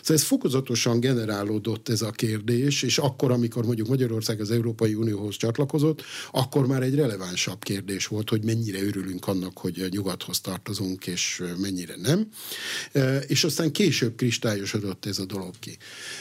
Szóval 0.00 0.16
ez 0.16 0.22
fokozatosan 0.22 1.00
generálódott 1.00 1.88
ez 1.88 2.02
a 2.02 2.10
kérdés, 2.10 2.82
és 2.82 2.98
akkor, 2.98 3.30
amikor 3.30 3.64
mondjuk 3.64 3.88
Magyarország 3.88 4.40
az 4.40 4.50
Európai 4.50 4.94
Unióhoz 4.94 5.36
csatlakozott, 5.36 6.02
akkor 6.30 6.66
már 6.66 6.82
egy 6.82 6.94
relevánsabb 6.94 7.62
kérdés 7.62 8.06
volt, 8.06 8.28
hogy 8.28 8.44
mennyire 8.44 8.82
örülünk 8.82 9.28
annak, 9.28 9.58
hogy 9.58 9.86
nyugathoz 9.90 10.40
tartozunk, 10.40 11.06
és 11.06 11.42
mennyire 11.60 11.94
nem. 12.02 12.28
E, 12.92 13.16
és 13.18 13.44
aztán 13.44 13.72
később 13.72 14.14
kristályosodott 14.38 15.06
ez 15.06 15.18
a 15.18 15.24
dolog 15.24 15.54
ki. 15.60 15.76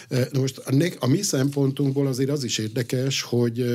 Na 0.10 0.40
most 0.40 0.58
a, 0.58 0.92
a 1.00 1.08
mi 1.08 1.22
szempontunkból 1.22 2.08
azért 2.08 2.30
az 2.30 2.44
is 2.44 2.58
érdekes, 2.58 3.22
hogy, 3.22 3.66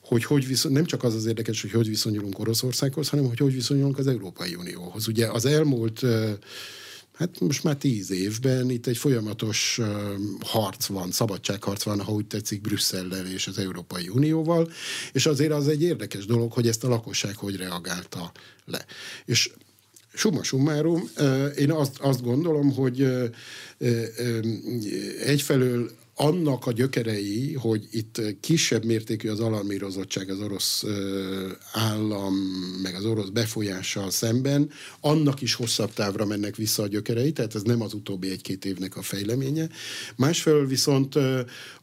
hogy, 0.00 0.24
hogy 0.24 0.46
viszony, 0.46 0.72
nem 0.72 0.84
csak 0.84 1.04
az 1.04 1.14
az 1.14 1.26
érdekes, 1.26 1.60
hogy 1.60 1.70
hogy 1.70 1.88
viszonyulunk 1.88 2.38
Oroszországhoz, 2.38 3.08
hanem 3.08 3.26
hogy 3.26 3.38
hogy 3.38 3.54
viszonyulunk 3.54 3.98
az 3.98 4.06
Európai 4.06 4.54
Unióhoz. 4.54 5.08
Ugye 5.08 5.26
az 5.26 5.44
elmúlt 5.44 6.04
Hát 7.12 7.40
most 7.40 7.64
már 7.64 7.76
tíz 7.76 8.10
évben 8.10 8.70
itt 8.70 8.86
egy 8.86 8.96
folyamatos 8.96 9.80
harc 10.40 10.86
van, 10.86 11.10
szabadságharc 11.10 11.82
van, 11.82 12.00
ha 12.00 12.12
úgy 12.12 12.26
tetszik, 12.26 12.60
Brüsszellel 12.60 13.26
és 13.26 13.46
az 13.46 13.58
Európai 13.58 14.08
Unióval, 14.08 14.70
és 15.12 15.26
azért 15.26 15.52
az 15.52 15.68
egy 15.68 15.82
érdekes 15.82 16.26
dolog, 16.26 16.52
hogy 16.52 16.68
ezt 16.68 16.84
a 16.84 16.88
lakosság 16.88 17.36
hogy 17.36 17.56
reagálta 17.56 18.32
le. 18.64 18.84
És 19.24 19.50
summa 20.18 20.42
summarum, 20.42 21.10
én 21.56 21.70
azt, 21.70 21.98
azt 21.98 22.22
gondolom, 22.22 22.74
hogy 22.74 23.06
egyfelől 25.24 25.90
annak 26.20 26.66
a 26.66 26.72
gyökerei, 26.72 27.54
hogy 27.54 27.88
itt 27.90 28.20
kisebb 28.40 28.84
mértékű 28.84 29.28
az 29.28 29.40
alarmírozottság 29.40 30.30
az 30.30 30.40
orosz 30.40 30.84
állam, 31.72 32.34
meg 32.82 32.94
az 32.94 33.04
orosz 33.04 33.28
befolyással 33.28 34.10
szemben, 34.10 34.70
annak 35.00 35.40
is 35.40 35.54
hosszabb 35.54 35.92
távra 35.92 36.26
mennek 36.26 36.56
vissza 36.56 36.82
a 36.82 36.86
gyökerei, 36.86 37.32
tehát 37.32 37.54
ez 37.54 37.62
nem 37.62 37.82
az 37.82 37.94
utóbbi 37.94 38.30
egy-két 38.30 38.64
évnek 38.64 38.96
a 38.96 39.02
fejleménye. 39.02 39.68
Másfelől 40.16 40.66
viszont 40.66 41.14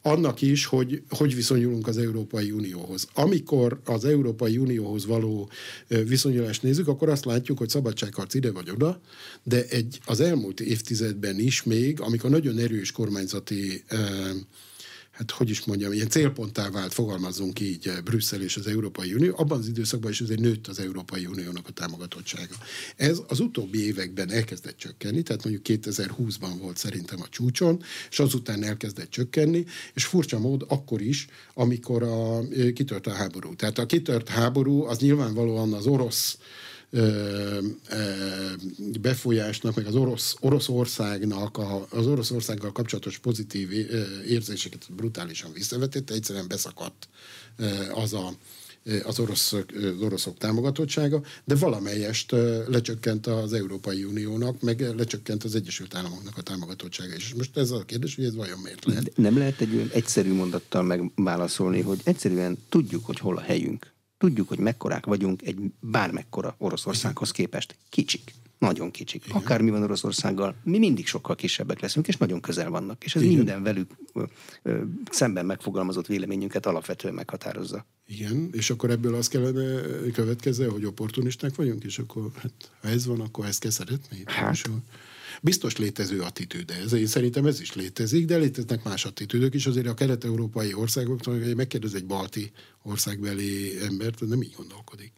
annak 0.02 0.42
is, 0.42 0.66
hogy 0.66 1.02
hogy 1.10 1.36
viszonyulunk 1.36 1.88
az 1.88 1.98
Európai 1.98 2.52
Unióhoz. 2.52 3.08
Amikor 3.14 3.80
az 3.86 4.06
Európai 4.06 4.58
Unióhoz 4.58 5.06
való 5.06 5.50
viszonyulást 5.88 6.64
nézzük, 6.64 6.88
akkor 6.88 7.10
azt 7.10 7.26
látjuk, 7.26 7.58
hogy 7.58 7.70
szabadságharc 7.70 8.34
ide 8.34 8.52
vagy 8.52 8.70
oda, 8.70 9.02
de 9.44 9.66
egy, 9.70 10.00
az 10.06 10.20
elmúlt 10.20 10.60
évtizedben 10.60 11.40
is 11.40 11.64
még, 11.64 12.02
amikor 12.02 12.30
nagyon 12.30 12.58
erős 12.58 12.92
kormányzati 12.92 13.84
hát 15.16 15.32
hogy 15.32 15.50
is 15.50 15.66
mondjam, 15.66 15.92
ilyen 15.92 16.10
célponttá 16.10 16.70
vált, 16.70 16.94
fogalmazzunk 16.94 17.60
így, 17.60 17.92
Brüsszel 18.04 18.42
és 18.42 18.58
az 18.58 18.68
Európai 18.68 19.14
Unió, 19.14 19.34
abban 19.38 19.58
az 19.58 19.68
időszakban 19.68 20.12
is 20.12 20.22
azért 20.22 20.40
nőtt 20.40 20.68
az 20.68 20.80
Európai 20.80 21.26
Uniónak 21.26 21.68
a 21.68 21.72
támogatottsága. 21.72 22.56
Ez 22.96 23.22
az 23.28 23.40
utóbbi 23.40 23.86
években 23.86 24.32
elkezdett 24.32 24.78
csökkenni, 24.78 25.22
tehát 25.22 25.44
mondjuk 25.44 25.82
2020-ban 25.82 26.54
volt 26.60 26.78
szerintem 26.78 27.22
a 27.22 27.28
csúcson, 27.30 27.84
és 28.10 28.20
azután 28.20 28.64
elkezdett 28.64 29.10
csökkenni, 29.10 29.66
és 29.94 30.06
furcsa 30.06 30.40
mód 30.40 30.66
akkor 30.68 31.02
is, 31.02 31.28
amikor 31.54 32.04
a, 32.04 32.42
kitört 32.74 33.08
a 33.08 33.14
háború. 33.14 33.56
Tehát 33.56 33.78
a 33.78 33.86
kitört 33.86 34.30
háború 34.30 34.84
az 34.84 34.98
nyilvánvalóan 34.98 35.74
az 35.74 35.86
orosz 35.86 36.38
befolyásnak, 39.02 39.76
meg 39.76 39.86
az 39.86 39.96
orosz, 39.96 40.36
Oroszországnak, 40.40 41.58
a, 41.58 41.88
az 41.90 42.08
Oroszországgal 42.08 42.72
kapcsolatos 42.72 43.18
pozitív 43.18 43.72
érzéseket 44.28 44.88
brutálisan 44.96 45.52
visszavetette, 45.54 46.14
egyszerűen 46.14 46.48
beszakadt 46.48 47.08
az 47.94 48.14
a 48.14 48.34
az, 49.04 49.20
orosz, 49.20 49.54
az 49.54 50.02
oroszok 50.02 50.38
támogatottsága, 50.38 51.22
de 51.44 51.56
valamelyest 51.56 52.32
lecsökkent 52.68 53.28
az 53.28 53.54
Európai 53.54 54.04
Uniónak, 54.04 54.62
meg 54.62 54.96
lecsökkent 54.96 55.44
az 55.44 55.56
Egyesült 55.56 55.96
Államoknak 55.96 56.38
a 56.38 56.42
támogatottsága. 56.42 57.14
És 57.14 57.34
most 57.34 57.58
ez 57.58 57.72
a 57.72 57.84
kérdés, 57.86 58.16
hogy 58.16 58.26
ez 58.26 58.36
vajon 58.36 58.60
miért 58.60 58.86
lehet? 58.86 59.18
Nem 59.18 59.38
lehet 59.38 59.62
egy 59.62 59.76
olyan 59.76 59.90
egyszerű 59.94 60.34
mondattal 60.34 60.84
megválaszolni, 60.84 61.82
hogy 61.82 62.02
egyszerűen 62.04 62.58
tudjuk, 62.70 63.06
hogy 63.06 63.20
hol 63.20 63.38
a 63.38 63.42
helyünk 63.42 63.94
Tudjuk, 64.18 64.48
hogy 64.48 64.60
mekkorák 64.60 65.06
vagyunk 65.06 65.42
egy 65.42 65.58
bármekkora 65.80 66.56
Oroszországhoz 66.58 67.32
képest. 67.32 67.78
Kicsik. 67.90 68.34
Nagyon 68.58 68.92
kicsik. 68.92 69.26
Igen. 69.26 69.38
Akármi 69.38 69.70
van 69.70 69.84
Oroszországgal, 69.84 70.56
mi 70.64 70.78
mindig 70.78 71.08
sokkal 71.08 71.36
kisebbek 71.36 71.80
leszünk, 71.80 72.08
és 72.08 72.18
nagyon 72.18 72.42
közel 72.42 72.70
vannak. 72.70 73.04
És 73.04 73.16
ez 73.16 73.22
Igen. 73.22 73.36
minden 73.36 73.64
velük 73.64 73.92
ö, 74.14 74.24
ö, 74.62 74.82
szemben 75.12 75.46
megfogalmazott 75.46 76.08
véleményünket 76.08 76.66
alapvetően 76.66 77.14
meghatározza. 77.14 77.86
Igen, 78.06 78.50
és 78.52 78.70
akkor 78.70 78.90
ebből 78.90 79.16
az 79.16 79.28
kellene 79.28 79.82
következze, 80.12 80.68
hogy 80.70 80.86
opportunisták 80.86 81.56
vagyunk, 81.56 81.84
és 81.84 82.00
akkor 82.00 82.32
hát, 82.36 82.72
ha 82.82 82.88
ez 82.88 83.06
van, 83.06 83.22
akkor 83.22 83.46
ezt 83.46 83.60
kell 83.60 83.72
szeretni. 83.72 84.22
Hát. 84.26 84.70
Biztos 85.46 85.78
létező 85.78 86.22
attitűd 86.22 86.70
ez. 86.70 86.94
Én 86.94 87.06
szerintem 87.06 87.46
ez 87.46 87.60
is 87.60 87.74
létezik, 87.74 88.26
de 88.26 88.38
léteznek 88.38 88.84
más 88.84 89.06
attitűdök 89.06 89.54
is. 89.54 89.66
Azért 89.66 89.88
a 89.88 89.94
kelet-európai 89.94 90.74
országoktól, 90.74 91.40
hogy 91.40 91.56
megkérdez 91.56 91.94
egy 91.94 92.06
balti 92.06 92.52
országbeli 92.84 93.82
embert, 93.82 94.20
nem 94.28 94.42
így 94.42 94.54
gondolkodik. 94.58 95.12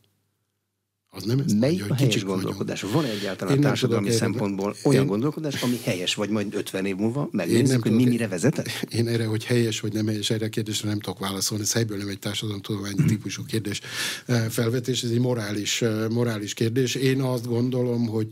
Az 1.18 1.24
nem 1.24 1.40
ezt 1.40 1.60
Melyik 1.60 1.80
mondja, 1.80 1.96
a 1.96 1.98
helyes 1.98 2.24
gondolkodás? 2.24 2.82
Van 2.82 3.06
egyáltalán 3.06 3.56
Én 3.56 3.62
társadalmi 3.62 4.12
szempontból 4.12 4.76
olyan 4.84 5.02
én... 5.02 5.08
gondolkodás, 5.08 5.62
ami 5.62 5.80
helyes, 5.84 6.16
vagy 6.16 6.30
majd 6.30 6.56
50 6.56 6.86
év 6.86 6.96
múlva 6.96 7.30
megnézzük, 7.32 7.82
hogy 7.82 7.92
mi 7.92 8.06
mire 8.06 8.28
vezetett? 8.28 8.70
Én 8.90 9.08
erre, 9.08 9.26
hogy 9.26 9.46
helyes 9.46 9.80
vagy 9.80 9.94
nem 9.94 10.08
helyes, 10.08 10.30
erre 10.30 10.46
a 10.46 10.50
kérdésre 10.50 10.90
nem 10.90 11.00
tudok 11.00 11.20
válaszolni. 11.20 11.64
Ez 11.64 11.74
helyből 11.74 11.98
nem 11.98 12.08
egy 12.08 12.20
társadalomtudományi 12.20 13.04
típusú 13.08 13.46
kérdés 13.46 13.82
felvetés, 14.50 15.04
ez 15.04 15.10
egy 15.10 15.20
morális, 15.20 15.84
morális 16.10 16.54
kérdés. 16.54 16.96
Én 16.96 17.22
azt 17.22 17.48
gondolom, 17.48 18.08
hogy 18.08 18.28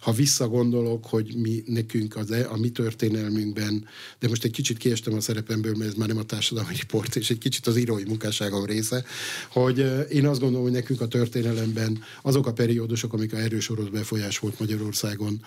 ha 0.00 0.12
visszagondolok, 0.12 1.06
hogy 1.06 1.34
mi 1.36 1.62
nekünk 1.66 2.16
az, 2.16 2.30
e- 2.30 2.48
a 2.50 2.56
mi 2.56 2.68
történelmünkben, 2.68 3.84
de 4.18 4.28
most 4.28 4.44
egy 4.44 4.50
kicsit 4.50 4.76
kiestem 4.78 5.14
a 5.14 5.20
szerepemből, 5.20 5.74
mert 5.76 5.90
ez 5.90 5.96
már 5.96 6.08
nem 6.08 6.18
a 6.18 6.22
társadalmi 6.22 6.74
riport, 6.74 7.16
és 7.16 7.30
egy 7.30 7.38
kicsit 7.38 7.66
az 7.66 7.76
írói 7.76 8.04
munkásságom 8.04 8.64
része, 8.64 9.04
hogy 9.48 10.06
én 10.10 10.26
azt 10.26 10.40
gondolom, 10.40 10.64
hogy 10.64 10.74
nekünk 10.74 11.00
a 11.00 11.08
történelemben 11.08 12.02
azok 12.28 12.46
a 12.46 12.52
periódusok, 12.52 13.12
amik 13.12 13.32
a 13.32 13.36
erős 13.36 13.68
orosz 13.68 13.88
befolyás 13.88 14.38
volt 14.38 14.58
Magyarországon, 14.58 15.44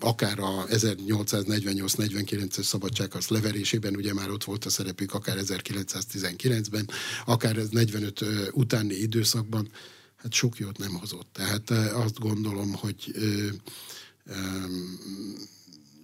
akár 0.00 0.38
a 0.38 0.66
1848-49-es 0.66 2.62
szabadságharc 2.62 3.28
leverésében, 3.28 3.96
ugye 3.96 4.14
már 4.14 4.30
ott 4.30 4.44
volt 4.44 4.64
a 4.64 4.70
szerepük, 4.70 5.14
akár 5.14 5.36
1919-ben, 5.40 6.88
akár 7.24 7.56
ez 7.56 7.68
45 7.68 8.24
utáni 8.52 8.94
időszakban, 8.94 9.68
hát 10.16 10.32
sok 10.32 10.58
jót 10.58 10.78
nem 10.78 10.94
hozott. 10.94 11.28
Tehát 11.32 11.70
azt 11.92 12.18
gondolom, 12.18 12.74
hogy 12.74 13.14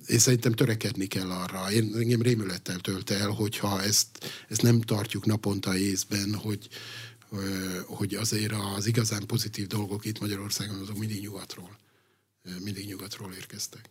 én 0.06 0.18
szerintem 0.18 0.52
törekedni 0.52 1.06
kell 1.06 1.30
arra. 1.30 1.72
Én, 1.72 1.92
engem 1.94 2.22
rémülettel 2.22 2.78
tölt 2.78 3.10
el, 3.10 3.28
hogyha 3.28 3.82
ezt, 3.82 4.08
ezt 4.48 4.62
nem 4.62 4.80
tartjuk 4.80 5.26
naponta 5.26 5.76
észben, 5.76 6.34
hogy, 6.34 6.68
hogy 7.86 8.14
azért 8.14 8.52
az 8.76 8.86
igazán 8.86 9.26
pozitív 9.26 9.66
dolgok 9.66 10.04
itt 10.04 10.20
Magyarországon 10.20 10.78
azok 10.78 10.98
mindig 10.98 11.20
nyugatról, 11.20 11.78
mindig 12.64 12.86
nyugatról 12.86 13.32
érkeztek. 13.32 13.90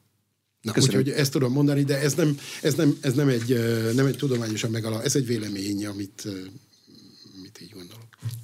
Na, 0.61 0.73
úgyhogy 0.75 1.09
ezt 1.09 1.31
tudom 1.31 1.51
mondani, 1.51 1.83
de 1.83 1.99
ez 1.99 2.13
nem, 2.13 2.39
ez 2.61 2.73
nem, 2.73 2.97
ez 3.01 3.13
nem, 3.13 3.27
egy, 3.27 3.49
nem 3.95 4.05
egy 4.05 4.17
tudományosan 4.17 4.71
megalap, 4.71 5.03
ez 5.03 5.15
egy 5.15 5.25
vélemény, 5.25 5.85
amit, 5.85 6.27
amit 7.37 7.61
így 7.61 7.71
gondolok. 7.71 8.00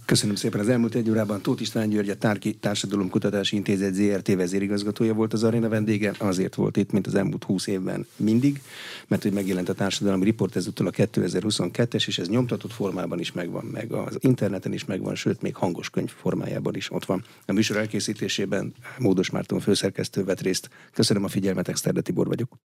Köszönöm 0.08 0.36
szépen. 0.36 0.60
Az 0.60 0.70
elmúlt 0.70 0.96
egy 0.96 1.10
órában 1.10 1.42
Tóth 1.42 1.62
István 1.62 1.90
György, 1.90 2.10
a 2.10 2.18
Tárki 2.18 2.54
Társadalomkutatási 2.54 3.56
Intézet 3.56 3.94
ZRT 3.94 4.28
vezérigazgatója 4.36 5.14
volt 5.14 5.34
az 5.34 5.44
aréna 5.44 5.70
vendége. 5.70 6.14
Azért 6.18 6.56
volt 6.56 6.78
itt, 6.78 6.92
mint 6.92 7.08
az 7.08 7.16
elmúlt 7.16 7.44
20 7.44 7.68
évben 7.68 8.08
mindig, 8.16 8.62
mert 9.08 9.24
hogy 9.24 9.32
megjelent 9.32 9.70
a 9.70 9.74
társadalmi 9.74 10.24
riport 10.24 10.56
ezúttal 10.56 10.88
a 10.88 10.92
2022-es, 10.92 12.08
és 12.08 12.20
ez 12.20 12.28
nyomtatott 12.28 12.72
formában 12.72 13.20
is 13.20 13.32
megvan, 13.32 13.66
meg 13.66 13.92
az 13.92 14.18
interneten 14.20 14.74
is 14.74 14.86
megvan, 14.86 15.16
sőt, 15.16 15.42
még 15.42 15.56
hangos 15.56 15.90
könyv 15.90 16.10
formájában 16.10 16.76
is 16.76 16.92
ott 16.92 17.06
van. 17.06 17.24
A 17.46 17.52
műsor 17.52 17.78
elkészítésében 17.78 18.74
Módos 18.98 19.30
Márton 19.30 19.60
főszerkesztő 19.60 20.24
vett 20.24 20.42
részt. 20.42 20.70
Köszönöm 20.94 21.24
a 21.24 21.28
figyelmet, 21.28 21.68
Exterde 21.68 22.02
Tibor 22.02 22.28
vagyok. 22.28 22.58